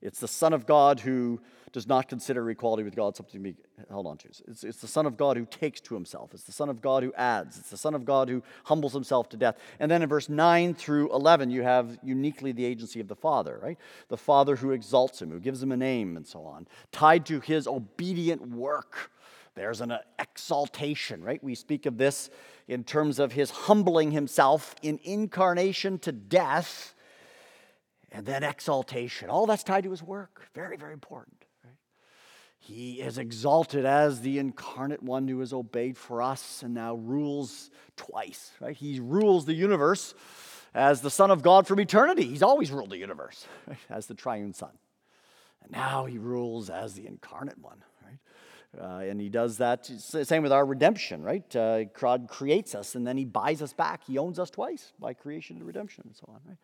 It's 0.00 0.20
the 0.20 0.28
Son 0.28 0.52
of 0.52 0.66
God 0.66 1.00
who 1.00 1.40
does 1.72 1.86
not 1.86 2.08
consider 2.08 2.48
equality 2.50 2.82
with 2.82 2.94
God 2.94 3.16
something 3.16 3.42
to 3.42 3.52
be 3.52 3.56
held 3.88 4.06
on 4.06 4.16
to. 4.18 4.28
It's, 4.46 4.64
it's 4.64 4.80
the 4.80 4.88
Son 4.88 5.06
of 5.06 5.16
God 5.16 5.36
who 5.36 5.44
takes 5.44 5.80
to 5.82 5.94
himself. 5.94 6.32
It's 6.32 6.44
the 6.44 6.52
Son 6.52 6.68
of 6.68 6.80
God 6.80 7.02
who 7.02 7.12
adds. 7.14 7.58
It's 7.58 7.70
the 7.70 7.76
Son 7.76 7.94
of 7.94 8.04
God 8.04 8.28
who 8.28 8.42
humbles 8.64 8.92
himself 8.92 9.28
to 9.30 9.36
death. 9.36 9.56
And 9.80 9.90
then 9.90 10.02
in 10.02 10.08
verse 10.08 10.28
9 10.28 10.74
through 10.74 11.12
11, 11.12 11.50
you 11.50 11.62
have 11.62 11.98
uniquely 12.02 12.52
the 12.52 12.64
agency 12.64 13.00
of 13.00 13.08
the 13.08 13.16
Father, 13.16 13.58
right? 13.62 13.78
The 14.08 14.16
Father 14.16 14.56
who 14.56 14.70
exalts 14.70 15.20
him, 15.20 15.30
who 15.30 15.40
gives 15.40 15.62
him 15.62 15.72
a 15.72 15.76
name, 15.76 16.16
and 16.16 16.26
so 16.26 16.42
on, 16.44 16.66
tied 16.92 17.26
to 17.26 17.40
his 17.40 17.66
obedient 17.66 18.48
work. 18.48 19.10
There's 19.54 19.80
an 19.80 19.98
exaltation, 20.18 21.22
right? 21.22 21.42
We 21.42 21.54
speak 21.56 21.86
of 21.86 21.98
this 21.98 22.30
in 22.68 22.84
terms 22.84 23.18
of 23.18 23.32
his 23.32 23.50
humbling 23.50 24.12
himself 24.12 24.76
in 24.82 25.00
incarnation 25.02 25.98
to 26.00 26.12
death 26.12 26.94
and 28.12 28.24
then 28.24 28.42
exaltation. 28.42 29.28
All 29.30 29.46
that's 29.46 29.64
tied 29.64 29.84
to 29.84 29.90
his 29.90 30.02
work. 30.02 30.48
Very, 30.54 30.76
very 30.76 30.92
important. 30.92 31.44
He 32.58 33.00
is 33.00 33.18
exalted 33.18 33.84
as 33.84 34.20
the 34.20 34.38
incarnate 34.38 35.02
one 35.02 35.28
who 35.28 35.40
has 35.40 35.52
obeyed 35.52 35.96
for 35.96 36.20
us 36.20 36.62
and 36.62 36.74
now 36.74 36.94
rules 36.94 37.70
twice, 37.96 38.50
right? 38.60 38.76
He 38.76 39.00
rules 39.00 39.46
the 39.46 39.54
universe 39.54 40.14
as 40.74 41.00
the 41.00 41.10
Son 41.10 41.30
of 41.30 41.42
God 41.42 41.66
from 41.66 41.80
eternity. 41.80 42.24
He's 42.24 42.42
always 42.42 42.70
ruled 42.70 42.90
the 42.90 42.98
universe 42.98 43.46
right? 43.66 43.78
as 43.88 44.06
the 44.06 44.14
triune 44.14 44.52
Son. 44.52 44.72
And 45.62 45.72
now 45.72 46.06
he 46.06 46.18
rules 46.18 46.68
as 46.68 46.94
the 46.94 47.06
incarnate 47.06 47.58
one? 47.58 47.84
Uh, 48.76 48.98
and 48.98 49.18
he 49.20 49.30
does 49.30 49.58
that, 49.58 49.86
same 49.86 50.42
with 50.42 50.52
our 50.52 50.64
redemption, 50.64 51.22
right? 51.22 51.56
Uh, 51.56 51.84
God 51.84 52.26
creates 52.28 52.74
us 52.74 52.94
and 52.94 53.06
then 53.06 53.16
he 53.16 53.24
buys 53.24 53.62
us 53.62 53.72
back. 53.72 54.02
He 54.06 54.18
owns 54.18 54.38
us 54.38 54.50
twice 54.50 54.92
by 55.00 55.14
creation 55.14 55.56
and 55.56 55.66
redemption 55.66 56.04
and 56.06 56.14
so 56.14 56.26
on, 56.28 56.40
right? 56.46 56.58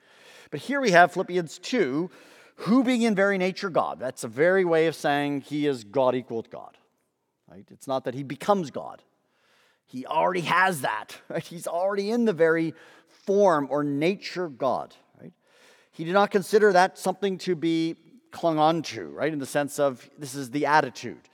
But 0.51 0.61
here 0.61 0.81
we 0.81 0.91
have 0.91 1.13
Philippians 1.13 1.59
2, 1.61 2.11
who 2.57 2.85
being 2.85 3.03
in 3.03 3.15
very 3.15 3.39
nature 3.39 3.71
God. 3.71 3.99
That's 3.99 4.23
a 4.23 4.29
very 4.29 4.65
way 4.65 4.87
of 4.87 4.95
saying 4.95 5.43
he 5.43 5.67
is 5.67 5.83
God 5.85 6.15
equal 6.15 6.37
with 6.37 6.51
God. 6.51 6.77
Right? 7.51 7.67
It's 7.71 7.87
not 7.87 8.05
that 8.05 8.15
he 8.15 8.23
becomes 8.23 8.71
God. 8.71 9.03
He 9.87 10.07
already 10.07 10.43
has 10.43 10.83
that. 10.83 11.17
Right? 11.29 11.45
He's 11.45 11.67
already 11.67 12.11
in 12.11 12.27
the 12.27 12.33
very 12.33 12.75
form 13.09 13.67
or 13.71 13.83
nature 13.83 14.49
God. 14.49 14.95
Right? 15.21 15.33
He 15.91 16.05
did 16.05 16.13
not 16.13 16.31
consider 16.31 16.73
that 16.73 16.99
something 16.99 17.39
to 17.39 17.57
be 17.57 17.97
clung 18.31 18.59
on 18.59 18.83
to, 18.83 19.07
right? 19.11 19.33
In 19.33 19.39
the 19.39 19.47
sense 19.47 19.79
of 19.79 20.09
this 20.19 20.35
is 20.35 20.51
the 20.51 20.67
attitude. 20.67 21.29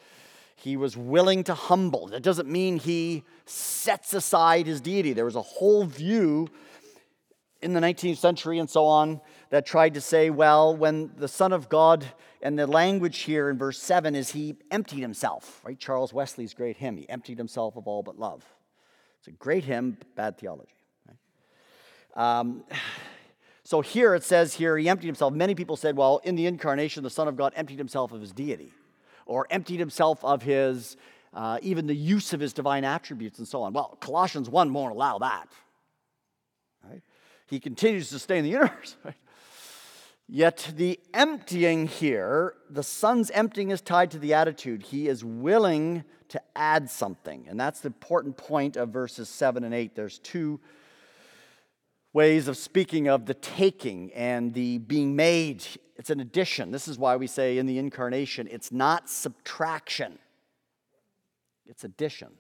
He 0.63 0.77
was 0.77 0.97
willing 0.97 1.45
to 1.45 1.55
humble. 1.55 2.09
That 2.09 2.23
doesn't 2.23 2.49
mean 2.49 2.79
he 2.79 3.25
sets 3.47 4.13
aside 4.13 4.67
his 4.67 4.81
deity. 4.81 5.13
There 5.13 5.25
was 5.25 5.37
a 5.37 5.43
whole 5.43 5.85
view 5.85 6.49
in 7.63 7.73
the 7.73 7.81
19th 7.81 8.19
century 8.19 8.59
and 8.59 8.69
so 8.69 8.85
on 8.85 9.21
that 9.51 9.67
tried 9.67 9.95
to 9.95 10.01
say, 10.01 10.31
well, 10.31 10.77
when 10.77 11.11
the 11.17 11.29
Son 11.29 11.53
of 11.53 11.69
God, 11.69 12.07
and 12.43 12.59
the 12.59 12.67
language 12.67 13.19
here 13.21 13.51
in 13.51 13.59
verse 13.59 13.79
7 13.79 14.15
is 14.15 14.31
he 14.31 14.57
emptied 14.71 15.01
himself, 15.01 15.61
right? 15.65 15.79
Charles 15.79 16.13
Wesley's 16.13 16.55
great 16.55 16.77
hymn, 16.77 16.97
he 16.97 17.09
emptied 17.09 17.39
himself 17.39 17.77
of 17.77 17.87
all 17.87 18.03
but 18.03 18.19
love. 18.19 18.45
It's 19.19 19.29
a 19.29 19.33
great 19.33 19.65
hymn, 19.65 19.99
bad 20.15 20.39
theology. 20.39 20.73
Um, 22.17 22.65
so 23.63 23.83
here 23.83 24.15
it 24.15 24.25
says 24.25 24.55
here, 24.55 24.77
he 24.77 24.89
emptied 24.89 25.07
himself. 25.07 25.33
Many 25.33 25.55
people 25.55 25.77
said, 25.77 25.97
well, 25.97 26.21
in 26.25 26.35
the 26.35 26.47
incarnation, 26.47 27.03
the 27.03 27.11
Son 27.11 27.29
of 27.29 27.37
God 27.37 27.53
emptied 27.57 27.79
himself 27.79 28.13
of 28.13 28.21
his 28.21 28.33
deity, 28.33 28.73
or 29.31 29.47
emptied 29.49 29.79
himself 29.79 30.25
of 30.25 30.43
his, 30.43 30.97
uh, 31.33 31.59
even 31.63 31.87
the 31.87 31.95
use 31.95 32.33
of 32.33 32.41
his 32.41 32.53
divine 32.53 32.83
attributes 32.83 33.39
and 33.39 33.47
so 33.47 33.63
on. 33.63 33.73
Well, 33.73 33.97
Colossians 34.01 34.51
1 34.51 34.73
won't 34.73 34.93
allow 34.93 35.19
that. 35.19 35.49
Right? 36.85 37.03
He 37.47 37.61
continues 37.61 38.11
to 38.11 38.19
stay 38.19 38.39
in 38.39 38.45
the 38.45 38.51
universe. 38.61 38.97
Right? 39.05 39.15
Yet 40.27 40.73
the 40.77 40.99
emptying 41.15 41.87
here, 41.87 42.55
the 42.69 42.83
son's 42.83 43.31
emptying 43.31 43.71
is 43.71 43.81
tied 43.81 44.11
to 44.13 44.19
the 44.19 44.35
attitude. 44.35 44.83
He 44.83 45.07
is 45.07 45.25
willing 45.25 46.03
to 46.29 46.43
add 46.57 46.91
something. 46.91 47.47
And 47.49 47.59
that's 47.59 47.81
the 47.81 47.89
important 47.89 48.37
point 48.37 48.77
of 48.77 48.89
verses 48.89 49.29
7 49.29 49.63
and 49.63 49.73
8. 49.73 49.95
There's 49.95 50.19
two 50.19 50.59
ways 52.13 52.49
of 52.49 52.57
speaking 52.57 53.09
of 53.09 53.27
the 53.27 53.35
taking 53.35 54.13
and 54.13 54.53
the 54.55 54.79
being 54.79 55.15
made. 55.15 55.65
It's 56.01 56.09
an 56.09 56.21
addition. 56.21 56.71
This 56.71 56.89
is 56.89 56.99
why 56.99 57.17
we 57.17 57.27
say 57.27 57.59
in 57.59 57.67
the 57.67 57.79
incarnation, 57.79 58.49
it's 58.51 58.73
not 58.73 59.11
subtraction, 59.11 60.19
it's 61.67 61.85
addition. 61.85 62.31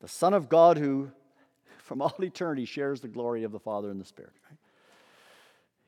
The 0.00 0.08
Son 0.08 0.34
of 0.34 0.48
God, 0.48 0.76
who 0.76 1.12
from 1.78 2.02
all 2.02 2.16
eternity 2.18 2.64
shares 2.64 3.00
the 3.00 3.06
glory 3.06 3.44
of 3.44 3.52
the 3.52 3.60
Father 3.60 3.90
and 3.90 4.00
the 4.00 4.04
Spirit. 4.04 4.32
Right? 4.50 4.58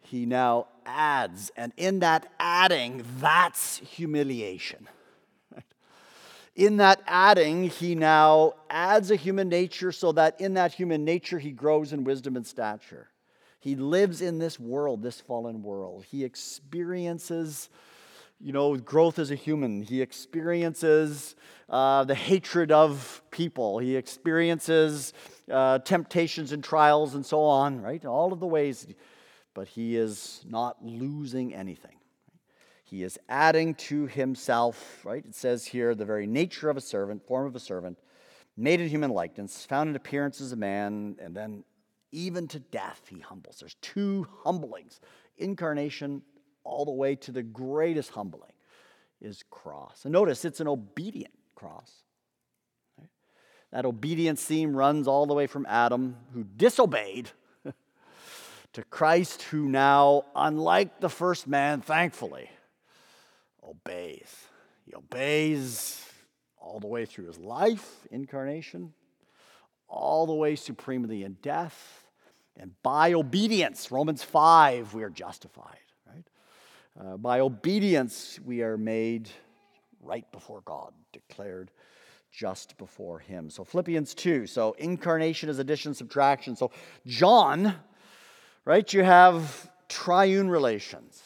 he 0.00 0.26
now 0.26 0.68
adds. 0.86 1.50
And 1.56 1.72
in 1.76 1.98
that 1.98 2.32
adding, 2.38 3.04
that's 3.18 3.78
humiliation. 3.78 4.88
In 6.54 6.78
that 6.78 7.02
adding, 7.06 7.68
he 7.68 7.94
now 7.94 8.54
adds 8.70 9.10
a 9.10 9.16
human 9.16 9.48
nature 9.48 9.92
so 9.92 10.12
that 10.12 10.40
in 10.40 10.54
that 10.54 10.72
human 10.72 11.04
nature 11.04 11.38
he 11.38 11.52
grows 11.52 11.92
in 11.92 12.02
wisdom 12.02 12.36
and 12.36 12.44
stature. 12.44 13.08
He 13.58 13.74
lives 13.74 14.20
in 14.20 14.38
this 14.38 14.58
world, 14.58 15.02
this 15.02 15.20
fallen 15.20 15.62
world. 15.62 16.04
He 16.10 16.24
experiences, 16.24 17.68
you 18.40 18.52
know, 18.52 18.76
growth 18.76 19.18
as 19.18 19.30
a 19.30 19.34
human. 19.34 19.82
He 19.82 20.00
experiences 20.00 21.34
uh, 21.68 22.04
the 22.04 22.14
hatred 22.14 22.70
of 22.70 23.22
people. 23.30 23.78
He 23.78 23.96
experiences 23.96 25.12
uh, 25.50 25.80
temptations 25.80 26.52
and 26.52 26.62
trials 26.62 27.14
and 27.14 27.26
so 27.26 27.42
on, 27.42 27.80
right? 27.80 28.04
All 28.04 28.32
of 28.32 28.40
the 28.40 28.46
ways 28.46 28.86
but 29.58 29.66
he 29.66 29.96
is 29.96 30.44
not 30.48 30.76
losing 30.84 31.52
anything. 31.52 31.96
He 32.84 33.02
is 33.02 33.18
adding 33.28 33.74
to 33.74 34.06
himself, 34.06 35.04
right? 35.04 35.24
It 35.24 35.34
says 35.34 35.66
here, 35.66 35.96
the 35.96 36.04
very 36.04 36.28
nature 36.28 36.70
of 36.70 36.76
a 36.76 36.80
servant, 36.80 37.26
form 37.26 37.44
of 37.44 37.56
a 37.56 37.58
servant, 37.58 37.98
made 38.56 38.80
in 38.80 38.88
human 38.88 39.10
likeness, 39.10 39.66
found 39.66 39.90
in 39.90 39.96
appearance 39.96 40.40
as 40.40 40.52
a 40.52 40.56
man, 40.56 41.16
and 41.20 41.34
then 41.34 41.64
even 42.12 42.48
to 42.48 42.58
death 42.58 43.02
he 43.08 43.20
humbles. 43.20 43.58
There's 43.60 43.76
two 43.82 44.26
humblings 44.44 45.00
incarnation, 45.36 46.22
all 46.64 46.84
the 46.84 46.92
way 46.92 47.14
to 47.14 47.32
the 47.32 47.42
greatest 47.42 48.10
humbling 48.10 48.52
is 49.20 49.44
cross. 49.50 50.04
And 50.04 50.12
notice 50.12 50.44
it's 50.44 50.60
an 50.60 50.68
obedient 50.68 51.34
cross. 51.54 51.92
That 53.72 53.84
obedience 53.84 54.42
theme 54.44 54.74
runs 54.74 55.06
all 55.06 55.26
the 55.26 55.34
way 55.34 55.46
from 55.46 55.66
Adam, 55.66 56.16
who 56.32 56.44
disobeyed, 56.44 57.30
to 58.72 58.84
Christ, 58.84 59.42
who 59.42 59.68
now, 59.68 60.24
unlike 60.34 61.00
the 61.00 61.10
first 61.10 61.46
man, 61.46 61.82
thankfully, 61.82 62.48
obeys. 63.62 64.34
He 64.86 64.94
obeys 64.94 66.02
all 66.58 66.80
the 66.80 66.86
way 66.86 67.04
through 67.04 67.26
his 67.26 67.38
life, 67.38 68.06
incarnation, 68.10 68.94
all 69.88 70.26
the 70.26 70.34
way 70.34 70.56
supremely 70.56 71.24
in 71.24 71.34
death. 71.42 72.06
And 72.56 72.72
by 72.82 73.12
obedience, 73.12 73.90
Romans 73.90 74.22
5, 74.22 74.94
we 74.94 75.02
are 75.02 75.10
justified, 75.10 75.78
right? 76.06 76.24
Uh, 77.00 77.16
by 77.16 77.40
obedience, 77.40 78.38
we 78.44 78.62
are 78.62 78.76
made 78.76 79.30
right 80.02 80.30
before 80.32 80.60
God, 80.64 80.92
declared 81.12 81.70
just 82.30 82.76
before 82.76 83.18
Him. 83.20 83.50
So, 83.50 83.64
Philippians 83.64 84.14
2. 84.14 84.46
So, 84.46 84.74
incarnation 84.78 85.48
is 85.48 85.58
addition, 85.58 85.94
subtraction. 85.94 86.56
So, 86.56 86.70
John, 87.06 87.74
right, 88.64 88.92
you 88.92 89.02
have 89.02 89.70
triune 89.88 90.50
relations. 90.50 91.22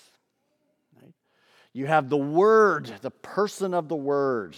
Right? 1.00 1.14
You 1.72 1.86
have 1.86 2.08
the 2.08 2.16
Word, 2.16 2.92
the 3.00 3.10
person 3.10 3.74
of 3.74 3.88
the 3.88 3.96
Word. 3.96 4.56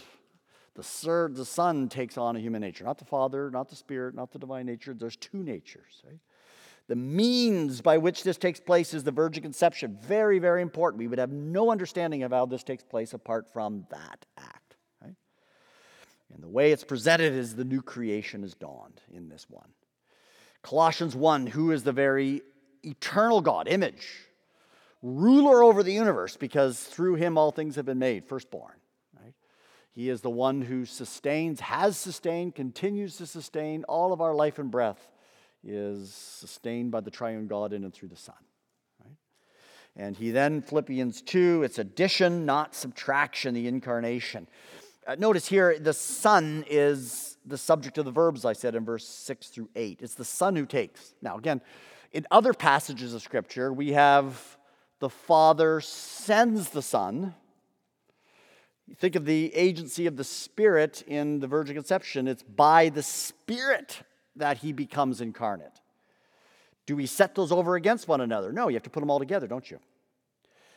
The, 0.75 0.83
sir, 0.83 1.29
the 1.29 1.45
Son 1.45 1.89
takes 1.89 2.18
on 2.18 2.37
a 2.37 2.41
human 2.41 2.61
nature, 2.61 2.85
not 2.85 2.99
the 2.99 3.05
Father, 3.05 3.51
not 3.51 3.68
the 3.68 3.77
Spirit, 3.77 4.14
not 4.14 4.33
the 4.33 4.39
divine 4.39 4.66
nature. 4.66 4.93
There's 4.93 5.16
two 5.16 5.43
natures, 5.43 6.03
right? 6.05 6.18
The 6.87 6.97
means 6.97 7.81
by 7.81 7.97
which 7.99 8.25
this 8.25 8.37
takes 8.37 8.61
place 8.61 8.93
is 8.93 9.05
the 9.05 9.12
virgin 9.12 9.43
conception. 9.43 9.99
Very, 10.03 10.39
very 10.39 10.61
important. 10.61 10.99
We 10.99 11.07
would 11.07 11.18
have 11.18 11.33
no 11.33 11.70
understanding 11.70 12.25
of 12.25 12.33
how 12.33 12.45
this 12.45 12.62
takes 12.62 12.85
place 12.85 13.14
apart 13.14 13.51
from 13.51 13.87
that 13.91 14.27
act. 14.37 14.77
Right? 15.01 15.14
And 16.33 16.43
the 16.43 16.49
way 16.49 16.72
it's 16.72 16.85
presented 16.85 17.33
is 17.33 17.55
the 17.55 17.64
new 17.64 17.81
creation 17.81 18.43
has 18.43 18.55
dawned 18.55 19.01
in 19.11 19.29
this 19.29 19.47
one. 19.49 19.68
Colossians 20.62 21.16
1 21.16 21.47
who 21.47 21.70
is 21.70 21.85
the 21.85 21.93
very 21.93 22.43
eternal 22.83 23.41
God, 23.41 23.66
image, 23.66 24.07
ruler 25.03 25.62
over 25.62 25.83
the 25.83 25.93
universe, 25.93 26.37
because 26.37 26.83
through 26.83 27.14
him 27.14 27.39
all 27.39 27.51
things 27.51 27.77
have 27.77 27.87
been 27.87 27.99
made, 27.99 28.27
firstborn. 28.27 28.75
He 29.95 30.11
is 30.11 30.22
the 30.22 30.30
one 30.30 30.62
who 30.62 30.84
sustains, 30.84 31.61
has 31.61 31.97
sustained, 31.97 32.57
continues 32.57 33.16
to 33.18 33.26
sustain 33.26 33.84
all 33.84 34.12
of 34.12 34.20
our 34.20 34.34
life 34.34 34.59
and 34.59 34.70
breath 34.70 35.09
is 35.62 36.12
sustained 36.12 36.90
by 36.90 37.01
the 37.01 37.11
triune 37.11 37.47
God 37.47 37.72
in 37.72 37.84
and 37.84 37.95
through 37.95 38.09
the 38.09 38.16
Son. 38.16 38.34
Right? 39.01 39.14
And 39.97 40.16
he 40.16 40.32
then, 40.32 40.62
Philippians 40.62 41.22
2, 41.22 41.62
it's 41.62 41.78
addition, 41.78 42.45
not 42.45 42.74
subtraction, 42.74 43.55
the 43.55 43.68
incarnation. 43.68 44.49
Uh, 45.07 45.14
notice 45.16 45.47
here, 45.47 45.78
the 45.78 45.92
Son 45.92 46.64
is 46.68 47.38
the 47.47 47.59
subject 47.59 47.97
of 47.97 48.05
the 48.05 48.11
verbs 48.11 48.45
I 48.45 48.53
said 48.53 48.74
in 48.74 48.84
verse 48.84 49.07
6 49.07 49.49
through 49.49 49.68
8. 49.76 50.01
It's 50.03 50.14
the 50.16 50.24
Son 50.24 50.57
who 50.57 50.66
takes. 50.66 51.14
Now, 51.22 51.36
again, 51.36 51.61
in 52.12 52.26
other 52.32 52.53
passages 52.53 53.14
of 53.14 53.22
Scripture, 53.22 53.72
we 53.72 53.92
have 53.92 54.59
the 54.99 55.11
Father 55.11 55.80
sends 55.80 56.70
the 56.70 56.82
Son. 56.82 57.34
Think 58.97 59.16
of 59.16 59.24
the 59.24 59.55
agency 59.55 60.07
of 60.07 60.16
the 60.16 60.24
Spirit 60.24 61.03
in 61.07 61.41
the 61.41 61.47
virgin 61.47 61.74
conception. 61.74 62.28
It's 62.28 62.43
by 62.43 62.91
the 62.91 63.03
Spirit 63.03 64.03
that 64.37 64.59
he 64.59 64.72
becomes 64.72 65.20
incarnate. 65.20 65.80
Do 66.87 66.97
we 66.97 67.07
set 67.07 67.35
those 67.35 67.51
over 67.51 67.76
against 67.76 68.09
one 68.09 68.20
another? 68.20 68.53
No, 68.53 68.68
you 68.68 68.74
have 68.74 68.82
to 68.82 68.91
put 68.91 69.01
them 69.01 69.11
all 69.11 69.18
together, 69.18 69.47
don't 69.47 69.70
you? 69.70 69.78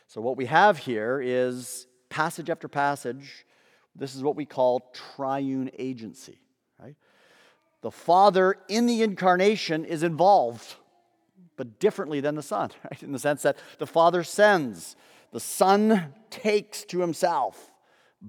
So, 0.06 0.22
what 0.22 0.38
we 0.38 0.46
have 0.46 0.78
here 0.78 1.20
is 1.22 1.86
passage 2.08 2.48
after 2.48 2.66
passage. 2.66 3.44
This 3.94 4.14
is 4.14 4.22
what 4.22 4.36
we 4.36 4.46
call 4.46 4.90
triune 5.16 5.70
agency, 5.78 6.38
right? 6.80 6.96
The 7.82 7.90
Father 7.90 8.56
in 8.68 8.86
the 8.86 9.02
incarnation 9.02 9.84
is 9.84 10.02
involved, 10.02 10.76
but 11.56 11.78
differently 11.78 12.20
than 12.20 12.36
the 12.36 12.42
Son, 12.42 12.70
right? 12.84 13.02
In 13.02 13.12
the 13.12 13.18
sense 13.18 13.42
that 13.42 13.58
the 13.78 13.86
Father 13.86 14.24
sends, 14.24 14.96
the 15.30 15.40
Son 15.40 16.14
takes 16.30 16.84
to 16.86 17.00
himself 17.00 17.70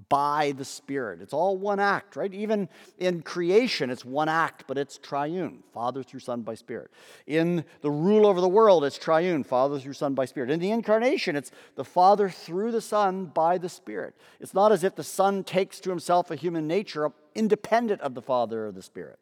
by 0.08 0.52
the 0.56 0.64
Spirit. 0.64 1.20
It's 1.20 1.32
all 1.32 1.56
one 1.56 1.80
act, 1.80 2.14
right? 2.14 2.32
Even 2.32 2.68
in 2.98 3.22
creation, 3.22 3.90
it's 3.90 4.04
one 4.04 4.28
act, 4.28 4.64
but 4.68 4.78
it's 4.78 4.98
triune 4.98 5.64
Father 5.74 6.02
through 6.02 6.20
Son 6.20 6.42
by 6.42 6.54
Spirit. 6.54 6.90
In 7.26 7.64
the 7.80 7.90
rule 7.90 8.26
over 8.26 8.40
the 8.40 8.48
world, 8.48 8.84
it's 8.84 8.98
triune 8.98 9.42
Father 9.42 9.80
through 9.80 9.94
Son 9.94 10.14
by 10.14 10.26
Spirit. 10.26 10.50
In 10.50 10.60
the 10.60 10.70
incarnation, 10.70 11.34
it's 11.34 11.50
the 11.74 11.84
Father 11.84 12.28
through 12.28 12.70
the 12.70 12.80
Son 12.80 13.26
by 13.26 13.58
the 13.58 13.68
Spirit. 13.68 14.14
It's 14.38 14.54
not 14.54 14.70
as 14.70 14.84
if 14.84 14.94
the 14.94 15.04
Son 15.04 15.42
takes 15.42 15.80
to 15.80 15.90
himself 15.90 16.30
a 16.30 16.36
human 16.36 16.68
nature 16.68 17.10
independent 17.34 18.00
of 18.00 18.14
the 18.14 18.22
Father 18.22 18.66
or 18.66 18.72
the 18.72 18.82
Spirit, 18.82 19.18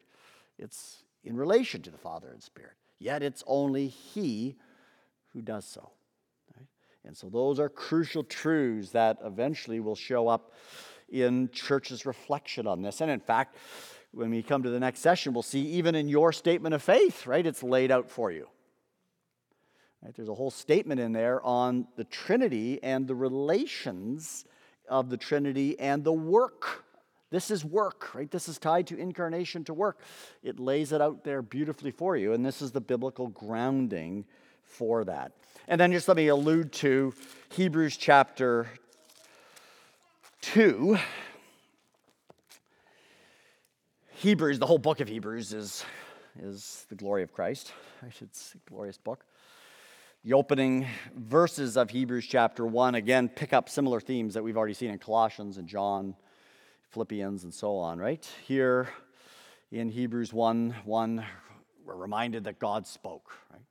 it's 0.57 1.03
in 1.23 1.35
relation 1.35 1.81
to 1.81 1.89
the 1.89 1.97
Father 1.97 2.29
and 2.31 2.41
Spirit. 2.41 2.73
Yet 2.99 3.23
it's 3.23 3.43
only 3.47 3.87
He 3.87 4.55
who 5.33 5.41
does 5.41 5.65
so. 5.65 5.91
And 7.09 7.17
so 7.17 7.27
those 7.27 7.59
are 7.59 7.69
crucial 7.69 8.23
truths 8.23 8.91
that 8.91 9.17
eventually 9.25 9.79
will 9.79 9.95
show 9.95 10.27
up 10.27 10.53
in 11.11 11.49
church's 11.49 12.05
reflection 12.05 12.67
on 12.67 12.83
this. 12.83 13.01
And 13.01 13.09
in 13.09 13.19
fact, 13.19 13.55
when 14.11 14.29
we 14.29 14.43
come 14.43 14.61
to 14.61 14.69
the 14.69 14.79
next 14.79 14.99
session, 14.99 15.33
we'll 15.33 15.41
see 15.41 15.61
even 15.61 15.95
in 15.95 16.07
your 16.07 16.31
statement 16.31 16.75
of 16.75 16.83
faith, 16.83 17.25
right? 17.25 17.47
It's 17.47 17.63
laid 17.63 17.89
out 17.89 18.11
for 18.11 18.29
you. 18.31 18.47
Right? 20.03 20.15
There's 20.15 20.29
a 20.29 20.35
whole 20.35 20.51
statement 20.51 20.99
in 20.99 21.11
there 21.11 21.43
on 21.43 21.87
the 21.95 22.03
Trinity 22.03 22.77
and 22.83 23.07
the 23.07 23.15
relations 23.15 24.45
of 24.87 25.09
the 25.09 25.17
Trinity 25.17 25.79
and 25.79 26.03
the 26.03 26.13
work. 26.13 26.85
This 27.31 27.49
is 27.49 27.65
work, 27.65 28.13
right? 28.13 28.29
This 28.29 28.47
is 28.47 28.59
tied 28.59 28.85
to 28.85 28.97
incarnation 28.97 29.63
to 29.63 29.73
work. 29.73 29.99
It 30.43 30.59
lays 30.59 30.91
it 30.91 31.01
out 31.01 31.23
there 31.23 31.41
beautifully 31.41 31.89
for 31.89 32.15
you, 32.17 32.33
and 32.33 32.45
this 32.45 32.61
is 32.61 32.71
the 32.71 32.81
biblical 32.81 33.29
grounding 33.29 34.25
for 34.69 35.03
that. 35.03 35.33
And 35.67 35.79
then 35.79 35.91
just 35.91 36.07
let 36.07 36.17
me 36.17 36.29
allude 36.29 36.71
to 36.73 37.13
Hebrews 37.49 37.97
chapter 37.97 38.67
2. 40.41 40.97
Hebrews, 44.15 44.59
the 44.59 44.65
whole 44.65 44.77
book 44.77 44.99
of 44.99 45.07
Hebrews 45.07 45.53
is, 45.53 45.83
is 46.41 46.85
the 46.89 46.95
glory 46.95 47.23
of 47.23 47.33
Christ. 47.33 47.73
It's 48.21 48.55
a 48.55 48.69
glorious 48.69 48.97
book. 48.97 49.25
The 50.23 50.33
opening 50.33 50.87
verses 51.15 51.75
of 51.77 51.89
Hebrews 51.89 52.25
chapter 52.25 52.65
1 52.65 52.95
again 52.95 53.29
pick 53.29 53.53
up 53.53 53.69
similar 53.69 53.99
themes 53.99 54.33
that 54.33 54.43
we've 54.43 54.57
already 54.57 54.73
seen 54.73 54.89
in 54.89 54.97
Colossians 54.99 55.57
and 55.57 55.67
John, 55.67 56.15
Philippians, 56.91 57.43
and 57.43 57.53
so 57.53 57.75
on, 57.75 57.99
right? 57.99 58.25
Here 58.45 58.89
in 59.71 59.89
Hebrews 59.89 60.33
1 60.33 60.75
1, 60.83 61.25
we're 61.85 61.95
reminded 61.95 62.45
that 62.45 62.59
God 62.59 62.87
spoke, 62.87 63.31
right? 63.51 63.61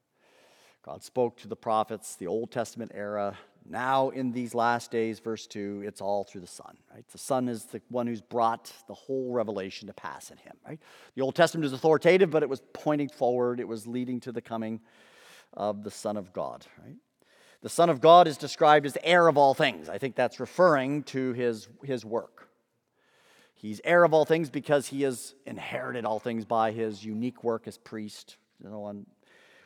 God 0.88 1.02
spoke 1.02 1.36
to 1.36 1.48
the 1.48 1.54
prophets, 1.54 2.16
the 2.16 2.28
Old 2.28 2.50
Testament 2.50 2.92
era. 2.94 3.36
Now, 3.68 4.08
in 4.08 4.32
these 4.32 4.54
last 4.54 4.90
days, 4.90 5.18
verse 5.18 5.46
2, 5.46 5.82
it's 5.84 6.00
all 6.00 6.24
through 6.24 6.40
the 6.40 6.46
Son, 6.46 6.78
right? 6.94 7.06
The 7.12 7.18
Son 7.18 7.46
is 7.46 7.66
the 7.66 7.82
one 7.90 8.06
who's 8.06 8.22
brought 8.22 8.72
the 8.86 8.94
whole 8.94 9.30
revelation 9.30 9.86
to 9.88 9.92
pass 9.92 10.30
in 10.30 10.38
Him, 10.38 10.56
right? 10.66 10.80
The 11.14 11.20
Old 11.20 11.34
Testament 11.34 11.66
is 11.66 11.74
authoritative, 11.74 12.30
but 12.30 12.42
it 12.42 12.48
was 12.48 12.62
pointing 12.72 13.10
forward, 13.10 13.60
it 13.60 13.68
was 13.68 13.86
leading 13.86 14.18
to 14.20 14.32
the 14.32 14.40
coming 14.40 14.80
of 15.52 15.84
the 15.84 15.90
Son 15.90 16.16
of 16.16 16.32
God, 16.32 16.64
right? 16.82 16.96
The 17.60 17.68
Son 17.68 17.90
of 17.90 18.00
God 18.00 18.26
is 18.26 18.38
described 18.38 18.86
as 18.86 18.96
heir 19.02 19.28
of 19.28 19.36
all 19.36 19.52
things. 19.52 19.90
I 19.90 19.98
think 19.98 20.16
that's 20.16 20.40
referring 20.40 21.02
to 21.02 21.34
his, 21.34 21.68
his 21.84 22.02
work. 22.02 22.48
He's 23.54 23.82
heir 23.84 24.04
of 24.04 24.14
all 24.14 24.24
things 24.24 24.48
because 24.48 24.86
he 24.86 25.02
has 25.02 25.34
inherited 25.44 26.06
all 26.06 26.18
things 26.18 26.46
by 26.46 26.72
his 26.72 27.04
unique 27.04 27.44
work 27.44 27.68
as 27.68 27.76
priest. 27.76 28.38
You 28.64 28.70
know, 28.70 28.84
on 28.84 29.04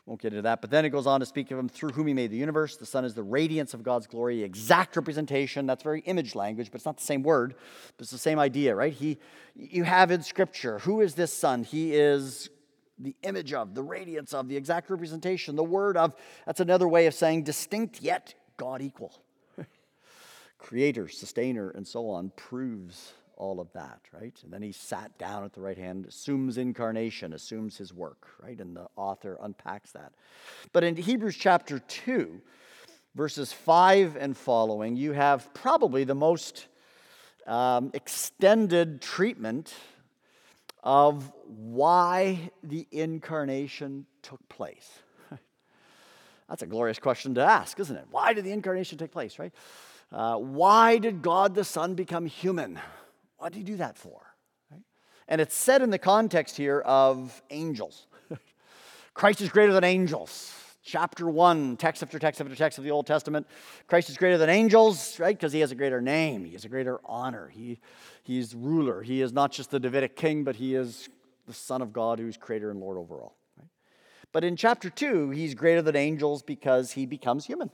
won't 0.06 0.20
get 0.20 0.32
into 0.32 0.42
that. 0.42 0.60
But 0.60 0.70
then 0.70 0.84
it 0.84 0.90
goes 0.90 1.06
on 1.06 1.20
to 1.20 1.26
speak 1.26 1.50
of 1.50 1.58
him 1.58 1.68
through 1.68 1.90
whom 1.90 2.06
he 2.06 2.14
made 2.14 2.30
the 2.30 2.36
universe. 2.36 2.76
The 2.76 2.86
Son 2.86 3.04
is 3.04 3.14
the 3.14 3.22
radiance 3.22 3.72
of 3.72 3.82
God's 3.82 4.06
glory, 4.06 4.42
exact 4.42 4.96
representation. 4.96 5.66
That's 5.66 5.82
very 5.82 6.00
image 6.00 6.34
language, 6.34 6.70
but 6.70 6.76
it's 6.76 6.86
not 6.86 6.96
the 6.96 7.04
same 7.04 7.22
word, 7.22 7.54
but 7.96 8.04
it's 8.04 8.10
the 8.10 8.18
same 8.18 8.38
idea, 8.38 8.74
right? 8.74 8.92
He, 8.92 9.18
you 9.54 9.84
have 9.84 10.10
in 10.10 10.22
Scripture, 10.22 10.80
who 10.80 11.00
is 11.00 11.14
this 11.14 11.32
Son? 11.32 11.62
He 11.62 11.94
is 11.94 12.50
the 12.98 13.14
image 13.22 13.52
of, 13.52 13.74
the 13.74 13.82
radiance 13.82 14.34
of, 14.34 14.48
the 14.48 14.56
exact 14.56 14.90
representation, 14.90 15.56
the 15.56 15.64
word 15.64 15.96
of. 15.96 16.14
That's 16.46 16.60
another 16.60 16.88
way 16.88 17.06
of 17.06 17.14
saying 17.14 17.44
distinct 17.44 18.00
yet 18.00 18.34
God 18.56 18.82
equal. 18.82 19.22
Creator, 20.58 21.08
sustainer, 21.08 21.70
and 21.70 21.86
so 21.86 22.10
on 22.10 22.30
proves 22.36 23.12
all 23.42 23.58
of 23.58 23.72
that, 23.72 23.98
right? 24.12 24.38
And 24.44 24.52
then 24.52 24.62
he 24.62 24.70
sat 24.70 25.18
down 25.18 25.42
at 25.42 25.52
the 25.52 25.60
right 25.60 25.76
hand, 25.76 26.06
assumes 26.06 26.58
incarnation, 26.58 27.32
assumes 27.32 27.76
his 27.76 27.92
work, 27.92 28.28
right? 28.40 28.60
And 28.60 28.76
the 28.76 28.86
author 28.94 29.36
unpacks 29.42 29.90
that. 29.92 30.12
But 30.72 30.84
in 30.84 30.94
Hebrews 30.94 31.36
chapter 31.36 31.80
2, 31.80 32.40
verses 33.16 33.52
5 33.52 34.16
and 34.16 34.36
following, 34.36 34.94
you 34.94 35.10
have 35.10 35.52
probably 35.54 36.04
the 36.04 36.14
most 36.14 36.68
um, 37.44 37.90
extended 37.94 39.02
treatment 39.02 39.74
of 40.84 41.32
why 41.44 42.52
the 42.62 42.86
incarnation 42.92 44.06
took 44.22 44.48
place. 44.48 44.88
That's 46.48 46.62
a 46.62 46.66
glorious 46.66 47.00
question 47.00 47.34
to 47.34 47.40
ask, 47.40 47.80
isn't 47.80 47.96
it? 47.96 48.04
Why 48.08 48.34
did 48.34 48.44
the 48.44 48.52
incarnation 48.52 48.98
take 48.98 49.10
place, 49.10 49.40
right? 49.40 49.52
Uh, 50.12 50.36
why 50.36 50.98
did 50.98 51.22
God 51.22 51.56
the 51.56 51.64
Son 51.64 51.96
become 51.96 52.26
human? 52.26 52.78
What 53.42 53.52
did 53.52 53.58
he 53.58 53.64
do 53.64 53.76
that 53.78 53.98
for? 53.98 54.20
And 55.26 55.40
it's 55.40 55.56
said 55.56 55.82
in 55.82 55.90
the 55.90 55.98
context 55.98 56.56
here 56.56 56.78
of 56.78 57.42
angels. 57.50 58.06
Christ 59.14 59.40
is 59.40 59.48
greater 59.48 59.72
than 59.72 59.82
angels. 59.82 60.54
Chapter 60.84 61.28
1, 61.28 61.76
text 61.76 62.04
after 62.04 62.20
text 62.20 62.40
after 62.40 62.54
text 62.54 62.78
of 62.78 62.84
the 62.84 62.92
Old 62.92 63.04
Testament. 63.04 63.48
Christ 63.88 64.10
is 64.10 64.16
greater 64.16 64.38
than 64.38 64.48
angels, 64.48 65.18
right? 65.18 65.36
Because 65.36 65.52
he 65.52 65.58
has 65.58 65.72
a 65.72 65.74
greater 65.74 66.00
name, 66.00 66.44
he 66.44 66.52
has 66.52 66.64
a 66.64 66.68
greater 66.68 67.00
honor. 67.04 67.48
He, 67.48 67.80
he's 68.22 68.54
ruler. 68.54 69.02
He 69.02 69.20
is 69.20 69.32
not 69.32 69.50
just 69.50 69.72
the 69.72 69.80
Davidic 69.80 70.14
king, 70.14 70.44
but 70.44 70.54
he 70.54 70.76
is 70.76 71.08
the 71.48 71.52
Son 71.52 71.82
of 71.82 71.92
God 71.92 72.20
who's 72.20 72.36
creator 72.36 72.70
and 72.70 72.78
Lord 72.78 72.96
over 72.96 73.22
all. 73.22 73.36
Right? 73.58 73.66
But 74.30 74.44
in 74.44 74.54
chapter 74.54 74.88
2, 74.88 75.30
he's 75.30 75.56
greater 75.56 75.82
than 75.82 75.96
angels 75.96 76.44
because 76.44 76.92
he 76.92 77.06
becomes 77.06 77.46
human. 77.46 77.72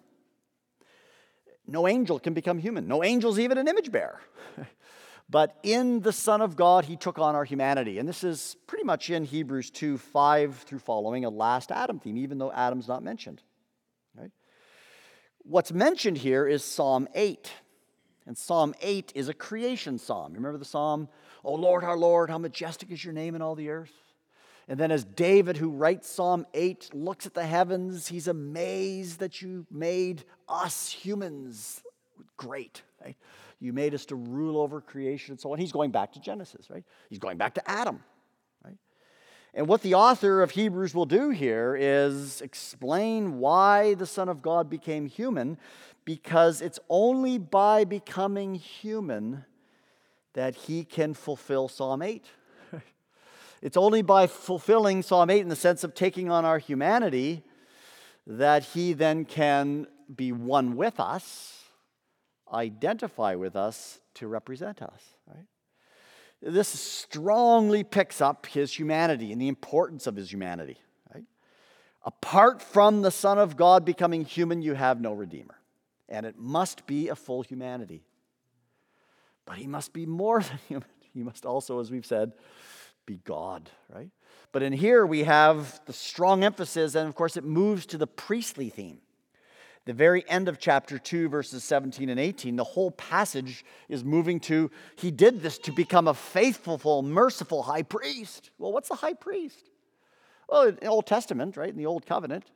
No 1.66 1.86
angel 1.86 2.18
can 2.18 2.32
become 2.32 2.58
human. 2.58 2.88
No 2.88 3.02
angel's 3.02 3.38
even 3.38 3.58
an 3.58 3.68
image 3.68 3.92
bearer. 3.92 4.22
But 5.30 5.58
in 5.62 6.00
the 6.00 6.12
Son 6.12 6.40
of 6.40 6.56
God, 6.56 6.86
he 6.86 6.96
took 6.96 7.18
on 7.18 7.34
our 7.34 7.44
humanity. 7.44 7.98
And 7.98 8.08
this 8.08 8.24
is 8.24 8.56
pretty 8.66 8.84
much 8.84 9.10
in 9.10 9.24
Hebrews 9.24 9.70
2 9.70 9.98
5 9.98 10.56
through 10.56 10.78
following 10.78 11.24
a 11.24 11.30
last 11.30 11.70
Adam 11.70 11.98
theme, 11.98 12.16
even 12.16 12.38
though 12.38 12.50
Adam's 12.50 12.88
not 12.88 13.02
mentioned. 13.02 13.42
Right? 14.16 14.30
What's 15.42 15.72
mentioned 15.72 16.18
here 16.18 16.46
is 16.46 16.64
Psalm 16.64 17.08
8. 17.14 17.52
And 18.26 18.36
Psalm 18.36 18.74
8 18.80 19.12
is 19.14 19.28
a 19.28 19.34
creation 19.34 19.98
psalm. 19.98 20.34
Remember 20.34 20.58
the 20.58 20.64
psalm? 20.64 21.08
Oh 21.44 21.54
Lord, 21.54 21.84
our 21.84 21.96
Lord, 21.96 22.30
how 22.30 22.38
majestic 22.38 22.90
is 22.90 23.04
your 23.04 23.14
name 23.14 23.34
in 23.34 23.42
all 23.42 23.54
the 23.54 23.70
earth. 23.70 23.92
And 24.68 24.78
then, 24.78 24.90
as 24.90 25.02
David, 25.02 25.56
who 25.56 25.70
writes 25.70 26.10
Psalm 26.10 26.46
8, 26.52 26.90
looks 26.92 27.24
at 27.24 27.32
the 27.32 27.46
heavens, 27.46 28.08
he's 28.08 28.28
amazed 28.28 29.18
that 29.20 29.40
you 29.40 29.66
made 29.70 30.24
us 30.46 30.90
humans 30.90 31.82
great. 32.36 32.82
Right? 33.02 33.16
You 33.60 33.72
made 33.72 33.94
us 33.94 34.06
to 34.06 34.14
rule 34.14 34.58
over 34.58 34.80
creation 34.80 35.32
and 35.32 35.40
so 35.40 35.52
on. 35.52 35.58
He's 35.58 35.72
going 35.72 35.90
back 35.90 36.12
to 36.12 36.20
Genesis, 36.20 36.70
right? 36.70 36.84
He's 37.08 37.18
going 37.18 37.38
back 37.38 37.54
to 37.54 37.70
Adam, 37.70 38.02
right? 38.64 38.76
And 39.52 39.66
what 39.66 39.82
the 39.82 39.94
author 39.94 40.42
of 40.42 40.52
Hebrews 40.52 40.94
will 40.94 41.06
do 41.06 41.30
here 41.30 41.76
is 41.78 42.40
explain 42.40 43.38
why 43.38 43.94
the 43.94 44.06
Son 44.06 44.28
of 44.28 44.42
God 44.42 44.70
became 44.70 45.06
human, 45.06 45.58
because 46.04 46.62
it's 46.62 46.78
only 46.88 47.38
by 47.38 47.84
becoming 47.84 48.54
human 48.54 49.44
that 50.34 50.54
he 50.54 50.84
can 50.84 51.14
fulfill 51.14 51.66
Psalm 51.66 52.00
8. 52.00 52.24
it's 53.62 53.76
only 53.76 54.02
by 54.02 54.28
fulfilling 54.28 55.02
Psalm 55.02 55.30
8 55.30 55.40
in 55.40 55.48
the 55.48 55.56
sense 55.56 55.82
of 55.82 55.94
taking 55.94 56.30
on 56.30 56.44
our 56.44 56.58
humanity 56.58 57.42
that 58.24 58.62
he 58.62 58.92
then 58.92 59.24
can 59.24 59.88
be 60.14 60.30
one 60.30 60.76
with 60.76 61.00
us 61.00 61.57
identify 62.52 63.34
with 63.34 63.56
us 63.56 64.00
to 64.14 64.26
represent 64.26 64.82
us, 64.82 65.02
right? 65.26 65.46
This 66.40 66.68
strongly 66.68 67.82
picks 67.82 68.20
up 68.20 68.46
his 68.46 68.72
humanity 68.72 69.32
and 69.32 69.40
the 69.40 69.48
importance 69.48 70.06
of 70.06 70.16
his 70.16 70.32
humanity, 70.32 70.78
right? 71.12 71.24
Apart 72.04 72.62
from 72.62 73.02
the 73.02 73.10
Son 73.10 73.38
of 73.38 73.56
God 73.56 73.84
becoming 73.84 74.24
human, 74.24 74.62
you 74.62 74.74
have 74.74 75.00
no 75.00 75.12
Redeemer. 75.12 75.58
And 76.08 76.24
it 76.24 76.38
must 76.38 76.86
be 76.86 77.08
a 77.08 77.16
full 77.16 77.42
humanity. 77.42 78.04
But 79.44 79.58
he 79.58 79.66
must 79.66 79.92
be 79.92 80.06
more 80.06 80.40
than 80.42 80.58
human. 80.68 80.88
He 81.12 81.22
must 81.22 81.44
also, 81.44 81.80
as 81.80 81.90
we've 81.90 82.06
said, 82.06 82.32
be 83.06 83.20
God, 83.24 83.70
right? 83.92 84.10
But 84.52 84.62
in 84.62 84.72
here 84.72 85.04
we 85.04 85.24
have 85.24 85.80
the 85.86 85.92
strong 85.92 86.44
emphasis, 86.44 86.94
and 86.94 87.08
of 87.08 87.14
course 87.14 87.36
it 87.36 87.44
moves 87.44 87.86
to 87.86 87.98
the 87.98 88.06
priestly 88.06 88.68
theme 88.68 89.00
the 89.88 89.94
very 89.94 90.22
end 90.28 90.50
of 90.50 90.58
chapter 90.58 90.98
2, 90.98 91.30
verses 91.30 91.64
17 91.64 92.10
and 92.10 92.20
18, 92.20 92.56
the 92.56 92.62
whole 92.62 92.90
passage 92.90 93.64
is 93.88 94.04
moving 94.04 94.38
to, 94.38 94.70
he 94.96 95.10
did 95.10 95.40
this 95.40 95.56
to 95.56 95.72
become 95.72 96.08
a 96.08 96.12
faithful, 96.12 97.00
merciful 97.00 97.62
high 97.62 97.82
priest. 97.82 98.50
Well, 98.58 98.70
what's 98.70 98.90
a 98.90 98.96
high 98.96 99.14
priest? 99.14 99.70
Well, 100.46 100.64
in 100.64 100.74
the 100.74 100.88
Old 100.88 101.06
Testament, 101.06 101.56
right, 101.56 101.70
in 101.70 101.78
the 101.78 101.86
Old 101.86 102.04
Covenant, 102.04 102.50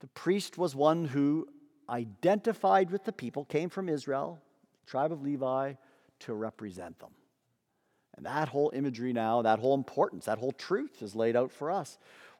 the 0.00 0.06
priest 0.08 0.58
was 0.58 0.76
one 0.76 1.06
who 1.06 1.48
identified 1.88 2.90
with 2.90 3.04
the 3.04 3.12
people, 3.12 3.46
came 3.46 3.70
from 3.70 3.88
Israel, 3.88 4.38
tribe 4.84 5.12
of 5.12 5.22
Levi, 5.22 5.72
to 6.20 6.34
represent 6.34 6.98
them. 6.98 7.12
And 8.18 8.26
that 8.26 8.48
whole 8.48 8.70
imagery 8.74 9.14
now, 9.14 9.40
that 9.40 9.60
whole 9.60 9.74
importance, 9.74 10.26
that 10.26 10.36
whole 10.36 10.52
truth 10.52 11.00
is 11.00 11.16
laid 11.16 11.36
out 11.36 11.52
for 11.52 11.70
us. 11.70 11.96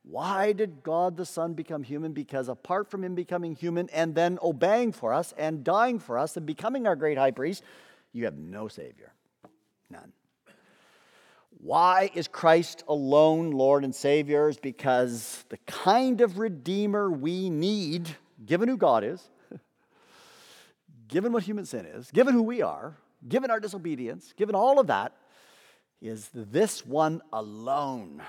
Why 0.09 0.53
did 0.53 0.85
God 0.85 1.17
the 1.17 1.27
Son 1.27 1.55
become 1.55 1.83
human? 1.83 2.13
Because 2.13 2.49
apart 2.49 2.89
from 2.89 3.03
him 3.03 3.17
becoming 3.17 3.57
human 3.57 3.89
and 3.91 4.15
then 4.15 4.39
obeying 4.41 4.93
for 4.93 5.13
us 5.13 5.35
and 5.37 5.65
dying 5.65 5.99
for 5.99 6.17
us 6.17 6.37
and 6.37 6.47
becoming 6.47 6.87
our 6.87 6.95
great 6.95 7.19
high 7.19 7.33
priest, 7.33 7.65
you 8.13 8.25
have 8.25 8.39
no 8.39 8.69
Savior. 8.69 9.13
None. 9.91 10.13
Why 11.59 12.11
is 12.15 12.29
Christ 12.29 12.85
alone 12.87 13.51
Lord 13.51 13.83
and 13.83 13.93
Savior? 13.93 14.49
Is 14.49 14.59
because 14.59 15.45
the 15.49 15.59
kind 15.67 16.21
of 16.21 16.39
Redeemer 16.39 17.11
we 17.11 17.51
need, 17.51 18.09
given 18.45 18.69
who 18.69 18.77
God 18.77 19.03
is, 19.03 19.29
given 21.09 21.33
what 21.33 21.43
human 21.43 21.65
sin 21.65 21.85
is, 21.85 22.13
given 22.13 22.33
who 22.33 22.45
we 22.45 22.63
are, 22.63 22.97
given 23.27 23.51
our 23.51 23.59
disobedience, 23.59 24.33
given 24.37 24.55
all 24.55 24.79
of 24.79 24.87
that, 24.87 25.15
is 26.01 26.31
this 26.33 26.87
one 26.87 27.23
alone 27.33 28.23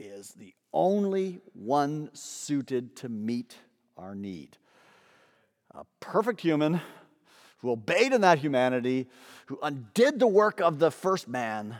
is 0.00 0.30
the 0.32 0.54
only 0.72 1.40
one 1.52 2.10
suited 2.14 2.96
to 2.96 3.08
meet 3.08 3.56
our 3.96 4.14
need. 4.14 4.56
A 5.72 5.84
perfect 6.00 6.40
human 6.40 6.80
who 7.58 7.70
obeyed 7.70 8.12
in 8.12 8.22
that 8.22 8.38
humanity, 8.38 9.06
who 9.46 9.58
undid 9.62 10.18
the 10.18 10.26
work 10.26 10.60
of 10.60 10.78
the 10.78 10.90
first 10.90 11.28
man, 11.28 11.76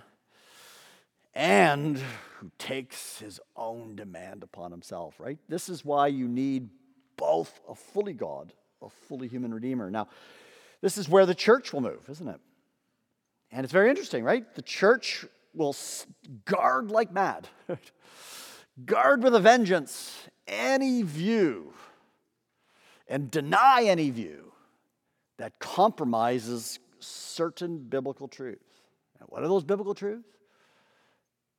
and 1.35 1.99
who 2.39 2.51
takes 2.59 3.19
his 3.19 3.41
own 3.57 3.97
demand 3.97 4.43
upon 4.43 4.71
himself, 4.71 5.15
right? 5.19 5.39
This 5.49 5.69
is 5.69 5.85
why 5.85 6.09
you 6.09 6.29
need 6.29 6.69
both 7.17 7.61
a 7.69 7.75
fully 7.75 8.13
God, 8.13 8.53
a 8.83 8.91
fully 8.91 9.29
human 9.29 9.55
Redeemer. 9.55 9.91
Now, 9.91 10.09
this 10.83 10.99
is 10.99 11.09
where 11.09 11.27
the 11.27 11.35
church 11.35 11.73
will 11.73 11.81
move, 11.81 12.09
isn't 12.09 12.29
it? 12.29 12.41
And 13.53 13.65
it's 13.65 13.73
very 13.73 13.91
interesting, 13.91 14.25
right? 14.25 14.55
The 14.55 14.63
church 14.63 15.25
will 15.55 15.75
guard 16.45 16.91
like 16.91 17.13
mad. 17.13 17.49
guard 18.85 19.23
with 19.23 19.35
a 19.35 19.41
vengeance 19.41 20.29
any 20.47 21.03
view 21.03 21.73
and 23.09 23.31
deny 23.31 23.85
any 23.85 24.11
view 24.11 24.53
that 25.39 25.59
compromises 25.59 26.79
certain 26.99 27.79
biblical 27.79 28.29
truths. 28.29 28.65
What 29.27 29.43
are 29.43 29.49
those 29.49 29.65
biblical 29.65 29.95
truths? 29.95 30.29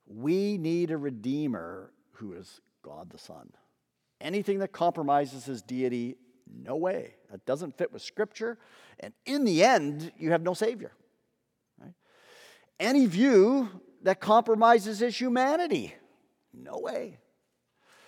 We 0.08 0.58
need 0.58 0.92
a 0.92 0.98
Redeemer 0.98 1.92
who 2.14 2.34
is 2.34 2.60
God 2.84 3.10
the 3.10 3.18
Son. 3.18 3.50
Anything 4.20 4.60
that 4.60 4.72
compromises 4.72 5.46
his 5.46 5.62
deity, 5.62 6.16
no 6.64 6.76
way. 6.76 7.16
That 7.32 7.46
doesn't 7.46 7.78
fit 7.78 7.94
with 7.94 8.02
Scripture. 8.02 8.58
And 9.00 9.14
in 9.26 9.46
the 9.46 9.64
end, 9.64 10.12
you 10.18 10.32
have 10.32 10.42
no 10.42 10.54
Savior. 10.54 10.92
Any 12.82 13.06
view 13.06 13.70
that 14.02 14.20
compromises 14.20 15.00
his 15.00 15.16
humanity, 15.16 15.94
no 16.52 16.80
way. 16.80 17.20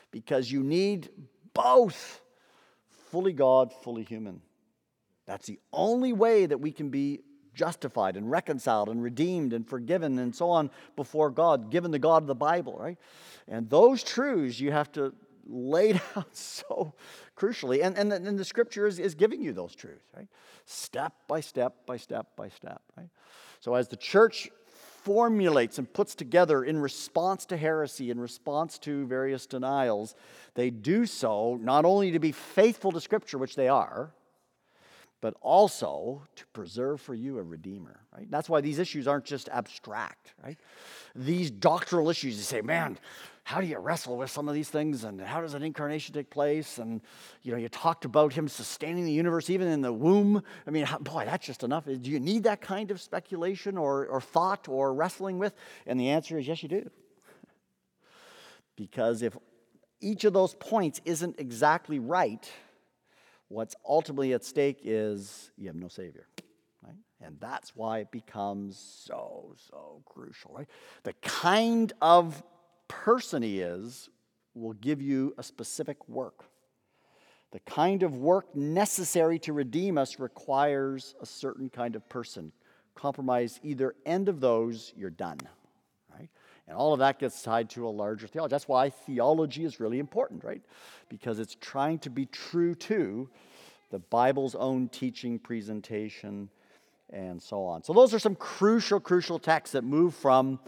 Because 0.09 0.51
you 0.51 0.63
need 0.63 1.09
both 1.53 2.21
fully 3.11 3.33
God, 3.33 3.71
fully 3.83 4.03
human. 4.03 4.41
That's 5.27 5.45
the 5.45 5.59
only 5.71 6.11
way 6.11 6.47
that 6.47 6.59
we 6.59 6.71
can 6.71 6.89
be 6.89 7.19
justified 7.53 8.17
and 8.17 8.31
reconciled 8.31 8.89
and 8.89 9.03
redeemed 9.03 9.53
and 9.53 9.69
forgiven 9.69 10.17
and 10.17 10.35
so 10.35 10.49
on 10.49 10.71
before 10.95 11.29
God, 11.29 11.69
given 11.69 11.91
the 11.91 11.99
God 11.99 12.23
of 12.23 12.27
the 12.27 12.33
Bible, 12.33 12.75
right? 12.75 12.97
And 13.47 13.69
those 13.69 14.01
truths 14.01 14.59
you 14.59 14.71
have 14.71 14.91
to 14.93 15.13
lay 15.45 15.93
down 16.15 16.25
so 16.31 16.95
crucially. 17.37 17.83
And, 17.83 17.95
and, 17.95 18.11
and 18.11 18.39
the 18.39 18.45
scripture 18.45 18.87
is, 18.87 18.97
is 18.97 19.13
giving 19.13 19.39
you 19.39 19.53
those 19.53 19.75
truths, 19.75 20.07
right? 20.17 20.27
Step 20.65 21.13
by 21.27 21.41
step 21.41 21.85
by 21.85 21.97
step 21.97 22.35
by 22.35 22.49
step, 22.49 22.81
right? 22.97 23.09
So 23.59 23.75
as 23.75 23.87
the 23.87 23.97
church 23.97 24.49
formulates 25.03 25.77
and 25.77 25.91
puts 25.91 26.15
together 26.15 26.63
in 26.63 26.79
response 26.79 27.45
to 27.45 27.57
heresy, 27.57 28.09
in 28.09 28.19
response 28.19 28.77
to 28.79 29.05
various 29.05 29.45
denials, 29.45 30.15
they 30.55 30.69
do 30.69 31.05
so 31.05 31.59
not 31.61 31.85
only 31.85 32.11
to 32.11 32.19
be 32.19 32.31
faithful 32.31 32.91
to 32.91 33.01
Scripture, 33.01 33.37
which 33.37 33.55
they 33.55 33.67
are, 33.67 34.11
but 35.19 35.35
also 35.41 36.21
to 36.35 36.45
preserve 36.47 36.99
for 36.99 37.13
you 37.13 37.37
a 37.37 37.43
redeemer, 37.43 38.01
right? 38.15 38.29
That's 38.29 38.49
why 38.49 38.59
these 38.59 38.79
issues 38.79 39.07
aren't 39.07 39.25
just 39.25 39.47
abstract, 39.49 40.33
right? 40.43 40.59
These 41.15 41.49
doctrinal 41.51 42.09
issues, 42.09 42.35
you 42.35 42.43
say, 42.43 42.61
man, 42.61 42.97
how 43.45 43.59
do 43.59 43.67
you 43.67 43.77
wrestle 43.77 44.15
with 44.17 44.31
some 44.31 44.47
of 44.47 44.55
these 44.55 44.69
things 44.69 45.03
and 45.03 45.19
how 45.19 45.41
does 45.41 45.53
an 45.53 45.63
incarnation 45.63 46.13
take 46.13 46.29
place 46.29 46.77
and 46.77 47.01
you 47.41 47.51
know 47.51 47.57
you 47.57 47.69
talked 47.69 48.05
about 48.05 48.33
him 48.33 48.47
sustaining 48.47 49.05
the 49.05 49.11
universe 49.11 49.49
even 49.49 49.67
in 49.67 49.81
the 49.81 49.91
womb 49.91 50.41
i 50.65 50.71
mean 50.71 50.85
how, 50.85 50.97
boy 50.97 51.25
that's 51.25 51.45
just 51.45 51.63
enough 51.63 51.85
do 51.85 52.09
you 52.09 52.19
need 52.19 52.43
that 52.43 52.61
kind 52.61 52.91
of 52.91 53.01
speculation 53.01 53.77
or, 53.77 54.05
or 54.07 54.21
thought 54.21 54.67
or 54.67 54.93
wrestling 54.93 55.37
with 55.37 55.53
and 55.85 55.99
the 55.99 56.09
answer 56.09 56.37
is 56.37 56.47
yes 56.47 56.63
you 56.63 56.69
do 56.69 56.89
because 58.75 59.21
if 59.21 59.37
each 60.01 60.23
of 60.23 60.33
those 60.33 60.55
points 60.55 61.01
isn't 61.05 61.39
exactly 61.39 61.99
right 61.99 62.51
what's 63.49 63.75
ultimately 63.87 64.33
at 64.33 64.43
stake 64.43 64.79
is 64.83 65.51
you 65.57 65.67
have 65.67 65.75
no 65.75 65.87
savior 65.87 66.27
Right? 66.85 66.95
And 67.21 67.37
that's 67.39 67.75
why 67.75 67.99
it 67.99 68.11
becomes 68.11 68.77
so, 69.05 69.55
so 69.69 70.01
crucial, 70.05 70.53
right? 70.53 70.67
The 71.03 71.13
kind 71.21 71.93
of 72.01 72.43
person 73.03 73.43
he 73.43 73.59
is 73.59 74.09
will 74.55 74.73
give 74.73 75.01
you 75.01 75.33
a 75.37 75.43
specific 75.43 76.07
work. 76.07 76.45
The 77.51 77.59
kind 77.61 78.03
of 78.03 78.17
work 78.17 78.55
necessary 78.55 79.37
to 79.39 79.53
redeem 79.53 79.97
us 79.97 80.19
requires 80.19 81.15
a 81.21 81.25
certain 81.25 81.69
kind 81.69 81.95
of 81.95 82.07
person. 82.09 82.51
Compromise 82.95 83.59
either 83.63 83.95
end 84.05 84.29
of 84.29 84.39
those, 84.39 84.93
you're 84.95 85.09
done. 85.09 85.37
Right? 86.17 86.29
And 86.67 86.75
all 86.75 86.93
of 86.93 86.99
that 86.99 87.19
gets 87.19 87.41
tied 87.41 87.69
to 87.71 87.87
a 87.87 87.89
larger 87.89 88.27
theology. 88.27 88.51
That's 88.51 88.67
why 88.67 88.89
theology 88.89 89.65
is 89.65 89.79
really 89.79 89.99
important, 89.99 90.43
right? 90.43 90.61
Because 91.09 91.39
it's 91.39 91.55
trying 91.59 91.99
to 91.99 92.09
be 92.09 92.25
true 92.25 92.75
to 92.75 93.29
the 93.91 93.99
Bible's 93.99 94.55
own 94.55 94.89
teaching, 94.89 95.37
presentation, 95.37 96.49
and 97.11 97.41
so 97.41 97.63
on. 97.63 97.83
So, 97.83 97.93
those 97.93 98.13
are 98.13 98.19
some 98.19 98.35
crucial, 98.35 98.99
crucial 98.99 99.37
texts 99.37 99.73
that 99.73 99.83
move 99.83 100.15
from 100.15 100.59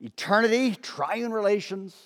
eternity, 0.00 0.74
triune 0.74 1.32
relations, 1.32 1.96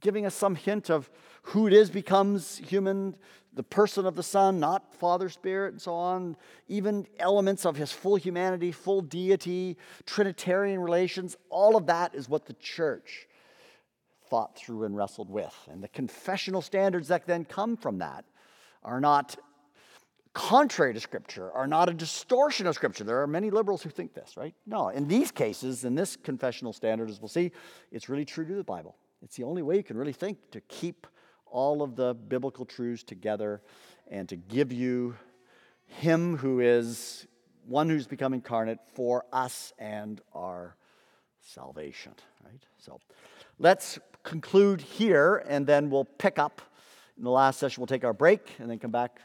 giving 0.00 0.26
us 0.26 0.34
some 0.34 0.54
hint 0.54 0.90
of 0.90 1.10
who 1.42 1.66
it 1.66 1.72
is 1.72 1.90
becomes 1.90 2.58
human, 2.58 3.16
the 3.54 3.62
person 3.62 4.06
of 4.06 4.14
the 4.14 4.22
Son, 4.22 4.60
not 4.60 4.94
Father, 4.94 5.28
Spirit, 5.28 5.72
and 5.72 5.80
so 5.80 5.94
on. 5.94 6.36
Even 6.68 7.06
elements 7.18 7.64
of 7.64 7.76
his 7.76 7.90
full 7.90 8.16
humanity, 8.16 8.70
full 8.70 9.00
deity, 9.00 9.76
Trinitarian 10.06 10.80
relations, 10.80 11.36
all 11.50 11.76
of 11.76 11.86
that 11.86 12.14
is 12.14 12.28
what 12.28 12.46
the 12.46 12.54
church 12.54 13.26
thought 14.28 14.56
through 14.56 14.84
and 14.84 14.96
wrestled 14.96 15.30
with. 15.30 15.54
And 15.70 15.82
the 15.82 15.88
confessional 15.88 16.62
standards 16.62 17.08
that 17.08 17.26
then 17.26 17.44
come 17.44 17.76
from 17.76 17.98
that 17.98 18.24
are 18.84 19.00
not 19.00 19.36
contrary 20.32 20.94
to 20.94 21.00
Scripture, 21.00 21.50
are 21.52 21.66
not 21.66 21.88
a 21.88 21.94
distortion 21.94 22.66
of 22.66 22.74
Scripture. 22.74 23.04
There 23.04 23.22
are 23.22 23.26
many 23.26 23.50
liberals 23.50 23.82
who 23.82 23.90
think 23.90 24.14
this, 24.14 24.36
right? 24.36 24.54
No, 24.66 24.88
in 24.88 25.08
these 25.08 25.30
cases, 25.30 25.84
in 25.84 25.94
this 25.94 26.16
confessional 26.16 26.72
standard, 26.72 27.10
as 27.10 27.20
we'll 27.20 27.28
see, 27.28 27.52
it's 27.90 28.08
really 28.08 28.24
true 28.24 28.46
to 28.46 28.54
the 28.54 28.64
Bible. 28.64 28.96
It's 29.22 29.36
the 29.36 29.44
only 29.44 29.62
way 29.62 29.76
you 29.76 29.82
can 29.82 29.96
really 29.96 30.12
think 30.12 30.38
to 30.52 30.60
keep 30.62 31.06
all 31.46 31.82
of 31.82 31.96
the 31.96 32.14
biblical 32.14 32.64
truths 32.64 33.02
together 33.02 33.62
and 34.10 34.28
to 34.28 34.36
give 34.36 34.72
you 34.72 35.16
Him 35.86 36.36
who 36.36 36.60
is 36.60 37.26
one 37.66 37.88
who's 37.88 38.06
become 38.06 38.32
incarnate 38.32 38.78
for 38.94 39.24
us 39.32 39.72
and 39.78 40.20
our 40.34 40.76
salvation, 41.40 42.12
right? 42.44 42.62
So 42.78 43.00
let's 43.58 43.98
conclude 44.22 44.80
here 44.80 45.44
and 45.48 45.66
then 45.66 45.90
we'll 45.90 46.04
pick 46.04 46.38
up 46.38 46.62
in 47.16 47.24
the 47.24 47.30
last 47.30 47.58
session. 47.58 47.80
We'll 47.80 47.86
take 47.86 48.04
our 48.04 48.12
break 48.12 48.54
and 48.58 48.70
then 48.70 48.78
come 48.78 48.90
back 48.90 49.20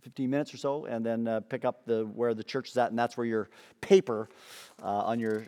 15 0.00 0.30
minutes 0.30 0.54
or 0.54 0.56
so 0.56 0.86
and 0.86 1.04
then 1.04 1.28
uh, 1.28 1.40
pick 1.40 1.64
up 1.64 1.84
the 1.86 2.04
where 2.14 2.34
the 2.34 2.44
church 2.44 2.70
is 2.70 2.76
at 2.76 2.90
and 2.90 2.98
that's 2.98 3.16
where 3.16 3.26
your 3.26 3.48
paper 3.80 4.28
uh, 4.82 4.86
on 4.86 5.20
your 5.20 5.46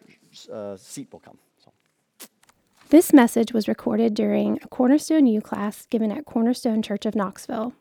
uh, 0.52 0.76
seat 0.76 1.08
will 1.12 1.20
come. 1.20 1.38
So. 1.64 1.72
This 2.88 3.12
message 3.12 3.52
was 3.52 3.68
recorded 3.68 4.14
during 4.14 4.58
a 4.62 4.68
Cornerstone 4.68 5.26
U 5.26 5.40
class 5.40 5.86
given 5.86 6.12
at 6.12 6.24
Cornerstone 6.24 6.82
Church 6.82 7.06
of 7.06 7.14
Knoxville. 7.14 7.72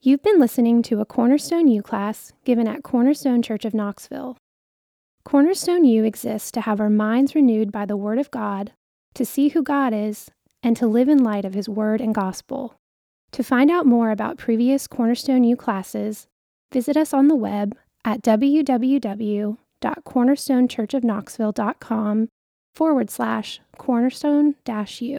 You've 0.00 0.22
been 0.22 0.38
listening 0.38 0.82
to 0.82 1.00
a 1.00 1.04
Cornerstone 1.04 1.66
U 1.66 1.82
class 1.82 2.32
given 2.44 2.68
at 2.68 2.84
Cornerstone 2.84 3.42
Church 3.42 3.64
of 3.64 3.74
Knoxville. 3.74 4.36
Cornerstone 5.24 5.84
U 5.84 6.04
exists 6.04 6.50
to 6.52 6.60
have 6.62 6.80
our 6.80 6.88
minds 6.88 7.34
renewed 7.34 7.72
by 7.72 7.84
the 7.84 7.96
Word 7.96 8.18
of 8.18 8.30
God, 8.30 8.72
to 9.14 9.24
see 9.24 9.48
who 9.48 9.62
God 9.62 9.92
is, 9.92 10.30
and 10.62 10.76
to 10.76 10.86
live 10.86 11.08
in 11.08 11.22
light 11.22 11.44
of 11.44 11.54
His 11.54 11.68
Word 11.68 12.00
and 12.00 12.14
Gospel. 12.14 12.76
To 13.32 13.44
find 13.44 13.70
out 13.70 13.86
more 13.86 14.10
about 14.10 14.38
previous 14.38 14.86
Cornerstone 14.86 15.44
U 15.44 15.56
classes, 15.56 16.26
visit 16.72 16.96
us 16.96 17.12
on 17.12 17.28
the 17.28 17.36
web 17.36 17.76
at 18.04 18.22
www 18.22 19.58
www.cornerstonechurchofknoxville.com 19.80 22.28
forward 22.74 23.10
slash 23.10 23.60
cornerstone 23.76 24.54
dash 24.64 25.00
u. 25.00 25.18